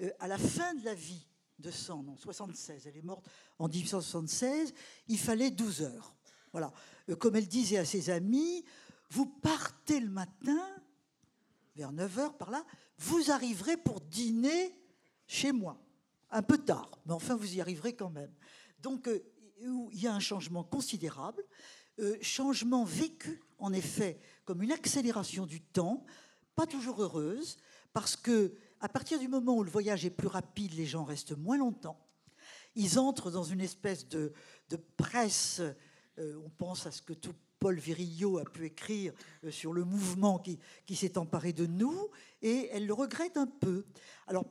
Euh, 0.00 0.10
à 0.18 0.28
la 0.28 0.38
fin 0.38 0.74
de 0.74 0.84
la 0.84 0.94
vie 0.94 1.26
de 1.58 1.70
Sand, 1.70 2.08
en 2.08 2.16
76, 2.16 2.86
elle 2.86 2.96
est 2.96 3.02
morte 3.02 3.28
en 3.58 3.68
1876, 3.68 4.72
il 5.08 5.18
fallait 5.18 5.50
12 5.50 5.82
heures. 5.82 6.14
Voilà. 6.52 6.72
Euh, 7.08 7.16
comme 7.16 7.36
elle 7.36 7.48
disait 7.48 7.78
à 7.78 7.84
ses 7.84 8.10
amis, 8.10 8.64
vous 9.10 9.26
partez 9.26 10.00
le 10.00 10.08
matin, 10.08 10.66
vers 11.76 11.92
9 11.92 12.18
heures 12.18 12.38
par 12.38 12.50
là, 12.50 12.64
vous 12.98 13.30
arriverez 13.30 13.76
pour 13.76 14.00
dîner 14.00 14.76
chez 15.26 15.52
moi. 15.52 15.80
un 16.32 16.42
peu 16.42 16.58
tard, 16.58 16.90
mais 17.06 17.12
enfin 17.12 17.34
vous 17.34 17.56
y 17.56 17.60
arriverez 17.60 17.94
quand 17.96 18.10
même. 18.10 18.32
Donc 18.78 19.10
il 19.60 20.00
y 20.00 20.06
a 20.06 20.14
un 20.14 20.20
changement 20.20 20.62
considérable, 20.62 21.42
changement 22.22 22.84
vécu 22.84 23.42
en 23.60 23.72
effet 23.72 24.18
comme 24.44 24.62
une 24.62 24.72
accélération 24.72 25.46
du 25.46 25.60
temps, 25.60 26.04
pas 26.54 26.66
toujours 26.66 27.02
heureuse, 27.02 27.58
parce 27.92 28.16
que 28.16 28.54
à 28.80 28.88
partir 28.88 29.18
du 29.18 29.28
moment 29.28 29.56
où 29.56 29.62
le 29.62 29.70
voyage 29.70 30.04
est 30.04 30.10
plus 30.10 30.28
rapide, 30.28 30.74
les 30.74 30.86
gens 30.86 31.04
restent 31.04 31.36
moins 31.36 31.58
longtemps. 31.58 31.98
Ils 32.74 32.98
entrent 32.98 33.30
dans 33.30 33.44
une 33.44 33.60
espèce 33.60 34.08
de, 34.08 34.32
presse. 34.96 35.60
Euh, 36.18 36.40
on 36.44 36.48
pense 36.50 36.86
à 36.86 36.90
ce 36.90 37.02
que 37.02 37.12
tout 37.12 37.34
Paul 37.58 37.78
Virillo 37.78 38.38
a 38.38 38.44
pu 38.44 38.64
écrire 38.64 39.12
sur 39.50 39.74
le 39.74 39.84
mouvement 39.84 40.38
qui, 40.38 40.58
qui 40.86 40.96
s'est 40.96 41.18
emparé 41.18 41.52
de 41.52 41.66
nous, 41.66 42.08
et 42.40 42.70
elle 42.72 42.86
le 42.86 42.94
regrette 42.94 43.36
un 43.36 43.46
peu. 43.46 43.84
Alors, 44.26 44.46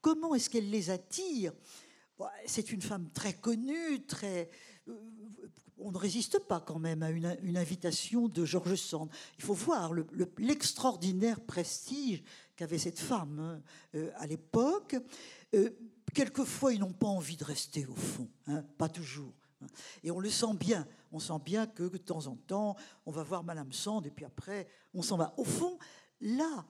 comment 0.00 0.34
est-ce 0.34 0.48
qu'elle 0.48 0.70
les 0.70 0.88
attire? 0.88 1.52
C'est 2.46 2.72
une 2.72 2.80
femme 2.80 3.10
très 3.12 3.34
connue, 3.34 4.06
très. 4.06 4.48
Euh, 4.88 4.92
on 5.78 5.92
ne 5.92 5.98
résiste 5.98 6.38
pas 6.38 6.60
quand 6.60 6.78
même 6.78 7.02
à 7.02 7.10
une, 7.10 7.56
invitation 7.56 8.28
de 8.28 8.44
Georges 8.44 8.76
Sand. 8.76 9.10
Il 9.38 9.44
faut 9.44 9.54
voir 9.54 9.92
l'extraordinaire 10.38 11.40
prestige 11.40 12.22
qu'avait 12.56 12.78
cette 12.78 12.98
femme 12.98 13.38
hein, 13.38 13.62
euh, 13.94 14.10
à 14.16 14.26
l'époque. 14.26 14.96
Euh, 15.54 15.70
quelquefois, 16.14 16.72
ils 16.72 16.80
n'ont 16.80 16.94
pas 16.94 17.06
envie 17.06 17.36
de 17.36 17.44
rester 17.44 17.84
au 17.86 17.94
fond, 17.94 18.28
hein, 18.46 18.64
pas 18.78 18.88
toujours. 18.88 19.34
Hein. 19.60 19.66
Et 20.02 20.10
on 20.10 20.18
le 20.18 20.30
sent 20.30 20.54
bien. 20.58 20.86
On 21.12 21.18
sent 21.18 21.38
bien 21.44 21.66
que 21.66 21.84
de 21.84 21.98
temps 21.98 22.26
en 22.26 22.36
temps, 22.36 22.76
on 23.04 23.10
va 23.10 23.22
voir 23.22 23.44
Madame 23.44 23.72
Sand 23.72 24.06
et 24.06 24.10
puis 24.10 24.24
après, 24.24 24.66
on 24.94 25.02
s'en 25.02 25.16
va. 25.16 25.34
Au 25.36 25.44
fond, 25.44 25.78
là, 26.20 26.64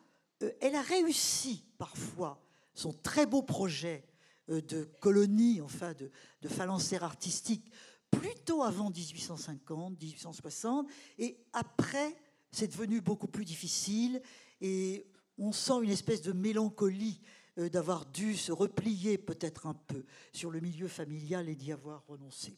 elle 0.61 0.75
a 0.75 0.83
réussi 0.83 1.64
parfois 1.79 2.43
son 2.75 2.93
très 2.93 3.25
beau 3.25 3.43
projet 3.43 4.05
euh, 4.51 4.61
de 4.61 4.85
colonies, 5.01 5.61
enfin 5.61 5.93
de, 5.95 6.11
de 6.43 7.03
artistiques, 7.03 7.69
plutôt 8.11 8.63
avant 8.63 8.91
1850, 8.91 10.01
1860, 10.01 10.89
et 11.19 11.39
après, 11.53 12.15
c'est 12.51 12.69
devenu 12.69 13.01
beaucoup 13.01 13.29
plus 13.29 13.45
difficile, 13.45 14.23
et 14.61 15.07
on 15.39 15.53
sent 15.53 15.83
une 15.83 15.91
espèce 15.91 16.23
de 16.23 16.33
mélancolie 16.33 17.21
euh, 17.59 17.69
d'avoir 17.69 18.07
dû 18.07 18.37
se 18.37 18.53
replier 18.53 19.19
peut-être 19.19 19.67
un 19.67 19.75
peu 19.75 20.05
sur 20.33 20.51
le 20.51 20.61
milieu 20.61 20.89
familial 20.89 21.49
et 21.49 21.55
d'y 21.55 21.73
avoir 21.73 22.07
renoncé. 22.07 22.57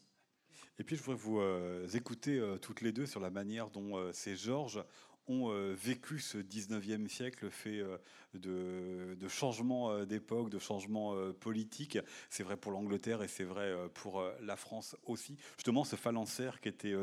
Et 0.81 0.85
puis 0.85 0.95
je 0.95 1.03
voudrais 1.03 1.21
vous 1.21 1.41
euh, 1.41 1.89
écouter 1.89 2.41
toutes 2.63 2.83
les 2.83 2.93
deux 2.93 3.07
sur 3.07 3.19
la 3.19 3.31
manière 3.31 3.69
dont 3.71 4.13
ces 4.13 4.37
Georges 4.37 4.85
ont 5.29 5.51
euh, 5.51 5.75
vécu 5.75 6.19
ce 6.19 6.39
19e 6.39 7.09
siècle 7.09 7.51
fait 7.51 7.81
euh, 7.81 7.97
de, 8.35 9.29
changements 9.29 9.91
euh, 9.91 10.07
d'époque, 10.07 10.51
de 10.51 10.59
changements 10.59 11.15
politiques. 11.35 11.99
C'est 12.31 12.43
vrai 12.43 12.57
pour 12.57 12.73
l'Angleterre 12.73 13.23
et 13.23 13.29
c'est 13.29 13.45
vrai 13.45 13.75
pour 13.95 14.25
la 14.43 14.57
France 14.57 14.97
aussi. 15.05 15.37
Justement, 15.57 15.85
ce 15.85 15.97
phalanxère 15.97 16.61
qui 16.61 16.69
était 16.69 16.95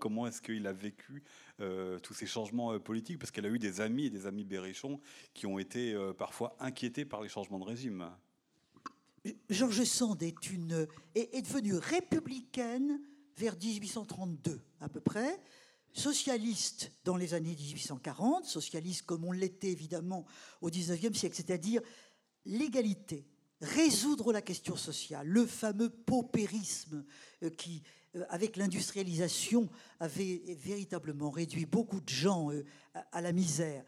comment 0.00 0.26
est-ce 0.26 0.40
qu'il 0.40 0.66
a 0.66 0.72
vécu 0.72 1.22
tous 2.02 2.14
ces 2.14 2.26
changements 2.26 2.78
politiques? 2.78 3.18
Parce 3.18 3.30
qu'elle 3.30 3.46
a 3.46 3.50
eu 3.50 3.58
des 3.58 3.80
amis 3.80 4.06
et 4.06 4.10
des 4.10 4.26
amis 4.26 4.44
berrichons 4.44 5.00
qui 5.32 5.46
ont 5.46 5.58
été 5.58 5.96
parfois 6.18 6.56
inquiétés 6.60 7.04
par 7.04 7.22
les 7.22 7.28
changements 7.28 7.58
de 7.58 7.64
régime. 7.64 8.10
Georges 9.50 9.84
Sand 9.84 10.22
est 10.22 10.34
devenue 11.42 11.76
républicaine 11.76 13.00
vers 13.36 13.56
1832 13.56 14.60
à 14.80 14.88
peu 14.88 15.00
près 15.00 15.40
socialiste 15.94 16.92
dans 17.04 17.16
les 17.16 17.34
années 17.34 17.54
1840, 17.54 18.44
socialiste 18.44 19.02
comme 19.02 19.24
on 19.24 19.32
l'était 19.32 19.70
évidemment 19.70 20.26
au 20.60 20.68
19e 20.68 21.14
siècle, 21.14 21.36
c'est-à-dire 21.36 21.80
l'égalité, 22.44 23.26
résoudre 23.60 24.32
la 24.32 24.42
question 24.42 24.76
sociale, 24.76 25.26
le 25.26 25.46
fameux 25.46 25.88
paupérisme 25.88 27.04
euh, 27.42 27.50
qui, 27.50 27.82
euh, 28.16 28.24
avec 28.28 28.56
l'industrialisation, 28.56 29.70
avait 30.00 30.42
véritablement 30.58 31.30
réduit 31.30 31.64
beaucoup 31.64 32.00
de 32.00 32.08
gens 32.08 32.50
euh, 32.50 32.64
à 33.12 33.20
la 33.20 33.32
misère. 33.32 33.84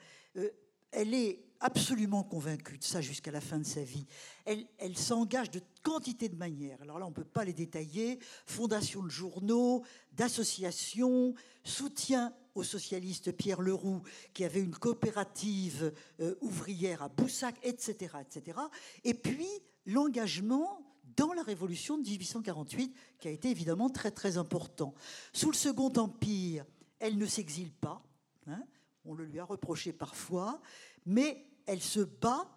Elle 0.93 1.15
est 1.15 1.45
absolument 1.61 2.23
convaincue 2.23 2.79
de 2.79 2.85
ça 2.85 3.01
jusqu'à 3.01 3.31
la 3.31 3.41
fin 3.41 3.59
de 3.59 3.65
sa 3.65 3.83
vie. 3.83 4.07
Elle, 4.45 4.97
s'engage 4.97 5.51
de 5.51 5.61
quantité 5.83 6.29
de 6.29 6.37
manières. 6.37 6.81
Alors 6.83 6.99
là, 6.99 7.07
on 7.07 7.11
ne 7.11 7.15
peut 7.15 7.25
pas 7.25 7.45
les 7.45 7.53
détailler. 7.53 8.19
Fondation 8.47 9.03
de 9.03 9.11
journaux, 9.11 9.85
d'associations, 10.13 11.35
soutien 11.65 12.35
au 12.55 12.63
socialiste 12.63 13.33
Pierre 13.33 13.61
Leroux, 13.61 14.03
qui 14.33 14.45
avait 14.45 14.61
une 14.61 14.75
coopérative 14.75 15.93
euh, 16.21 16.35
ouvrière 16.41 17.03
à 17.03 17.09
Boussac, 17.09 17.57
etc., 17.63 18.17
etc. 18.21 18.59
Et 19.05 19.15
puis, 19.15 19.49
l'engagement 19.85 20.81
dans 21.17 21.33
la 21.33 21.43
révolution 21.43 21.99
de 21.99 22.03
1848, 22.03 22.95
qui 23.19 23.29
a 23.29 23.31
été 23.31 23.51
évidemment 23.51 23.89
très, 23.89 24.11
très 24.11 24.37
important. 24.37 24.95
Sous 25.33 25.51
le 25.51 25.57
Second 25.57 25.93
Empire, 25.97 26.65
elle 26.99 27.19
ne 27.19 27.27
s'exile 27.27 27.73
pas. 27.73 28.03
Hein, 28.47 28.63
on 29.05 29.15
le 29.15 29.25
lui 29.25 29.39
a 29.39 29.45
reproché 29.45 29.93
parfois, 29.93 30.61
mais 31.07 31.47
elle 31.67 31.81
se 31.81 32.01
bat 32.01 32.49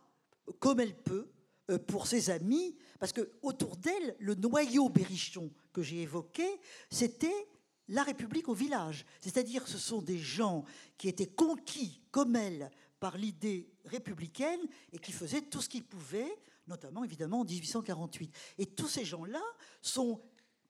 comme 0.60 0.80
elle 0.80 0.95
peut 0.95 1.30
euh, 1.70 1.78
pour 1.78 2.08
ses 2.08 2.30
amis, 2.30 2.76
parce 3.00 3.14
que 3.14 3.32
autour 3.41 3.78
d'elle, 3.78 4.16
le 4.20 4.36
noyau 4.36 4.89
berrichon 4.89 5.52
que 5.72 5.82
j'ai 5.82 6.02
évoqué, 6.02 6.47
c'était 6.89 7.47
la 7.88 8.04
République 8.04 8.50
au 8.50 8.54
village. 8.54 9.06
C'est-à-dire, 9.22 9.68
ce 9.68 9.78
sont 9.78 10.02
des 10.02 10.18
gens 10.18 10.64
qui 10.97 11.08
étaient 11.08 11.28
conquis 11.28 12.02
comme 12.12 12.36
elle 12.36 12.72
par 13.00 13.18
l'idée 13.18 13.70
républicaine 13.86 14.60
et 14.91 15.00
qui 15.00 15.12
faisaient 15.12 15.41
tout 15.41 15.62
ce 15.62 15.70
qu'ils 15.70 15.86
pouvaient, 15.86 16.36
notamment 16.68 17.04
évidemment 17.04 17.41
en 17.41 17.45
1848. 17.45 18.34
Et 18.58 18.66
tous 18.66 18.88
ces 18.88 19.06
gens-là 19.06 19.41
sont 19.82 20.22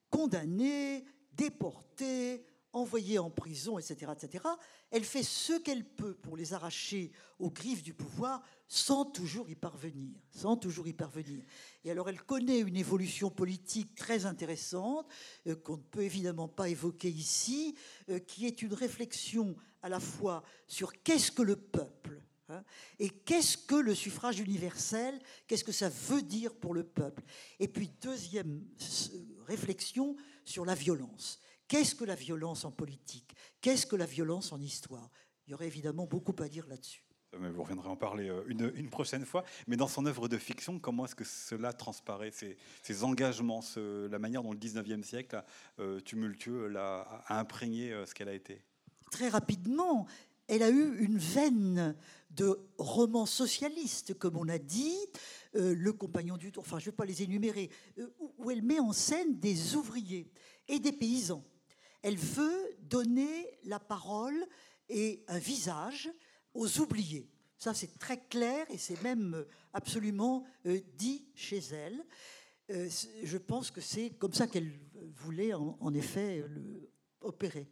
condamnés, 0.09 1.03
déportés, 1.33 2.45
envoyée 2.73 3.19
en 3.19 3.29
prison, 3.29 3.79
etc., 3.79 4.11
etc., 4.15 4.43
elle 4.91 5.03
fait 5.03 5.23
ce 5.23 5.53
qu'elle 5.59 5.83
peut 5.83 6.13
pour 6.13 6.37
les 6.37 6.53
arracher 6.53 7.11
aux 7.39 7.49
griffes 7.49 7.83
du 7.83 7.93
pouvoir 7.93 8.43
sans 8.67 9.03
toujours 9.05 9.49
y 9.49 9.55
parvenir, 9.55 10.15
sans 10.29 10.55
toujours 10.55 10.87
y 10.87 10.93
parvenir. 10.93 11.43
Et 11.83 11.91
alors 11.91 12.09
elle 12.09 12.21
connaît 12.21 12.59
une 12.59 12.77
évolution 12.77 13.31
politique 13.31 13.95
très 13.95 14.25
intéressante 14.25 15.07
euh, 15.47 15.55
qu'on 15.55 15.77
ne 15.77 15.81
peut 15.81 16.03
évidemment 16.03 16.47
pas 16.47 16.69
évoquer 16.69 17.09
ici, 17.09 17.75
euh, 18.09 18.19
qui 18.19 18.45
est 18.45 18.61
une 18.61 18.73
réflexion 18.73 19.55
à 19.81 19.89
la 19.89 19.99
fois 19.99 20.43
sur 20.67 21.01
qu'est-ce 21.01 21.31
que 21.31 21.41
le 21.41 21.55
peuple 21.55 22.21
hein, 22.49 22.63
et 22.99 23.09
qu'est-ce 23.09 23.57
que 23.57 23.75
le 23.75 23.95
suffrage 23.95 24.39
universel, 24.39 25.19
qu'est-ce 25.47 25.63
que 25.63 25.71
ça 25.71 25.89
veut 25.89 26.21
dire 26.21 26.53
pour 26.53 26.75
le 26.75 26.83
peuple. 26.83 27.23
Et 27.59 27.67
puis 27.67 27.89
deuxième 28.01 28.63
euh, 29.13 29.43
réflexion 29.47 30.15
sur 30.45 30.65
la 30.65 30.75
violence. 30.75 31.39
Qu'est-ce 31.69 31.93
que 31.93 32.03
la 32.03 32.15
violence 32.15 32.65
en 32.65 32.71
politique? 32.71 33.35
Qu'est-ce 33.61 33.85
que 33.85 33.95
la 33.95 34.07
violence 34.07 34.51
en 34.51 34.59
histoire? 34.59 35.07
Il 35.45 35.51
y 35.51 35.53
aurait 35.53 35.67
évidemment 35.67 36.07
beaucoup 36.07 36.35
à 36.41 36.49
dire 36.49 36.65
là-dessus. 36.67 37.03
Mais 37.39 37.51
vous 37.51 37.61
reviendrez 37.61 37.87
en 37.87 37.95
parler 37.95 38.27
euh, 38.27 38.43
une, 38.47 38.89
prochaine 38.89 39.23
fois. 39.23 39.43
Mais 39.67 39.77
dans 39.77 39.87
son 39.87 40.07
œuvre 40.07 40.27
de 40.27 40.37
fiction, 40.39 40.79
comment 40.79 41.05
est-ce 41.05 41.13
que 41.13 41.23
cela 41.23 41.71
transparaît, 41.71 42.31
ces, 42.31 43.03
engagements, 43.03 43.61
la 43.77 44.17
manière 44.17 44.41
dont 44.41 44.51
le 44.51 44.57
19e 44.57 45.03
siècle, 45.03 45.43
euh, 45.77 45.99
tumultueux, 45.99 46.75
a, 46.75 47.23
imprégné 47.29 47.93
euh, 47.93 48.07
ce 48.07 48.15
qu'elle 48.15 48.29
a 48.29 48.33
été? 48.33 48.63
Très 49.11 49.29
rapidement, 49.29 50.07
elle 50.47 50.63
a 50.63 50.71
eu 50.71 50.97
une 50.97 51.19
veine 51.19 51.95
de 52.31 52.59
roman 52.79 53.27
socialiste, 53.27 54.17
comme 54.17 54.37
on 54.37 54.49
a 54.49 54.57
dit, 54.57 54.97
Le 55.53 55.91
Compagnon 55.91 56.37
du 56.37 56.51
Tour, 56.51 56.63
enfin 56.65 56.79
je 56.79 56.85
ne 56.85 56.91
vais 56.91 56.95
pas 56.95 57.05
les 57.05 57.21
énumérer, 57.23 57.69
où 58.37 58.49
elle 58.49 58.61
met 58.63 58.79
en 58.79 58.93
scène 58.93 59.39
des 59.39 59.75
ouvriers 59.75 60.31
et 60.67 60.79
des 60.79 60.91
paysans 60.91 61.43
elle 62.01 62.17
veut 62.17 62.77
donner 62.81 63.47
la 63.63 63.79
parole 63.79 64.45
et 64.89 65.23
un 65.27 65.39
visage 65.39 66.09
aux 66.53 66.79
oubliés. 66.79 67.29
Ça, 67.57 67.73
c'est 67.73 67.99
très 67.99 68.17
clair 68.17 68.65
et 68.69 68.77
c'est 68.77 69.01
même 69.03 69.45
absolument 69.73 70.45
euh, 70.65 70.79
dit 70.95 71.25
chez 71.35 71.59
elle. 71.73 72.05
Euh, 72.71 72.89
je 73.23 73.37
pense 73.37 73.69
que 73.69 73.81
c'est 73.81 74.11
comme 74.11 74.33
ça 74.33 74.47
qu'elle 74.47 74.71
voulait 75.15 75.53
en, 75.53 75.93
effet 75.93 76.45
le, 76.47 76.89
opérer. 77.21 77.67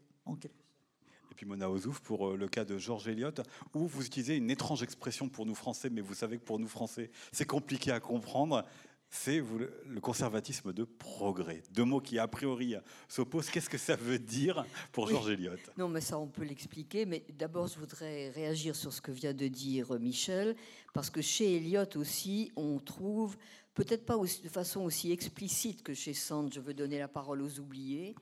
Et 1.31 1.35
puis 1.35 1.45
Mona 1.45 1.69
Ozouf, 1.69 2.01
pour 2.01 2.29
euh, 2.29 2.35
le 2.35 2.47
cas 2.49 2.65
de 2.65 2.77
Georges 2.77 3.07
Eliot, 3.07 3.31
où 3.73 3.87
vous 3.87 4.05
utilisez 4.05 4.35
une 4.35 4.49
étrange 4.49 4.83
expression 4.83 5.29
pour 5.29 5.45
nous 5.45 5.55
Français, 5.55 5.89
mais 5.89 6.01
vous 6.01 6.15
savez 6.15 6.37
que 6.37 6.43
pour 6.43 6.59
nous 6.59 6.67
Français, 6.67 7.09
c'est 7.31 7.45
compliqué 7.45 7.91
à 7.91 7.99
comprendre 7.99 8.65
c'est 9.09 9.41
le 9.85 9.99
conservatisme 10.01 10.73
de 10.73 10.83
progrès. 10.83 11.63
Deux 11.71 11.85
mots 11.85 12.01
qui, 12.01 12.19
a 12.19 12.27
priori, 12.27 12.75
s'opposent. 13.07 13.49
Qu'est-ce 13.49 13.69
que 13.69 13.77
ça 13.77 13.95
veut 13.95 14.19
dire 14.19 14.65
pour 14.91 15.07
Georges 15.07 15.29
Eliot? 15.29 15.53
Non, 15.77 15.87
mais 15.87 16.01
ça, 16.01 16.19
on 16.19 16.27
peut 16.27 16.43
l'expliquer. 16.43 17.05
Mais 17.05 17.23
d'abord, 17.37 17.67
je 17.67 17.79
voudrais 17.79 18.29
réagir 18.29 18.75
sur 18.75 18.91
ce 18.91 19.01
que 19.01 19.11
vient 19.11 19.33
de 19.33 19.47
dire 19.47 19.97
Michel, 19.99 20.55
parce 20.93 21.09
que 21.09 21.21
chez 21.21 21.55
Eliot 21.55 21.95
aussi, 21.95 22.51
on 22.55 22.79
trouve, 22.79 23.37
peut-être 23.73 24.05
pas 24.05 24.17
de 24.17 24.49
façon 24.49 24.81
aussi 24.81 25.11
explicite 25.11 25.83
que 25.83 25.93
chez 25.93 26.13
Sand, 26.13 26.53
je 26.53 26.59
veux 26.59 26.73
donner 26.73 26.99
la 26.99 27.07
parole 27.07 27.41
aux 27.41 27.59
oubliés, 27.59 28.13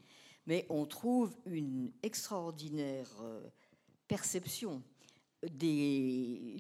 mais 0.46 0.68
on 0.70 0.86
trouve 0.86 1.36
une 1.48 1.92
extraordinaire 2.04 3.10
euh, 3.24 3.42
perception 4.08 4.84
des, 5.52 6.58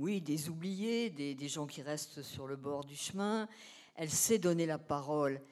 oui, 0.00 0.22
des 0.22 0.48
oubliés, 0.48 1.10
des, 1.10 1.48
gens 1.48 1.66
qui 1.66 1.82
restent 1.82 2.22
sur 2.22 2.46
le 2.46 2.56
bord 2.56 2.84
du 2.84 2.96
chemin. 2.96 3.46
Elle 3.94 4.08
sait 4.08 4.38
donner 4.38 4.64
la 4.64 4.78
parole 4.78 5.42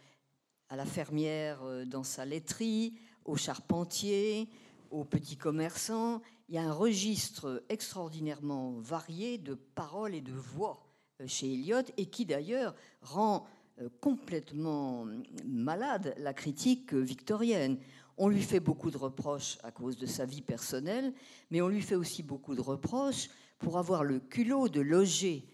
à 0.70 0.76
la 0.76 0.86
fermière 0.86 1.62
euh, 1.64 1.84
dans 1.84 2.03
sa 2.03 2.24
laiterie, 2.24 2.94
au 3.26 3.36
charpentier, 3.36 4.49
aux 4.90 5.05
petits 5.05 5.36
commerçants. 5.36 6.22
Il 6.49 6.55
y 6.55 6.59
a 6.59 6.62
un 6.62 6.72
registre 6.72 7.62
extraordinairement 7.68 8.72
varié 8.78 9.36
de 9.36 9.53
paroles 9.53 10.14
et 10.14 10.22
de 10.22 10.32
voix 10.32 10.86
euh, 11.20 11.26
chez 11.26 11.53
Eliot 11.53 11.82
et 11.99 12.07
qui 12.07 12.24
d'ailleurs 12.24 12.74
rend 13.03 13.46
euh, 13.82 13.90
complètement 14.01 15.07
malade 15.44 16.14
la 16.16 16.32
critique 16.32 16.94
victorienne. 16.94 17.76
On 18.16 18.28
lui 18.28 18.42
fait 18.42 18.61
beaucoup 18.61 18.90
de 18.90 18.96
reproches 18.96 19.59
à 19.62 19.72
cause 19.72 19.99
de 19.99 20.07
sa 20.07 20.24
vie 20.24 20.42
personnelle, 20.42 21.12
mais 21.51 21.61
on 21.61 21.68
lui 21.68 21.82
fait 21.82 21.96
aussi 21.96 22.22
beaucoup 22.22 22.55
de 22.55 22.62
reproches 22.62 23.28
pour 23.59 23.79
avoir 23.79 24.05
le 24.05 24.21
culot 24.21 24.69
de 24.69 24.81
loger 24.81 25.45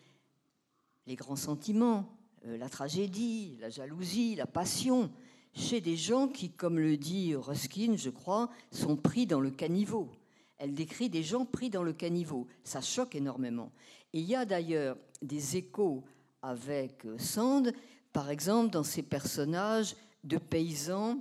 les 1.06 1.16
grands 1.16 1.36
sentiments, 1.36 2.08
euh, 2.46 2.56
la 2.56 2.68
tragédie, 2.68 3.56
la 3.60 3.70
jalousie, 3.70 4.34
la 4.34 4.46
passion, 4.46 5.10
chez 5.54 5.80
des 5.80 5.96
gens 5.96 6.28
qui, 6.28 6.50
comme 6.50 6.78
le 6.78 6.96
dit 6.96 7.34
Ruskin, 7.34 7.96
je 7.96 8.10
crois, 8.10 8.50
sont 8.70 8.96
pris 8.96 9.26
dans 9.26 9.40
le 9.40 9.50
caniveau. 9.50 10.10
Elle 10.58 10.74
décrit 10.74 11.08
des 11.10 11.22
gens 11.22 11.44
pris 11.44 11.70
dans 11.70 11.82
le 11.82 11.92
caniveau. 11.92 12.46
Ça 12.64 12.80
choque 12.80 13.14
énormément. 13.14 13.72
Et 14.12 14.20
il 14.20 14.26
y 14.26 14.34
a 14.34 14.44
d'ailleurs 14.44 14.96
des 15.22 15.56
échos 15.56 16.04
avec 16.42 17.04
euh, 17.04 17.18
Sand, 17.18 17.72
par 18.12 18.30
exemple 18.30 18.70
dans 18.70 18.84
ces 18.84 19.02
personnages 19.02 19.96
de 20.22 20.38
paysans 20.38 21.18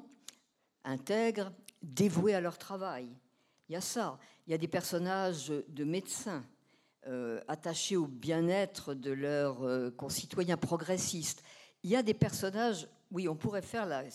intègres, 0.84 1.52
dévoués 1.82 2.34
à 2.34 2.42
leur 2.42 2.58
travail. 2.58 3.08
Il 3.70 3.74
y 3.74 3.76
a 3.76 3.82
ça. 3.82 4.20
Il 4.46 4.52
y 4.52 4.54
a 4.54 4.58
des 4.58 4.68
personnages 4.68 5.48
de 5.48 5.84
médecins 5.84 6.44
euh, 7.08 7.41
attachés 7.49 7.97
au 7.97 8.08
bien-être 8.08 8.93
de 8.93 9.12
leurs 9.12 9.64
euh, 9.64 9.91
concitoyens 9.91 10.56
progressistes. 10.56 11.43
Il 11.84 11.89
y 11.89 11.97
a 11.97 12.04
des 12.04 12.14
personnages, 12.14 12.88
oui, 13.12 13.28
on 13.28 13.36
pourrait 13.36 13.62
faire 13.62 13.86
la, 13.86 14.06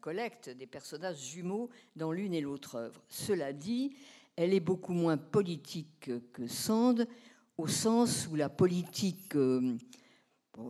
collecte 0.00 0.50
des 0.50 0.68
personnages 0.68 1.18
jumeaux 1.18 1.70
dans 1.96 2.12
l'une 2.12 2.32
et 2.34 2.40
l'autre 2.40 2.76
œuvre. 2.76 3.02
Cela 3.08 3.52
dit, 3.52 3.96
elle 4.36 4.54
est 4.54 4.60
beaucoup 4.60 4.92
moins 4.92 5.16
politique 5.16 6.08
que 6.32 6.46
Sand, 6.46 7.08
au 7.58 7.66
sens 7.66 8.28
où 8.30 8.36
la 8.36 8.48
politique, 8.48 9.34
euh, 9.34 9.76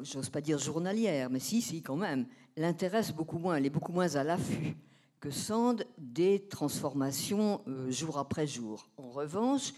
j'ose 0.01 0.31
pas 0.31 0.41
dire 0.41 0.59
journalière, 0.59 1.29
mais 1.29 1.41
si, 1.41 1.61
si, 1.61 1.83
quand 1.83 1.97
même, 1.97 2.27
l'intéresse 2.57 3.13
beaucoup 3.13 3.39
moins. 3.39 3.57
Elle 3.57 3.67
est 3.67 3.71
beaucoup 3.71 3.93
moins 3.93 4.17
à 4.17 4.25
l'affût 4.25 4.77
que 5.21 5.31
Sand 5.31 5.85
des 5.99 6.49
transformations 6.49 7.63
jour 7.91 8.17
après 8.19 8.47
jour. 8.47 8.89
En 8.97 9.11
revanche, 9.11 9.75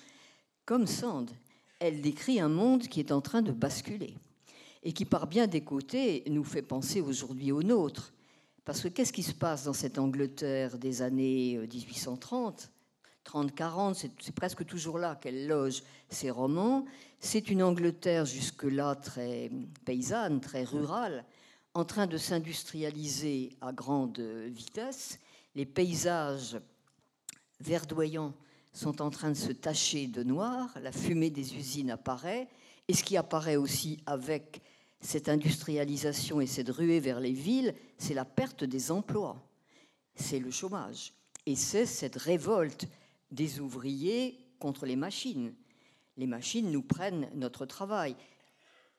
comme 0.64 0.86
Sand, 0.86 1.32
elle 1.78 2.00
décrit 2.00 2.40
un 2.40 2.48
monde 2.48 2.88
qui 2.88 3.00
est 3.00 3.12
en 3.12 3.20
train 3.20 3.42
de 3.42 3.52
basculer 3.52 4.14
et 4.82 4.92
qui, 4.92 5.04
par 5.04 5.26
bien 5.26 5.46
des 5.46 5.62
côtés, 5.62 6.22
nous 6.28 6.44
fait 6.44 6.62
penser 6.62 7.00
aujourd'hui 7.00 7.52
au 7.52 7.62
nôtre. 7.62 8.12
Parce 8.64 8.80
que 8.82 8.88
qu'est-ce 8.88 9.12
qui 9.12 9.22
se 9.22 9.34
passe 9.34 9.64
dans 9.64 9.72
cette 9.72 9.98
Angleterre 9.98 10.78
des 10.78 11.02
années 11.02 11.58
1830 11.58 12.70
30-40, 13.28 14.08
c'est 14.20 14.34
presque 14.34 14.64
toujours 14.64 14.98
là 14.98 15.14
qu'elle 15.16 15.46
loge 15.46 15.82
ses 16.08 16.30
romans. 16.30 16.86
C'est 17.20 17.50
une 17.50 17.62
Angleterre 17.62 18.24
jusque-là 18.24 18.94
très 18.94 19.50
paysanne, 19.84 20.40
très 20.40 20.64
rurale, 20.64 21.24
en 21.74 21.84
train 21.84 22.06
de 22.06 22.16
s'industrialiser 22.16 23.50
à 23.60 23.72
grande 23.72 24.18
vitesse. 24.18 25.18
Les 25.54 25.66
paysages 25.66 26.58
verdoyants 27.60 28.32
sont 28.78 29.02
en 29.02 29.10
train 29.10 29.30
de 29.30 29.36
se 29.36 29.50
tacher 29.50 30.06
de 30.06 30.22
noir, 30.22 30.70
la 30.80 30.92
fumée 30.92 31.30
des 31.30 31.56
usines 31.56 31.90
apparaît, 31.90 32.46
et 32.86 32.94
ce 32.94 33.02
qui 33.02 33.16
apparaît 33.16 33.56
aussi 33.56 33.98
avec 34.06 34.62
cette 35.00 35.28
industrialisation 35.28 36.40
et 36.40 36.46
cette 36.46 36.68
ruée 36.68 37.00
vers 37.00 37.18
les 37.18 37.32
villes, 37.32 37.74
c'est 37.98 38.14
la 38.14 38.24
perte 38.24 38.62
des 38.62 38.92
emplois, 38.92 39.36
c'est 40.14 40.38
le 40.38 40.52
chômage, 40.52 41.12
et 41.44 41.56
c'est 41.56 41.86
cette 41.86 42.16
révolte 42.16 42.86
des 43.32 43.58
ouvriers 43.58 44.38
contre 44.60 44.86
les 44.86 44.96
machines. 44.96 45.52
Les 46.16 46.26
machines 46.26 46.70
nous 46.70 46.82
prennent 46.82 47.28
notre 47.34 47.66
travail. 47.66 48.14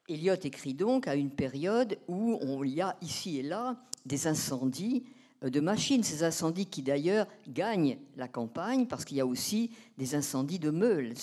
Eliot 0.10 0.36
écrit 0.44 0.74
donc 0.74 1.08
à 1.08 1.16
une 1.16 1.32
période 1.32 1.98
où 2.10 2.38
on 2.42 2.64
y 2.66 2.82
a 2.82 2.98
ici 3.02 3.38
et 3.38 3.44
là 3.44 3.78
des 4.06 4.28
incendies 4.28 5.06
de 5.42 5.60
machines, 5.60 6.04
ces 6.04 6.24
incendies 6.24 6.66
qui 6.66 6.82
d'ailleurs 6.82 7.28
gagnent 7.48 7.98
la 8.18 8.28
campagne 8.28 8.88
parce 8.88 9.06
qu'il 9.06 9.18
y 9.18 9.22
a 9.22 9.26
aussi 9.26 9.72
des 9.98 10.16
incendies 10.16 10.60
de 10.60 10.70
meules. 10.70 11.14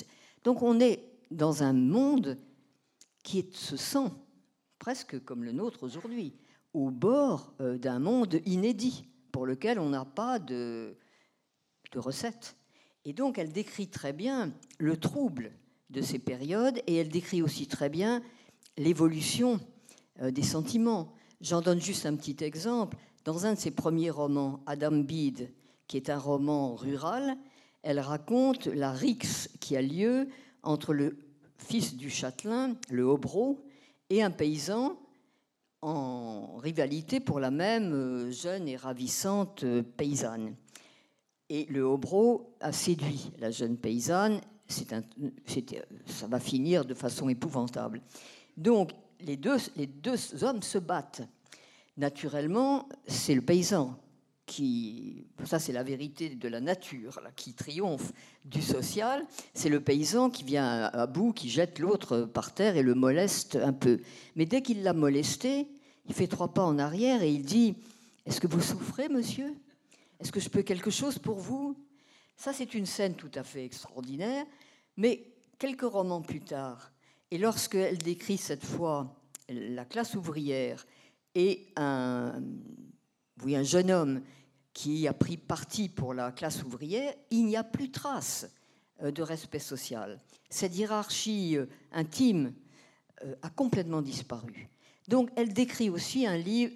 Donc 0.45 0.63
on 0.63 0.81
est 0.81 1.05
dans 1.31 1.63
un 1.63 1.73
monde 1.73 2.39
qui 3.23 3.49
se 3.53 3.77
sent 3.77 4.11
presque 4.79 5.23
comme 5.25 5.45
le 5.45 5.53
nôtre 5.53 5.83
aujourd'hui, 5.83 6.35
au 6.73 6.91
bord 6.91 7.53
euh, 7.61 7.79
d'un 7.79 7.99
monde 7.99 8.41
inédit 8.45 9.09
pour 9.33 9.47
lequel 9.47 9.79
on 9.79 9.91
n'a 9.91 10.05
pas 10.05 10.39
de, 10.39 10.97
de 11.93 11.99
recettes. 11.99 12.57
Et 13.05 13.13
donc 13.13 13.39
elle 13.39 13.53
décrit 13.53 13.89
très 13.89 14.13
bien 14.13 14.53
le 14.79 14.97
trouble 14.97 15.53
de 15.91 16.01
ces 16.01 16.19
périodes 16.19 16.81
et 16.87 16.97
elle 16.97 17.09
décrit 17.09 17.43
aussi 17.43 17.67
très 17.67 17.89
bien 17.89 18.23
l'évolution 18.77 19.61
euh, 20.21 20.31
des 20.31 20.43
sentiments. 20.43 21.13
J'en 21.41 21.61
donne 21.61 21.81
juste 21.81 22.07
un 22.07 22.17
petit 22.17 22.43
exemple. 22.45 22.97
Dans 23.27 23.45
un 23.45 23.55
de 23.55 23.59
ses 23.59 23.73
premiers 23.73 24.11
romans, 24.11 24.61
Adam 24.67 24.99
Bede, 24.99 25.51
qui 25.89 25.97
est 25.97 26.11
un 26.11 26.19
roman 26.19 26.77
rural, 26.77 27.37
elle 27.83 27.99
raconte 27.99 28.69
la 28.69 28.93
rixe 28.93 29.51
qui 29.59 29.77
a 29.77 29.83
lieu 29.83 30.29
entre 30.63 30.95
le 30.95 31.19
fils 31.59 31.97
du 31.97 32.09
châtelain, 32.09 32.77
le 32.89 33.03
Hobro, 33.03 33.65
et 34.11 34.23
un 34.23 34.31
paysan 34.31 34.97
en 35.83 36.57
rivalité 36.59 37.19
pour 37.19 37.41
la 37.41 37.51
même 37.51 37.93
euh, 37.93 38.31
jeune 38.31 38.69
et 38.69 38.77
ravissante 38.77 39.65
euh, 39.65 39.83
paysanne. 39.83 40.55
Et 41.49 41.65
le 41.65 41.83
Hobro 41.83 42.55
a 42.61 42.71
séduit 42.71 43.33
la 43.41 43.51
jeune 43.51 43.77
paysanne. 43.77 44.41
Un, 44.93 45.03
ça 46.07 46.29
va 46.29 46.39
finir 46.39 46.85
de 46.85 46.95
façon 46.95 47.29
épouvantable. 47.29 48.03
Donc, 48.57 48.93
les 49.21 49.37
deux, 49.37 49.57
les 49.75 49.89
deux 49.89 50.45
hommes 50.45 50.63
se 50.63 50.79
battent 50.79 51.23
naturellement, 51.97 52.89
c'est 53.07 53.35
le 53.35 53.43
paysan 53.43 53.99
qui, 54.47 55.27
ça 55.45 55.59
c'est 55.59 55.73
la 55.73 55.83
vérité 55.83 56.29
de 56.29 56.49
la 56.49 56.61
nature, 56.61 57.21
qui 57.35 57.53
triomphe 57.53 58.13
du 58.45 58.63
social, 58.63 59.27
c'est 59.55 59.69
le 59.69 59.81
paysan 59.81 60.31
qui 60.31 60.45
vient 60.45 60.85
à 60.85 61.07
bout, 61.07 61.33
qui 61.33 61.49
jette 61.49 61.81
l'autre 61.81 62.21
par 62.21 62.55
terre 62.55 62.77
et 62.77 62.83
le 62.83 62.95
moleste 62.95 63.57
un 63.57 63.73
peu. 63.73 64.01
Mais 64.37 64.47
dès 64.47 64.63
qu'il 64.63 64.85
l'a 64.85 64.93
molesté, 64.93 65.67
il 66.09 66.15
fait 66.15 66.29
trois 66.29 66.55
pas 66.55 66.65
en 66.65 66.79
arrière 66.79 67.23
et 67.23 67.33
il 67.33 67.45
dit, 67.45 67.75
est-ce 68.25 68.41
que 68.41 68.47
vous 68.47 68.61
souffrez, 68.61 69.09
monsieur? 69.09 69.53
Est-ce 70.21 70.31
que 70.31 70.41
je 70.41 70.49
peux 70.49 70.63
quelque 70.63 70.91
chose 70.91 71.19
pour 71.19 71.39
vous? 71.39 71.77
Ça 72.37 72.53
c'est 72.53 72.75
une 72.75 72.87
scène 72.87 73.15
tout 73.15 73.33
à 73.35 73.43
fait 73.43 73.65
extraordinaire, 73.65 74.47
mais 74.97 75.25
quelques 75.59 75.83
romans 75.83 76.23
plus 76.23 76.43
tard, 76.43 76.93
et 77.33 77.39
lorsqu'elle 77.39 77.99
décrit 77.99 78.37
cette 78.39 78.65
fois 78.65 79.13
la 79.49 79.85
classe 79.85 80.15
ouvrière 80.15 80.87
et 81.37 81.69
un, 81.77 82.43
oui, 83.45 83.55
un 83.55 83.63
jeune 83.63 83.91
homme 83.91 84.23
qui 84.73 85.07
a 85.07 85.13
pris 85.13 85.37
parti 85.37 85.91
pour 85.91 86.15
la 86.15 86.33
classe 86.33 86.65
ouvrière, 86.65 87.13
il 87.31 87.45
n'y 87.45 87.57
a 87.57 87.63
plus 87.63 87.91
trace 87.91 88.51
euh, 89.03 89.11
de 89.11 89.23
respect 89.23 89.59
social. 89.59 90.19
Cette 90.49 90.75
hiérarchie 90.75 91.59
euh, 91.59 91.67
intime 91.93 92.55
euh, 93.23 93.35
a 93.43 93.51
complètement 93.51 94.01
disparu. 94.01 94.71
Donc 95.09 95.31
elle 95.37 95.53
décrit 95.53 95.91
aussi 95.91 96.27
un, 96.27 96.39
livre, 96.39 96.73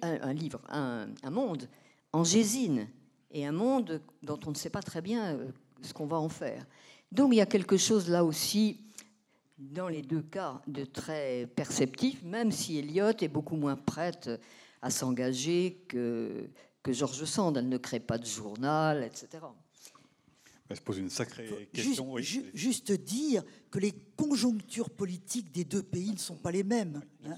un, 0.69 1.07
un, 1.23 1.31
monde 1.31 1.67
en 2.13 2.23
gésine 2.23 2.87
et 3.31 3.47
un 3.47 3.51
monde 3.51 3.99
dont 4.21 4.39
on 4.45 4.51
ne 4.51 4.55
sait 4.55 4.69
pas 4.69 4.83
très 4.83 5.01
bien 5.01 5.37
ce 5.81 5.91
qu'on 5.91 6.05
va 6.05 6.17
en 6.17 6.29
faire. 6.29 6.65
Donc 7.11 7.33
il 7.33 7.37
y 7.37 7.41
a 7.41 7.45
quelque 7.45 7.77
chose 7.77 8.09
là 8.09 8.23
aussi 8.23 8.79
dans 9.69 9.87
les 9.87 10.01
deux 10.01 10.21
cas, 10.21 10.61
de 10.67 10.83
très 10.83 11.47
perceptif, 11.55 12.23
même 12.23 12.51
si 12.51 12.77
Eliot 12.77 13.11
est 13.21 13.27
beaucoup 13.27 13.55
moins 13.55 13.75
prête 13.75 14.29
à 14.81 14.89
s'engager 14.89 15.83
que, 15.87 16.49
que 16.81 16.91
Georges 16.91 17.25
Sand. 17.25 17.57
Elle 17.57 17.69
ne 17.69 17.77
crée 17.77 17.99
pas 17.99 18.17
de 18.17 18.25
journal, 18.25 19.03
etc. 19.03 19.43
Elle 20.69 20.77
se 20.77 20.81
pose 20.81 20.97
une 20.97 21.09
sacrée 21.09 21.69
question. 21.73 22.15
Juste, 22.53 22.91
dire 22.93 23.43
que 23.69 23.79
les 23.79 23.93
conjonctures 24.15 24.89
politiques 24.89 25.51
des 25.51 25.65
deux 25.65 25.83
pays 25.83 26.11
ne 26.11 26.17
sont 26.17 26.37
pas 26.37 26.51
les 26.51 26.63
mêmes. 26.63 27.01
Hein. 27.25 27.35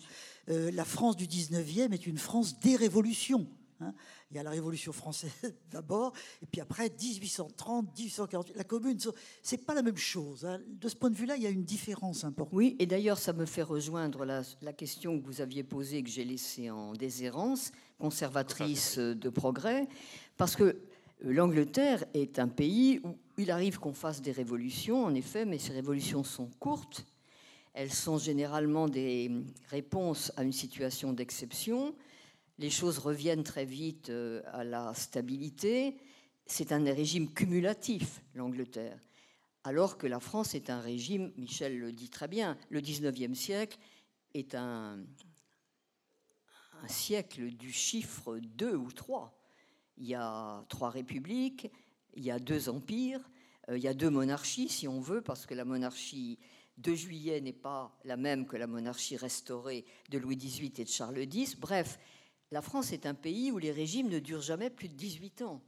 Euh, 0.50 0.72
la 0.72 0.86
France 0.86 1.18
du 1.18 1.26
19e 1.26 1.94
est 1.94 2.06
une 2.06 2.18
France 2.18 2.60
des 2.60 2.76
révolutions. 2.76 3.48
Hein. 3.84 3.94
Il 4.32 4.38
y 4.38 4.40
a 4.40 4.44
la 4.44 4.50
Révolution 4.50 4.92
française 4.92 5.32
d'abord, 5.72 6.14
et 6.42 6.46
puis 6.46 6.62
après 6.62 6.90
1830, 6.90 7.98
1848, 7.98 8.56
la 8.56 8.64
Commune. 8.64 8.98
C'est 9.42 9.66
pas 9.66 9.74
la 9.74 9.82
même 9.82 9.98
chose. 9.98 10.46
Hein. 10.46 10.60
De 10.68 10.88
ce 10.88 10.96
point 10.96 11.10
de 11.10 11.16
vue-là, 11.16 11.36
il 11.36 11.44
y 11.44 11.48
a 11.48 11.50
une 11.50 11.64
différence 11.64 12.24
importante. 12.24 12.54
Oui, 12.54 12.76
et 12.80 12.86
d'ailleurs, 12.86 13.18
ça 13.18 13.34
me 13.34 13.46
fait 13.46 13.64
rejoindre 13.64 14.26
la, 14.26 14.42
la 14.62 14.74
question 14.74 15.20
que 15.20 15.26
vous 15.26 15.42
aviez 15.42 15.64
posée, 15.64 16.04
que 16.04 16.10
j'ai 16.10 16.26
laissée 16.26 16.70
en 16.70 16.94
déshérence, 16.94 17.72
conservatrice 18.00 18.98
de 18.98 19.30
progrès, 19.30 19.88
parce 20.38 20.56
que 20.56 20.78
l'Angleterre 21.22 22.04
est 22.14 22.40
un 22.40 22.48
pays 22.48 23.00
où 23.04 23.16
il 23.38 23.52
arrive 23.52 23.80
qu'on 23.80 23.94
fasse 23.94 24.22
des 24.22 24.32
révolutions, 24.32 25.06
en 25.06 25.14
effet, 25.14 25.46
mais 25.46 25.58
ces 25.58 25.74
révolutions 25.74 26.24
sont 26.24 26.50
courtes. 26.60 27.06
Elles 27.74 27.92
sont 27.92 28.18
généralement 28.18 28.88
des 28.88 29.32
réponses 29.70 30.32
à 30.38 30.44
une 30.44 30.52
situation 30.52 31.14
d'exception 31.14 31.96
les 32.58 32.70
choses 32.70 33.00
reviennent 33.00 33.44
très 33.44 33.66
vite 33.66 34.10
euh, 34.10 34.42
à 34.48 34.64
la 34.64 34.94
stabilité. 34.94 35.98
C'est 36.46 36.72
un 36.72 36.84
régime 36.84 37.34
cumulatif, 37.34 38.22
l'Angleterre, 38.34 39.00
alors 39.64 39.98
que 39.98 40.08
la 40.08 40.20
France 40.20 40.56
est 40.56 40.70
un 40.70 40.82
régime, 40.82 41.32
Michel 41.38 41.80
le 41.80 41.92
dit 41.92 42.10
très 42.10 42.28
bien, 42.28 42.58
le 42.70 42.82
19e 42.82 43.34
siècle 43.34 43.78
est 44.34 44.56
un, 44.56 45.00
siècle 46.88 47.52
du 47.52 47.72
chiffre 47.72 48.40
2 48.40 48.76
ou 48.76 48.92
3. 48.92 49.40
Il 49.98 50.06
y 50.06 50.16
a 50.16 50.66
trois 50.68 50.90
républiques, 50.90 51.72
il 52.16 52.24
y 52.24 52.32
a 52.32 52.40
deux 52.40 52.68
empires, 52.68 53.22
euh, 53.70 53.78
il 53.78 53.84
y 53.84 53.88
a 53.88 53.94
deux 53.94 54.10
monarchies, 54.10 54.68
si 54.68 54.88
on 54.88 55.00
veut, 55.00 55.22
parce 55.22 55.46
que 55.46 55.54
la 55.54 55.64
monarchie 55.64 56.40
de 56.78 56.94
Juillet 56.94 57.40
n'est 57.40 57.54
pas 57.54 57.98
la 58.04 58.18
même 58.18 58.46
que 58.46 58.58
la 58.58 58.68
monarchie 58.68 59.16
restaurée 59.16 59.86
de 60.10 60.18
Louis 60.18 60.36
XVIII 60.36 60.74
et 60.80 60.84
de 60.84 60.90
Charles 60.90 61.20
X. 61.20 61.56
Bref, 61.56 62.00
la 62.54 62.62
France 62.62 62.94
est 62.94 63.08
un 63.08 63.16
pays 63.16 63.52
où 63.52 63.58
les 63.58 63.72
régimes 63.72 64.10
ne 64.10 64.20
durent 64.20 64.44
jamais 64.44 64.70
plus 64.70 64.88
de 64.88 64.94
18 64.94 65.42
ans. 65.42 65.60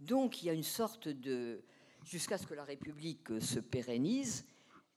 Donc 0.00 0.42
il 0.42 0.46
y 0.46 0.50
a 0.50 0.54
une 0.54 0.64
sorte 0.64 1.06
de... 1.06 1.62
jusqu'à 2.04 2.36
ce 2.36 2.48
que 2.48 2.54
la 2.54 2.64
République 2.64 3.40
se 3.40 3.60
pérennise, 3.60 4.44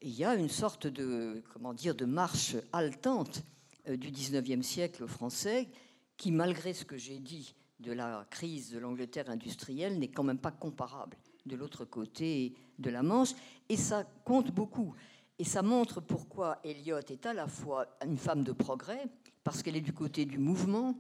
il 0.01 0.09
y 0.09 0.25
a 0.25 0.33
une 0.33 0.49
sorte 0.49 0.87
de, 0.87 1.43
comment 1.53 1.75
dire, 1.75 1.93
de 1.93 2.05
marche 2.05 2.55
haletante 2.73 3.43
euh, 3.87 3.95
du 3.95 4.09
19e 4.09 4.63
siècle 4.63 5.05
français 5.05 5.69
qui, 6.17 6.31
malgré 6.31 6.73
ce 6.73 6.83
que 6.83 6.97
j'ai 6.97 7.19
dit 7.19 7.53
de 7.79 7.91
la 7.91 8.25
crise 8.31 8.71
de 8.71 8.79
l'Angleterre 8.79 9.29
industrielle, 9.29 9.99
n'est 9.99 10.07
quand 10.07 10.23
même 10.23 10.39
pas 10.39 10.51
comparable 10.51 11.15
de 11.45 11.55
l'autre 11.55 11.85
côté 11.85 12.55
de 12.79 12.89
la 12.89 13.03
Manche. 13.03 13.35
Et 13.69 13.77
ça 13.77 14.03
compte 14.25 14.49
beaucoup. 14.49 14.95
Et 15.37 15.43
ça 15.43 15.61
montre 15.61 16.01
pourquoi 16.01 16.59
Eliot 16.63 16.97
est 16.97 17.27
à 17.27 17.33
la 17.33 17.45
fois 17.45 17.85
une 18.03 18.17
femme 18.17 18.43
de 18.43 18.51
progrès, 18.51 19.05
parce 19.43 19.61
qu'elle 19.61 19.77
est 19.77 19.81
du 19.81 19.93
côté 19.93 20.25
du 20.25 20.39
mouvement, 20.39 20.97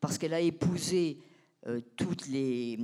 parce 0.00 0.18
qu'elle 0.18 0.34
a 0.34 0.40
épousé 0.40 1.18
euh, 1.66 1.80
toutes 1.96 2.28
les, 2.28 2.78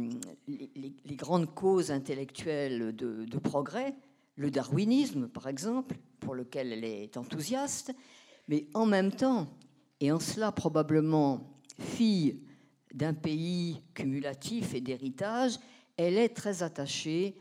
grandes 1.17 1.53
causes 1.55 1.91
intellectuelles 1.91 2.95
de, 2.95 3.25
de, 3.25 3.39
progrès, 3.39 3.95
le 4.37 4.51
darwinisme 4.51 5.29
par 5.29 5.47
exemple, 5.47 5.97
pour 6.21 6.35
lequel 6.35 6.73
elle 6.73 6.85
est 6.85 7.17
enthousiaste, 7.17 7.95
mais 8.49 8.67
en 8.75 8.87
même 8.87 9.13
temps, 9.13 9.49
et 10.01 10.11
en 10.11 10.19
cela 10.19 10.53
probablement 10.53 11.55
fille 11.79 12.41
d'un 12.93 13.15
pays 13.15 13.83
cumulatif 13.95 14.75
et 14.75 14.81
d'héritage, 14.81 15.59
elle 15.97 16.19
est 16.19 16.31
très 16.31 16.63
attachée 16.63 17.37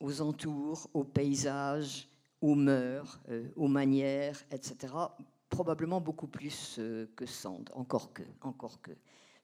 aux 0.00 0.20
entours, 0.20 0.88
aux 0.94 1.04
paysages, 1.04 2.08
aux 2.40 2.54
mœurs, 2.54 3.20
euh, 3.30 3.48
aux 3.56 3.68
manières, 3.68 4.42
etc. 4.50 4.92
Probablement 5.48 6.00
beaucoup 6.00 6.26
plus 6.26 6.76
euh, 6.78 7.06
que 7.14 7.26
Sand, 7.26 7.70
encore 7.74 8.12
que, 8.12 8.22
encore 8.40 8.80
que. 8.82 8.90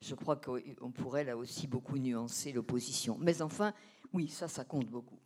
Je 0.01 0.15
crois 0.15 0.35
qu'on 0.35 0.91
pourrait 0.91 1.23
là 1.23 1.37
aussi 1.37 1.65
beaucoup 1.65 1.97
nuancer 1.97 2.51
l'opposition. 2.51 3.17
Mais 3.19 3.41
enfin, 3.41 3.73
oui, 4.11 4.27
ça, 4.27 4.47
ça 4.47 4.65
compte 4.65 4.87
beaucoup. 4.87 5.17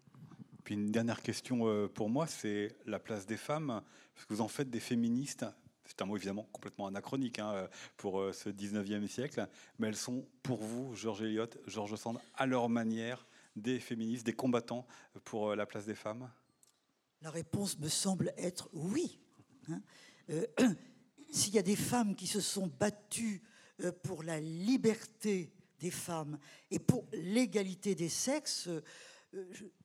Puis 0.64 0.76
une 0.76 0.92
dernière 0.92 1.22
question 1.22 1.68
euh, 1.68 1.88
pour 1.88 2.10
moi, 2.10 2.28
c'est 2.28 2.76
la 2.86 3.00
place 3.00 3.26
des 3.26 3.38
femmes, 3.38 3.82
parce 4.14 4.26
que 4.26 4.34
vous 4.34 4.42
en 4.42 4.48
faites 4.48 4.70
des 4.70 4.80
féministes. 4.80 5.46
C'est 5.86 6.02
un 6.02 6.06
mot 6.06 6.18
évidemment 6.18 6.48
complètement 6.52 6.88
anachronique 6.88 7.40
hein, 7.40 7.70
pour 7.96 8.22
ce 8.34 8.50
19e 8.50 9.08
siècle, 9.08 9.48
mais 9.80 9.88
elles 9.88 9.96
sont 9.96 10.28
pour 10.44 10.62
vous, 10.62 10.94
Georges 10.94 11.22
Eliot, 11.22 11.48
Georges 11.66 11.96
Sand, 11.96 12.20
à 12.36 12.46
leur 12.46 12.68
manière, 12.68 13.26
des 13.58 13.80
féministes, 13.80 14.26
des 14.26 14.34
combattants 14.34 14.86
pour 15.24 15.56
la 15.56 15.66
place 15.66 15.86
des 15.86 15.96
femmes? 15.96 16.30
La 17.22 17.32
réponse 17.32 17.80
me 17.80 17.90
semble 17.90 18.32
être 18.38 18.70
oui. 18.74 19.20
Hein. 19.70 19.82
Euh, 20.30 20.46
s'il 21.32 21.54
y 21.54 21.60
a 21.60 21.64
des 21.64 21.76
femmes 21.76 22.16
qui 22.16 22.28
se 22.28 22.42
sont 22.42 22.68
battues 22.68 23.42
euh, 23.84 23.92
pour 23.92 24.24
la 24.24 24.40
liberté 24.40 25.52
des 25.80 25.92
femmes 25.92 26.40
et 26.72 26.80
pour 26.80 27.06
l'égalité 27.14 27.96
des 27.96 28.10
sexes, 28.10 28.68
euh, 28.68 28.82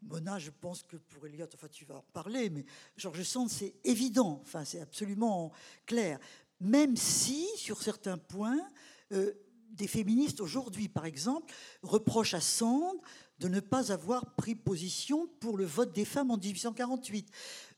Mona, 0.03 0.39
je 0.39 0.51
pense 0.51 0.83
que 0.83 0.97
pour 0.97 1.26
Eliot, 1.26 1.47
enfin 1.55 1.68
tu 1.68 1.85
vas 1.85 1.97
en 1.97 2.05
parler, 2.12 2.49
mais 2.49 2.64
Georges 2.97 3.24
Sand, 3.24 3.51
c'est 3.51 3.74
évident, 3.85 4.41
enfin 4.43 4.64
c'est 4.64 4.80
absolument 4.80 5.53
clair. 5.85 6.18
Même 6.61 6.97
si, 6.97 7.47
sur 7.57 7.83
certains 7.83 8.18
points, 8.18 8.68
des 9.11 9.89
féministes 9.89 10.41
aujourd'hui, 10.41 10.89
par 10.89 11.07
exemple, 11.07 11.53
reprochent 11.83 12.35
à 12.35 12.41
Sand 12.41 12.97
de 13.39 13.49
ne 13.49 13.61
pas 13.61 13.93
avoir 13.93 14.35
pris 14.37 14.55
position 14.55 15.28
pour 15.41 15.57
le 15.57 15.64
vote 15.64 15.93
des 15.93 16.05
femmes 16.05 16.30
en 16.30 16.37
1848. 16.37 17.28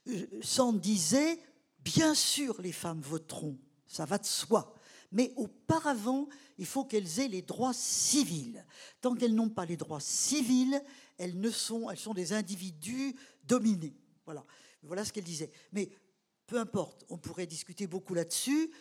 Euh, 0.09 0.27
Sand 0.43 0.79
disait, 0.79 1.39
bien 1.85 2.15
sûr 2.15 2.61
les 2.61 2.73
femmes 2.73 3.01
voteront, 3.01 3.59
ça 3.87 4.05
va 4.05 4.19
de 4.19 4.25
soi, 4.25 4.75
mais 5.13 5.33
auparavant, 5.37 6.29
il 6.59 6.67
faut 6.67 6.85
qu'elles 6.85 7.21
aient 7.21 7.29
les 7.29 7.43
droits 7.43 7.73
civils. 7.73 8.65
Tant 9.01 9.15
qu'elles 9.15 9.35
n'ont 9.35 9.49
pas 9.49 9.65
les 9.65 9.77
droits 9.77 10.01
civils, 10.01 10.83
elles, 11.19 11.53
sont, 11.53 11.89
des 12.15 12.33
individus 12.33 13.15
dominés. 13.45 13.97
Voilà, 14.83 15.05
ce 15.05 15.13
qu'elle 15.13 15.25
disait. 15.25 15.53
Mais 15.73 15.89
peu 16.47 16.59
importe, 16.59 17.05
on 17.09 17.17
pourrait 17.17 17.47
discuter 17.47 17.87
beaucoup 17.87 18.15
là-dessus. 18.15 18.73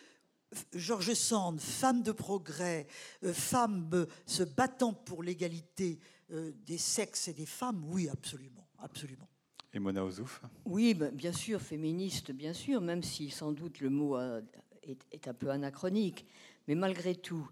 Georges 0.72 1.14
Sand, 1.14 1.60
femme 1.60 2.02
de 2.02 2.12
progrès, 2.12 2.86
euh, 3.22 3.32
femme 3.32 4.06
se 4.26 4.42
battant 4.42 4.92
pour 4.92 5.22
l'égalité 5.22 5.98
euh, 6.30 6.52
des 6.66 6.78
sexes 6.78 7.28
et 7.28 7.32
des 7.32 7.46
femmes, 7.46 7.84
oui, 7.86 8.08
absolument, 8.08 8.68
absolument. 8.78 9.28
Mona 9.80 10.04
Ozouf 10.04 10.42
Oui, 10.64 10.94
ben, 10.94 11.14
bien 11.14 11.32
sûr, 11.32 11.60
féministe, 11.60 12.32
bien 12.32 12.52
sûr, 12.52 12.80
même 12.80 13.02
si 13.02 13.30
sans 13.30 13.52
doute 13.52 13.80
le 13.80 13.90
mot 13.90 14.18
est, 14.82 15.28
un 15.28 15.34
peu 15.34 15.50
anachronique. 15.50 16.26
Mais 16.68 16.74
malgré 16.74 17.14
tout, 17.14 17.48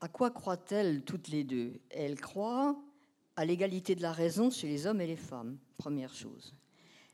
à 0.00 0.08
quoi 0.08 0.30
croient-elles 0.30 1.02
toutes 1.02 1.28
les 1.28 1.44
deux? 1.44 1.80
Elles 1.90 2.20
croient 2.20 2.80
à 3.36 3.44
l'égalité 3.44 3.94
de 3.94 4.02
la 4.02 4.12
raison 4.12 4.50
chez 4.50 4.68
les 4.68 4.86
hommes 4.86 5.00
et 5.00 5.06
les 5.06 5.16
femmes, 5.16 5.58
première 5.76 6.14
chose. 6.14 6.54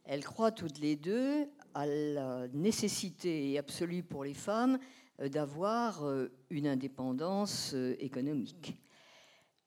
Elles 0.05 0.25
croient 0.25 0.53
toutes 0.53 0.79
les 0.79 0.97
deux 0.97 1.47
à 1.75 1.87
la 1.87 2.49
nécessité 2.49 3.59
absolue 3.59 4.03
pour 4.03 4.25
les 4.25 4.35
femmes 4.35 4.79
euh, 5.21 5.29
d'avoir 5.29 6.05
euh, 6.05 6.29
une 6.51 6.67
indépendance 6.67 7.75
économique 7.99 8.81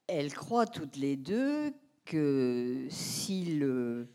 elles 0.09 0.33
croient 0.33 0.65
toutes 0.65 0.95
les 0.95 1.15
deux 1.15 1.71
que 2.03 2.87
si 2.89 3.45
le, 3.45 4.07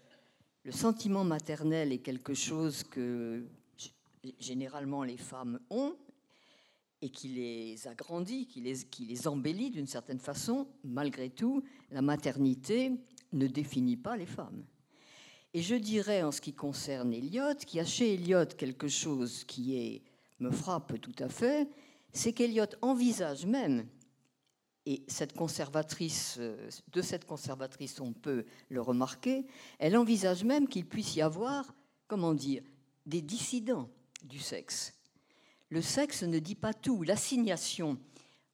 sentiment 0.73 1.25
maternel 1.25 1.93
est 1.93 1.99
quelque 1.99 2.35
chose 2.35 2.83
que 2.85 3.45
généralement 4.39 5.03
les 5.03 5.17
femmes 5.17 5.61
ont, 5.71 5.95
et 7.03 7.11
qui 7.11 7.29
les 7.29 7.87
agrandit, 7.87 8.47
qui 8.47 8.63
les, 8.63 8.77
qui 8.77 9.05
les 9.05 9.29
embellit 9.29 9.71
d'une 9.71 9.87
certaine 9.87 10.19
façon, 10.19 10.67
malgré 10.85 11.29
tout, 11.29 11.63
la 11.91 12.01
maternité 12.01 12.93
ne 13.35 13.47
définit 13.47 13.99
pas 13.99 14.17
les 14.17 14.25
femmes. 14.25 14.65
Et 15.53 15.61
je 15.61 15.75
dirais 15.75 16.23
en 16.23 16.33
ce 16.33 16.41
qui 16.41 16.55
concerne 16.55 17.13
Eliot, 17.13 17.57
qu'il 17.67 17.77
y 17.77 17.81
a 17.81 17.85
chez 17.85 18.15
Eliot 18.15 18.47
quelque 18.57 18.89
chose 18.89 19.45
qui 19.45 19.77
est, 19.77 20.03
me 20.41 20.51
frappe 20.51 20.99
tout 21.01 21.15
à 21.19 21.29
fait, 21.29 21.69
c'est 22.15 22.33
qu'Eliot 22.33 22.67
envisage 22.81 23.45
même 23.45 23.87
et 24.87 25.03
cette 25.09 25.35
conservatrice, 25.35 26.37
euh, 26.39 26.69
de 26.93 27.03
cette 27.03 27.25
conservatrice, 27.25 28.01
on 28.01 28.13
peut 28.13 28.45
le 28.69 28.83
remarquer, 28.83 29.47
elle 29.79 29.97
envisage 29.97 30.45
même 30.45 30.69
qu'il 30.69 30.87
puisse 30.87 31.17
y 31.17 31.23
avoir, 31.23 31.75
comment 32.07 32.35
dire, 32.35 32.63
des 33.07 33.23
dissidents 33.23 33.89
du 34.23 34.39
sexe. 34.39 34.95
Le 35.71 35.81
sexe 35.81 36.23
ne 36.23 36.39
dit 36.39 36.55
pas 36.55 36.75
tout. 36.75 37.03
L'assignation 37.03 37.99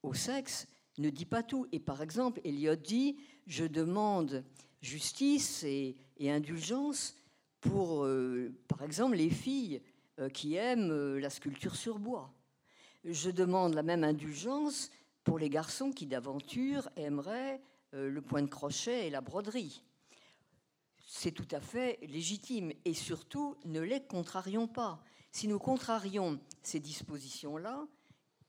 au 0.03 0.14
sexe 0.14 0.66
ne 0.99 1.11
dit 1.11 1.26
pas 1.26 1.43
tout. 1.43 1.66
Et 1.72 1.81
par 1.81 2.01
exemple, 2.01 2.41
Eliot 2.45 2.76
dit 2.76 3.16
Je 3.47 3.64
demande 3.64 4.45
justice 4.81 5.64
et, 5.64 5.97
indulgence 6.20 7.16
pour, 7.61 8.05
euh, 8.05 8.55
par 8.68 8.83
exemple, 8.83 9.16
les 9.16 9.31
filles 9.31 9.83
euh, 10.20 10.28
qui 10.28 10.55
aiment 10.55 11.18
la 11.18 11.31
sculpture 11.31 11.74
sur 11.74 11.99
bois. 11.99 12.33
Je 13.05 13.31
demande 13.31 13.74
la 13.74 13.83
même 13.83 14.05
indulgence 14.05 14.91
pour 15.25 15.39
les 15.39 15.51
garçons 15.51 15.93
qui 15.93 16.07
d'aventure 16.07 16.89
aimeraient 16.97 17.61
euh, 17.95 18.09
le 18.09 18.23
point 18.23 18.43
de 18.43 18.49
crochet 18.49 19.07
et 19.07 19.11
la 19.11 19.21
broderie. 19.21 19.83
C'est 21.07 21.33
tout 21.33 21.49
à 21.51 21.61
fait 21.61 21.99
légitime 22.03 22.73
et 22.85 22.95
surtout 22.95 23.57
ne 23.64 23.81
les 23.81 24.01
contrarions 24.01 24.68
pas. 24.68 25.03
Si 25.33 25.49
nous 25.49 25.59
contrarions 25.59 26.41
ces 26.62 26.81
dispositions-là, 26.81 27.87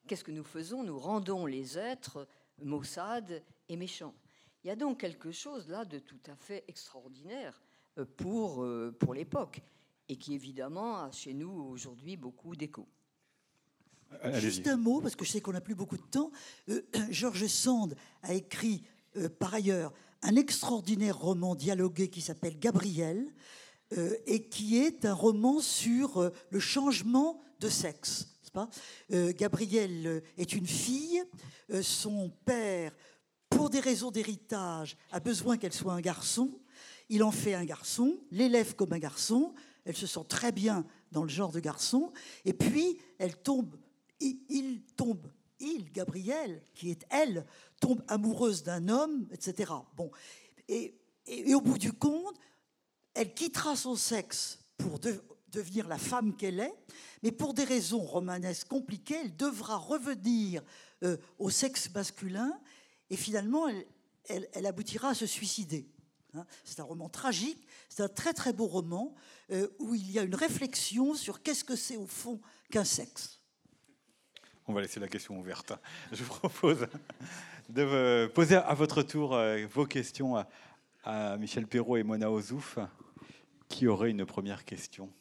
qu'est-ce 0.07 0.23
que 0.23 0.31
nous 0.31 0.43
faisons? 0.43 0.83
Nous 0.83 0.99
rendons 0.99 1.45
les 1.45 1.77
êtres 1.77 2.27
maussades 2.61 3.43
et 3.67 3.75
méchants. 3.75 4.13
Il 4.63 4.67
y 4.67 4.71
a 4.71 4.75
donc 4.75 4.99
quelque 4.99 5.31
chose 5.31 5.67
là 5.69 5.85
de 5.85 5.99
tout 5.99 6.19
à 6.27 6.35
fait 6.35 6.63
extraordinaire 6.67 7.61
euh, 7.97 8.05
pour, 8.05 8.63
euh, 8.63 8.95
pour 8.99 9.13
l'époque 9.13 9.61
et 10.07 10.17
qui 10.17 10.33
évidemment 10.33 10.99
a 10.99 11.11
chez 11.11 11.33
nous 11.33 11.49
aujourd'hui 11.49 12.17
beaucoup 12.17 12.55
d'écho. 12.55 12.87
Juste 14.35 14.67
un 14.67 14.77
mot, 14.77 15.01
parce 15.01 15.15
que 15.15 15.25
je 15.25 15.31
sais 15.31 15.41
qu'on 15.41 15.53
n'a 15.53 15.61
plus 15.61 15.75
beaucoup 15.75 15.97
de 15.97 16.03
temps. 16.03 16.31
Euh, 16.69 16.81
Georges 17.09 17.47
Sand 17.47 17.95
a 18.23 18.33
écrit 18.33 18.83
euh, 19.17 19.29
par 19.29 19.53
ailleurs 19.53 19.93
un 20.21 20.35
extraordinaire 20.35 21.17
roman 21.17 21.55
dialogué 21.55 22.09
qui 22.09 22.21
s'appelle 22.21 22.59
Gabriel, 22.59 23.25
euh, 23.97 24.15
et 24.25 24.47
qui 24.47 24.77
est 24.77 25.05
un 25.05 25.13
roman 25.13 25.59
sur 25.59 26.31
le 26.49 26.59
changement 26.59 27.41
de 27.59 27.67
sexe. 27.69 28.27
pas? 28.53 28.69
Gabrielle 29.09 30.23
est 30.37 30.53
une 30.53 30.67
fille. 30.67 31.23
son 31.81 32.31
père, 32.45 32.95
pour 33.49 33.69
des 33.69 33.79
raisons 33.79 34.11
d'héritage, 34.11 34.95
a 35.11 35.19
besoin 35.19 35.57
qu'elle 35.57 35.73
soit 35.73 35.93
un 35.93 36.01
garçon. 36.01 36.51
Il 37.09 37.23
en 37.23 37.31
fait 37.31 37.53
un 37.53 37.65
garçon, 37.65 38.17
l'élève 38.31 38.75
comme 38.75 38.93
un 38.93 38.99
garçon. 38.99 39.53
Elle 39.83 39.97
se 39.97 40.07
sent 40.07 40.25
très 40.29 40.51
bien 40.51 40.85
dans 41.11 41.23
le 41.23 41.29
genre 41.29 41.51
de 41.51 41.59
garçon. 41.59 42.13
Et 42.45 42.53
puis, 42.53 42.97
elle 43.19 43.35
tombe, 43.35 43.75
il, 44.21 44.81
tombe, 44.95 45.27
il, 45.59 45.91
Gabrielle, 45.91 46.61
qui 46.73 46.91
est 46.91 47.05
elle, 47.09 47.45
tombe 47.79 48.03
amoureuse 48.07 48.63
d'un 48.63 48.87
homme, 48.89 49.27
etc. 49.31 49.71
Bon. 49.95 50.11
Et, 50.67 50.95
au 51.53 51.61
bout 51.61 51.77
du 51.77 51.93
compte, 51.93 52.35
elle 53.13 53.33
quittera 53.33 53.75
son 53.75 53.95
sexe 53.95 54.59
pour 54.77 54.99
devenir 55.49 55.87
la 55.87 55.97
femme 55.97 56.35
qu'elle 56.35 56.59
est, 56.59 56.73
mais 57.23 57.31
pour 57.31 57.53
des 57.53 57.63
raisons 57.63 57.99
romanesques 57.99 58.67
compliquées, 58.67 59.19
elle 59.23 59.35
devra 59.35 59.77
revenir 59.77 60.63
euh, 61.03 61.17
au 61.37 61.49
sexe 61.49 61.93
masculin 61.93 62.59
et 63.09 63.17
finalement, 63.17 63.67
elle, 64.27 64.65
aboutira 64.65 65.09
à 65.09 65.13
se 65.13 65.25
suicider. 65.25 65.89
Hein. 66.33 66.45
c'est 66.63 66.79
un 66.79 66.85
roman 66.85 67.09
tragique, 67.09 67.67
c'est 67.89 68.03
un 68.03 68.07
très 68.07 68.33
très 68.33 68.53
beau 68.53 68.65
roman 68.65 69.13
euh, 69.51 69.67
où 69.79 69.93
il 69.93 70.09
y 70.09 70.17
a 70.17 70.23
une 70.23 70.35
réflexion 70.35 71.13
sur 71.13 71.41
qu'est-ce 71.41 71.65
que 71.65 71.75
c'est 71.75 71.97
au 71.97 72.07
fond 72.07 72.39
qu'un 72.69 72.85
sexe. 72.85 73.40
On 74.67 74.73
va 74.73 74.81
laisser 74.81 74.99
la 74.99 75.07
question 75.07 75.39
ouverte. 75.39 75.73
Je 76.11 76.23
vous 76.23 76.33
propose 76.33 76.87
de 77.69 78.27
poser 78.27 78.55
à 78.55 78.73
votre 78.75 79.01
tour 79.01 79.33
euh, 79.33 79.65
vos 79.65 79.85
questions 79.85 80.35
à, 81.03 81.37
Michel 81.37 81.65
Perrault 81.65 81.97
et 81.97 82.03
Mona 82.03 82.29
Ozouf. 82.29 82.77
Qui 83.67 83.87
aurait 83.87 84.11
une 84.11 84.25
première 84.25 84.63
question? 84.65 85.11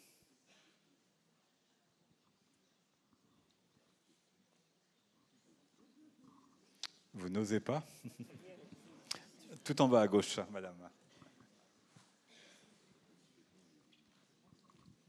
Vous 7.15 7.29
n'osez 7.29 7.61
pas? 7.61 7.83
Tout 9.65 9.81
en 9.81 9.89
bas 9.89 10.03
à 10.03 10.09
gauche, 10.09 10.39
madame. 10.51 10.77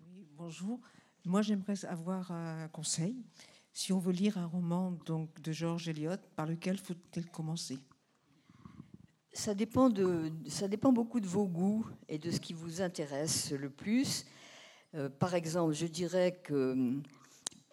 Oui, 0.07 0.25
bonjour. 0.37 0.79
Moi, 1.25 1.41
j'aimerais 1.41 1.83
avoir 1.85 2.31
un 2.31 2.67
conseil. 2.69 3.15
Si 3.73 3.93
on 3.93 3.99
veut 3.99 4.11
lire 4.11 4.37
un 4.37 4.47
roman 4.47 4.91
donc, 5.05 5.41
de 5.41 5.51
George 5.51 5.87
Eliot, 5.87 6.17
par 6.35 6.45
lequel 6.45 6.77
faut-il 6.77 7.25
commencer? 7.27 7.79
Ça 9.33 9.53
dépend, 9.53 9.89
de, 9.89 10.29
ça 10.47 10.67
dépend 10.67 10.91
beaucoup 10.91 11.21
de 11.21 11.27
vos 11.27 11.47
goûts 11.47 11.85
et 12.09 12.17
de 12.17 12.31
ce 12.31 12.41
qui 12.41 12.51
vous 12.51 12.81
intéresse 12.81 13.51
le 13.51 13.69
plus. 13.69 14.25
Euh, 14.93 15.07
par 15.07 15.35
exemple, 15.35 15.73
je 15.73 15.85
dirais 15.85 16.41
que 16.43 16.99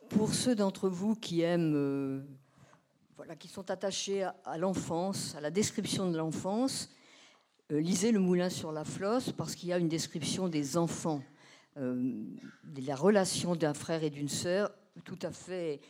pour 0.08 0.34
ceux 0.34 0.54
d'entre 0.54 0.88
vous 0.88 1.16
qui 1.16 1.40
aiment 1.40 1.74
euh, 1.74 2.22
voilà, 3.16 3.34
qui 3.34 3.48
sont 3.48 3.68
attachés 3.72 4.22
à, 4.22 4.56
l'enfance, 4.56 5.34
à 5.34 5.40
la 5.40 5.50
description 5.50 6.08
de 6.12 6.16
l'enfance, 6.16 6.90
euh, 7.72 7.80
lisez 7.80 8.12
Le 8.12 8.20
Moulin 8.20 8.50
sur 8.50 8.70
la 8.70 8.84
Flosse 8.84 9.32
parce 9.32 9.56
qu'il 9.56 9.68
y 9.68 9.72
a 9.72 9.78
une 9.78 9.88
description 9.88 10.48
des 10.48 10.76
enfants, 10.76 11.22
de 11.76 12.86
la 12.86 12.96
relation 12.96 13.54
d'un 13.54 13.72
frère 13.72 14.02
et 14.02 14.10
d'une 14.10 14.28
sœur 14.28 14.72
tout 15.04 15.18
à 15.22 15.30
fait 15.30 15.80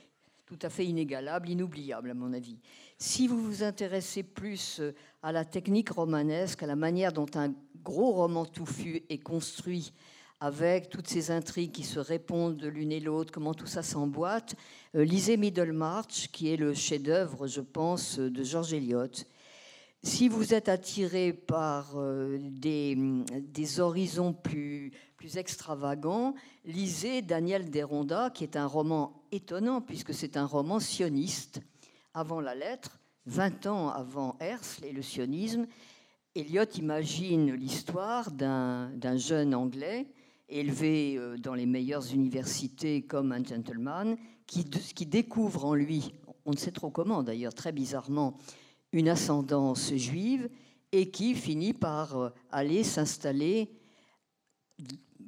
tout 0.47 0.59
à 0.63 0.71
fait 0.71 0.87
inégalable, 0.87 1.51
inoubliable 1.51 2.11
à 2.11 2.15
mon 2.15 2.33
avis. 2.33 2.57
Si 2.97 3.29
vous 3.29 3.39
vous 3.39 3.63
intéressez 3.63 4.23
plus 4.23 4.81
euh, 4.81 4.95
à 5.23 5.31
la 5.31 5.45
technique 5.45 5.91
romanesque, 5.91 6.63
à 6.63 6.67
la 6.67 6.75
manière 6.75 7.13
dont 7.13 7.27
un 7.35 7.53
gros 7.85 8.13
roman 8.13 8.47
touffu 8.47 9.03
est 9.11 9.19
construit, 9.19 9.93
avec 10.41 10.89
toutes 10.89 11.09
ces 11.09 11.31
intrigues 11.31 11.73
qui 11.73 11.83
se 11.83 11.99
répondent 11.99 12.57
de 12.57 12.69
l'une 12.69 12.93
et 12.93 13.01
l'autre, 13.01 13.31
comment 13.31 13.55
tout 13.55 13.67
ça 13.67 13.83
s'emboîte. 13.83 14.55
Euh, 14.95 15.05
lisez 15.05 15.37
Middlemarch, 15.37 16.29
qui 16.33 16.51
est 16.51 16.57
le 16.57 16.73
chef-d'œuvre, 16.73 17.47
je 17.47 17.61
pense, 17.61 18.19
de 18.19 18.43
George 18.43 18.73
Eliot. 18.73 19.27
Si 20.05 20.29
vous 20.29 20.55
êtes 20.55 20.69
attiré 20.69 21.33
par 21.33 21.95
euh, 21.97 22.39
des, 22.41 23.81
horizons 23.81 24.33
plus, 24.33 24.93
plus 25.19 25.37
extravagants, 25.37 26.35
lisez 26.65 27.23
Daniel 27.23 27.71
Deronda, 27.71 28.31
qui 28.31 28.45
est 28.45 28.57
un 28.57 28.67
roman 28.67 29.21
étonnant, 29.33 29.81
puisque 29.81 30.15
c'est 30.15 30.37
un 30.37 30.47
roman 30.47 30.79
sioniste. 30.79 31.61
Avant 32.15 32.41
la 32.41 32.55
lettre, 32.55 33.01
20 33.27 33.67
ans 33.67 33.89
avant 33.89 34.37
Herzl 34.39 34.85
et 34.85 34.93
le 34.93 35.03
sionisme, 35.03 35.67
Eliot 36.37 36.71
imagine 36.77 37.53
l'histoire 37.53 38.31
d'un 38.31 39.17
jeune 39.17 39.57
Anglais 39.57 40.07
élevé 40.49 41.17
euh, 41.19 41.37
dans 41.37 41.55
les 41.55 41.67
meilleures 41.67 42.15
universités 42.15 43.03
comme 43.03 43.33
un 43.33 43.43
gentleman, 43.43 44.17
qui, 44.47 44.65
qui 44.71 45.05
découvre 45.05 45.65
en 45.65 45.75
lui, 45.75 46.15
on 46.47 46.53
ne 46.53 46.57
sait 46.57 46.71
trop 46.71 46.91
comment 46.91 47.23
d'ailleurs, 47.25 47.55
très 47.55 47.73
bizarrement, 47.73 48.39
une 48.93 49.09
ascendance 49.09 49.93
juive 49.95 50.49
et 50.93 51.11
qui 51.11 51.35
finit 51.35 51.75
par 51.75 52.17
euh, 52.17 52.31
aller 52.51 52.85
s'installer 52.85 53.69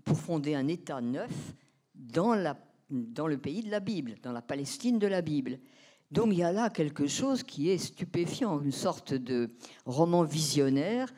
pour 0.04 0.18
fonder 0.18 0.54
un 0.54 0.68
État 0.68 1.00
neuf 1.00 1.54
dans, 1.94 2.34
la, 2.34 2.56
dans 2.90 3.26
le 3.26 3.38
pays 3.38 3.62
de 3.62 3.70
la 3.70 3.80
Bible, 3.80 4.14
dans 4.22 4.32
la 4.32 4.42
Palestine 4.42 4.98
de 4.98 5.06
la 5.06 5.22
Bible. 5.22 5.58
Donc 6.10 6.28
il 6.32 6.38
y 6.38 6.42
a 6.42 6.52
là 6.52 6.70
quelque 6.70 7.06
chose 7.06 7.42
qui 7.42 7.70
est 7.70 7.78
stupéfiant, 7.78 8.60
une 8.60 8.72
sorte 8.72 9.14
de 9.14 9.48
roman 9.84 10.24
visionnaire 10.24 11.12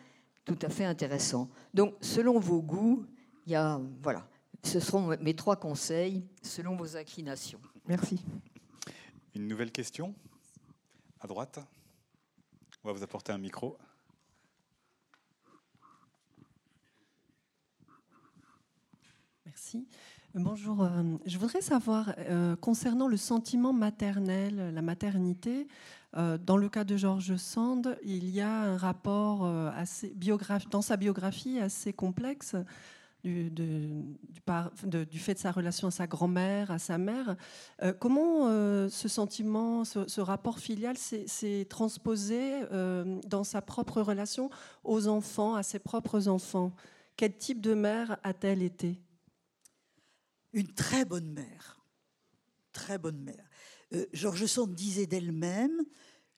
tout 0.44 0.58
à 0.62 0.68
fait 0.68 0.84
intéressant. 0.84 1.48
Donc 1.72 1.94
selon 2.00 2.38
vos 2.38 2.60
goûts, 2.60 3.06
il 3.46 3.52
y 3.52 3.54
a, 3.54 3.80
voilà, 4.02 4.28
ce 4.62 4.80
seront 4.80 5.16
mes 5.20 5.34
trois 5.34 5.56
conseils 5.56 6.24
selon 6.42 6.76
vos 6.76 6.96
inclinations. 6.96 7.60
Merci. 7.86 8.20
Une 9.34 9.48
nouvelle 9.48 9.72
question? 9.72 10.14
À 11.20 11.26
droite? 11.26 11.58
On 12.84 12.88
va 12.88 12.94
vous 12.94 13.02
apporter 13.02 13.32
un 13.32 13.38
micro. 13.38 13.78
Merci. 19.46 19.86
Bonjour. 20.34 20.82
Euh, 20.82 21.02
je 21.26 21.36
voudrais 21.38 21.60
savoir, 21.60 22.14
euh, 22.18 22.56
concernant 22.56 23.06
le 23.06 23.16
sentiment 23.16 23.72
maternel, 23.72 24.72
la 24.74 24.82
maternité, 24.82 25.68
euh, 26.16 26.38
dans 26.38 26.56
le 26.56 26.68
cas 26.68 26.84
de 26.84 26.96
Georges 26.96 27.36
Sand, 27.36 27.98
il 28.04 28.30
y 28.30 28.40
a 28.40 28.50
un 28.50 28.76
rapport 28.76 29.46
assez 29.76 30.14
dans 30.70 30.82
sa 30.82 30.96
biographie 30.96 31.58
assez 31.58 31.92
complexe 31.92 32.56
du, 33.24 35.18
fait 35.18 35.34
de 35.34 35.38
sa 35.38 35.52
relation 35.52 35.88
à 35.88 35.90
sa 35.90 36.06
grand-mère, 36.06 36.70
à 36.70 36.78
sa 36.78 36.98
mère. 36.98 37.36
Euh, 37.82 37.92
comment 37.92 38.48
euh, 38.48 38.88
ce 38.88 39.08
sentiment, 39.08 39.84
ce, 39.84 40.20
rapport 40.20 40.58
filial 40.58 40.96
s'est 40.98 41.66
transposé 41.68 42.62
euh, 42.72 43.20
dans 43.26 43.44
sa 43.44 43.62
propre 43.62 44.00
relation 44.00 44.50
aux 44.84 45.08
enfants, 45.08 45.54
à 45.54 45.62
ses 45.62 45.78
propres 45.78 46.28
enfants? 46.28 46.72
Quel 47.16 47.36
type 47.36 47.60
de 47.60 47.74
mère 47.74 48.18
a-t-elle 48.22 48.62
été? 48.62 49.00
Une 50.52 50.72
très 50.72 51.04
bonne 51.04 51.30
mère. 51.32 51.84
Très 52.72 52.98
bonne 52.98 53.20
mère. 53.20 53.48
Georges 54.12 54.46
Sand 54.46 54.74
disait 54.74 55.06
d'elle-même 55.06 55.84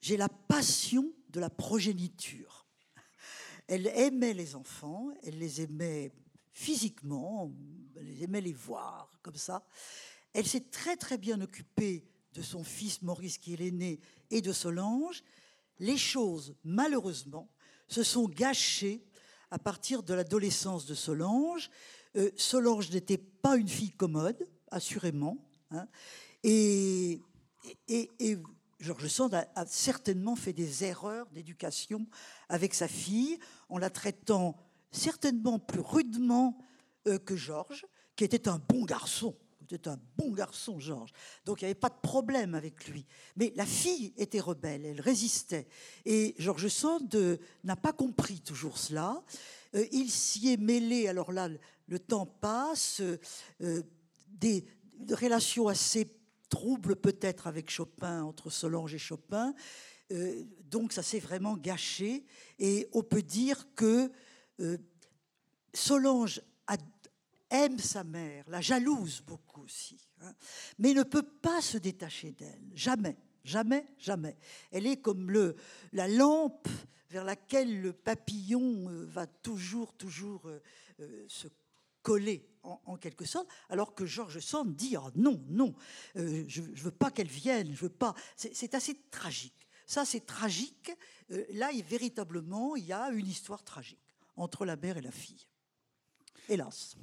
J'ai 0.00 0.16
la 0.16 0.28
passion 0.28 1.12
de 1.30 1.40
la 1.40 1.50
progéniture. 1.50 2.66
Elle 3.66 3.86
aimait 3.86 4.34
les 4.34 4.56
enfants, 4.56 5.10
elle 5.22 5.38
les 5.38 5.62
aimait 5.62 6.12
physiquement, 6.52 7.52
elle 7.96 8.22
aimait 8.22 8.40
les 8.40 8.52
voir 8.52 9.18
comme 9.22 9.36
ça. 9.36 9.66
Elle 10.32 10.46
s'est 10.46 10.68
très 10.70 10.96
très 10.96 11.16
bien 11.16 11.40
occupée 11.40 12.04
de 12.34 12.42
son 12.42 12.64
fils 12.64 13.02
Maurice 13.02 13.38
qui 13.38 13.54
est 13.54 13.56
l'aîné 13.56 14.00
et 14.30 14.42
de 14.42 14.52
Solange. 14.52 15.22
Les 15.78 15.96
choses, 15.96 16.54
malheureusement, 16.64 17.50
se 17.88 18.02
sont 18.02 18.28
gâchées 18.28 19.04
à 19.50 19.58
partir 19.58 20.02
de 20.02 20.14
l'adolescence 20.14 20.86
de 20.86 20.94
Solange. 20.94 21.70
Euh, 22.16 22.30
Solange 22.36 22.90
n'était 22.90 23.18
pas 23.18 23.56
une 23.56 23.68
fille 23.68 23.92
commode, 23.92 24.48
assurément. 24.70 25.38
Hein. 25.70 25.86
et, 26.42 27.20
et, 27.88 28.10
et, 28.20 28.38
Georges 28.80 29.08
Sand 29.08 29.34
a, 29.34 29.66
certainement 29.66 30.36
fait 30.36 30.52
des 30.52 30.84
erreurs 30.84 31.26
d'éducation 31.30 32.06
avec 32.48 32.74
sa 32.74 32.86
fille 32.86 33.38
en 33.70 33.78
la 33.78 33.88
traitant 33.88 34.56
certainement 34.90 35.58
plus 35.58 35.80
rudement 35.80 36.58
euh, 37.06 37.18
que 37.18 37.34
Georges, 37.34 37.86
qui 38.14 38.24
était 38.24 38.48
un 38.48 38.60
bon 38.68 38.84
garçon. 38.84 39.34
C'était 39.60 39.88
un 39.88 39.98
bon 40.18 40.30
garçon, 40.32 40.78
Georges. 40.78 41.12
Donc 41.46 41.62
il 41.62 41.64
n'y 41.64 41.70
avait 41.70 41.80
pas 41.80 41.88
de 41.88 42.00
problème 42.02 42.54
avec 42.54 42.86
lui. 42.86 43.06
Mais 43.36 43.52
la 43.56 43.64
fille 43.64 44.12
était 44.18 44.40
rebelle, 44.40 44.84
elle 44.84 45.00
résistait. 45.00 45.66
Et 46.04 46.34
Georges 46.38 46.68
Sand 46.68 47.14
euh, 47.14 47.38
n'a 47.64 47.76
pas 47.76 47.94
compris 47.94 48.40
toujours 48.40 48.76
cela. 48.76 49.22
Il 49.90 50.08
s'y 50.08 50.52
est 50.52 50.56
mêlé, 50.56 51.08
alors 51.08 51.32
là, 51.32 51.48
le 51.86 51.98
temps 51.98 52.26
passe, 52.26 53.02
des, 54.28 54.64
relations 55.10 55.68
assez 55.68 56.10
troubles 56.48 56.96
peut-être 56.96 57.46
avec 57.46 57.70
Chopin, 57.70 58.22
entre 58.22 58.50
Solange 58.50 58.94
et 58.94 58.98
Chopin. 58.98 59.54
donc 60.70 60.92
ça 60.92 61.02
s'est 61.02 61.18
vraiment 61.18 61.56
gâché. 61.56 62.24
Et 62.58 62.88
on 62.92 63.02
peut 63.02 63.22
dire 63.22 63.66
que 63.74 64.10
euh, 64.60 64.78
Solange 65.72 66.40
aime 67.54 67.78
sa 67.78 68.04
mère, 68.04 68.44
la 68.48 68.60
jalouse 68.60 69.22
beaucoup 69.24 69.62
aussi, 69.62 70.08
hein, 70.22 70.34
mais 70.78 70.92
ne 70.92 71.02
peut 71.02 71.22
pas 71.22 71.60
se 71.60 71.78
détacher 71.78 72.32
d'elle, 72.32 72.62
jamais, 72.74 73.16
jamais, 73.44 73.86
jamais. 73.98 74.36
Elle 74.72 74.86
est 74.86 74.96
comme 74.96 75.30
le, 75.30 75.56
la 75.92 76.08
lampe 76.08 76.68
vers 77.10 77.24
laquelle 77.24 77.80
le 77.80 77.92
papillon 77.92 78.90
euh, 78.90 79.04
va 79.04 79.26
toujours, 79.26 79.92
toujours 79.94 80.48
euh, 80.48 80.60
euh, 81.00 81.24
se 81.28 81.46
coller 82.04 82.46
en, 82.62 82.96
quelque 82.96 83.24
sorte, 83.24 83.48
alors 83.68 83.94
que 83.94 84.06
Georges 84.06 84.38
Sand 84.38 84.74
dit 84.74 84.96
oh 84.96 85.10
non, 85.16 85.44
non, 85.48 85.74
je 86.14 86.60
ne 86.60 86.76
veux 86.76 86.90
pas 86.92 87.10
qu'elle 87.10 87.28
vienne, 87.28 87.74
je 87.74 87.80
veux 87.80 87.88
pas. 87.90 88.14
C'est 88.36 88.74
assez 88.74 88.94
tragique. 89.10 89.68
Ça, 89.86 90.04
c'est 90.04 90.24
tragique. 90.24 90.92
là, 91.50 91.72
il, 91.72 91.82
véritablement, 91.82 92.76
il 92.76 92.86
y 92.86 92.92
a 92.92 93.10
une 93.10 93.26
histoire 93.26 93.62
tragique 93.64 94.16
entre 94.36 94.64
la 94.64 94.76
mère 94.76 94.96
et 94.96 95.02
la 95.02 95.10
fille. 95.10 95.46
Hélas. 96.48 96.96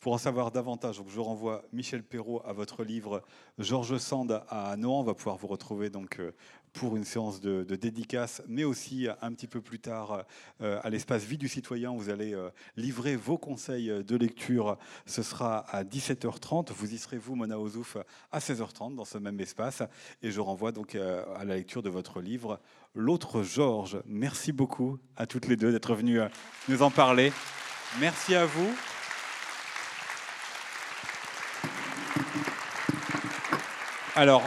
Pour 0.00 0.14
en 0.14 0.18
savoir 0.18 0.50
davantage, 0.50 1.02
je 1.06 1.20
renvoie 1.20 1.62
Michel 1.74 2.02
Perrault 2.02 2.40
à 2.46 2.54
votre 2.54 2.84
livre 2.84 3.22
Georges 3.58 3.98
Sand 3.98 4.42
à 4.48 4.74
Nohant. 4.78 5.00
On 5.00 5.04
va 5.04 5.12
pouvoir 5.12 5.36
vous 5.36 5.46
retrouver 5.46 5.90
donc 5.90 6.20
euh, 6.20 6.32
pour 6.72 6.96
une 6.96 7.04
séance 7.04 7.38
de, 7.42 7.62
dédicace, 7.76 8.40
mais 8.48 8.64
aussi 8.64 9.08
un 9.20 9.30
petit 9.34 9.46
peu 9.46 9.60
plus 9.60 9.78
tard 9.78 10.24
euh, 10.62 10.80
à 10.82 10.88
l'espace 10.88 11.24
Vie 11.24 11.36
du 11.36 11.48
citoyen. 11.48 11.94
Vous 11.94 12.08
allez 12.08 12.32
euh, 12.32 12.48
livrer 12.78 13.14
vos 13.14 13.36
conseils 13.36 13.88
de 14.02 14.16
lecture. 14.16 14.78
Ce 15.04 15.22
sera 15.22 15.66
à 15.68 15.84
17h30. 15.84 16.72
Vous 16.72 16.94
y 16.94 16.96
serez, 16.96 17.18
vous, 17.18 17.34
Mona 17.34 17.60
Ozouf, 17.60 17.98
à 18.32 18.38
16h30 18.38 18.94
dans 18.94 19.04
ce 19.04 19.18
même 19.18 19.38
espace. 19.38 19.82
Et 20.22 20.30
je 20.30 20.40
renvoie 20.40 20.72
donc 20.72 20.94
à 20.94 21.44
la 21.44 21.56
lecture 21.56 21.82
de 21.82 21.90
votre 21.90 22.22
livre 22.22 22.58
L'autre 22.94 23.42
Georges. 23.42 24.00
Merci 24.06 24.52
beaucoup 24.52 24.98
à 25.16 25.26
toutes 25.26 25.46
les 25.46 25.56
deux 25.56 25.72
d'être 25.72 25.94
venues 25.94 26.20
nous 26.70 26.80
en 26.80 26.90
parler. 26.90 27.34
Merci 28.00 28.34
à 28.34 28.46
vous. 28.46 28.74
Alors, 34.20 34.42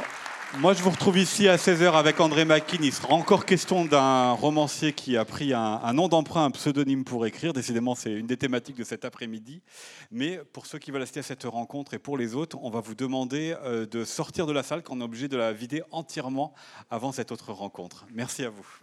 moi, 0.59 0.76
je 0.76 0.84
vous 0.84 0.91
retrouve 0.91 1.17
ici 1.17 1.47
à 1.47 1.55
16h 1.55 1.93
avec 1.93 2.19
André 2.19 2.45
Makin. 2.45 2.78
Il 2.84 2.93
sera 2.93 3.15
encore 3.15 3.43
question 3.43 3.86
d'un 3.86 4.34
romancier 4.34 4.93
qui 4.93 5.17
a 5.17 5.26
pris 5.26 5.51
un, 5.51 5.93
nom 5.93 6.09
d'emprunt, 6.09 6.45
un 6.45 6.51
pseudonyme 6.51 7.03
pour 7.03 7.26
écrire. 7.26 7.53
Décidément, 7.53 7.95
c'est 7.95 8.11
une 8.11 8.28
des 8.28 8.38
thématiques 8.38 8.76
de 8.76 8.84
cet 8.84 9.03
après-midi. 9.03 9.63
Mais 10.11 10.39
pour 10.53 10.67
ceux 10.67 10.78
qui 10.78 10.91
veulent 10.91 11.01
assister 11.01 11.21
à 11.21 11.24
cette 11.24 11.45
rencontre 11.45 11.95
et 11.95 11.97
pour 11.97 12.19
les 12.19 12.36
autres, 12.36 12.55
on 12.61 12.69
va 12.69 12.82
vous 12.82 12.93
demander 12.93 13.55
euh, 13.63 13.88
de 13.88 14.05
sortir 14.05 14.45
de 14.45 14.53
la 14.53 14.61
salle, 14.61 14.84
qu'on 14.84 15.01
est 15.01 15.03
obligé 15.03 15.28
de 15.28 15.38
la 15.38 15.53
vider 15.53 15.82
entièrement 15.89 16.53
avant 16.91 17.11
cette 17.11 17.32
autre 17.32 17.51
rencontre. 17.51 18.05
Merci 18.13 18.45
à 18.45 18.51
vous. 18.51 18.82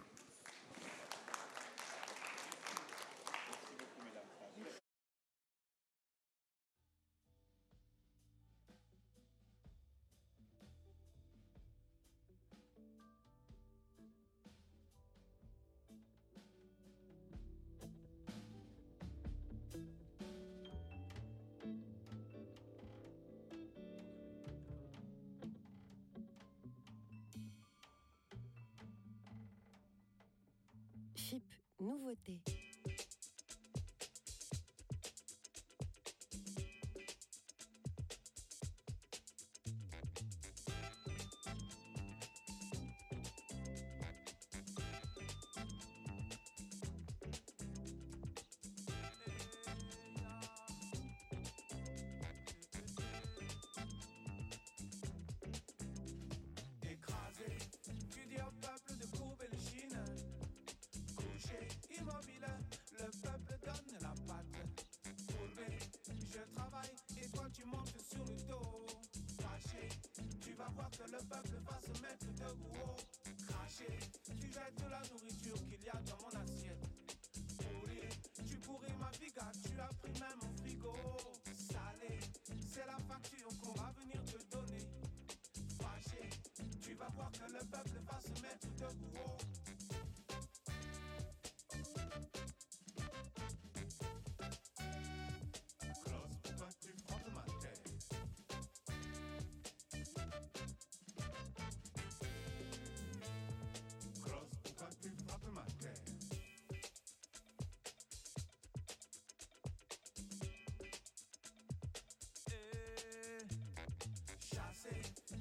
Le 70.61 71.17
peuple 71.17 71.57
va 71.65 71.79
se 71.81 72.01
mettre 72.01 72.25
debout. 72.35 72.95
Cracher, 73.47 73.99
tu 74.23 74.47
jettes 74.51 74.83
de 74.83 74.89
la 74.89 75.01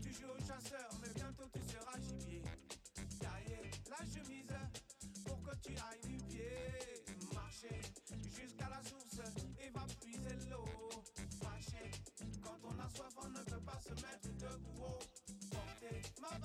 tu 0.03 0.12
joues 0.12 0.30
au 0.30 0.38
chasseur, 0.38 0.88
mais 1.01 1.12
bientôt 1.14 1.49
tu 1.53 1.61
seras 1.72 1.99
gibier. 2.01 2.43
Tailler 3.18 3.70
la 3.88 4.05
chemise 4.05 4.55
pour 5.24 5.43
que 5.43 5.57
tu 5.62 5.72
ailles 5.72 6.09
du 6.09 6.16
pied. 6.24 7.05
Marcher 7.34 7.80
jusqu'à 8.28 8.68
la 8.68 8.82
source 8.82 9.20
et 9.59 9.70
va 9.70 9.86
puiser 10.01 10.36
l'eau. 10.51 10.64
Fâcher, 11.41 11.91
quand 12.43 12.59
on 12.64 12.78
a 12.78 12.88
soif, 12.88 13.14
on 13.24 13.28
ne 13.28 13.43
peut 13.45 13.64
pas 13.64 13.78
se 13.80 13.95
mettre 13.95 14.28
debout. 14.38 14.99
Porter 15.51 16.03
ma 16.20 16.39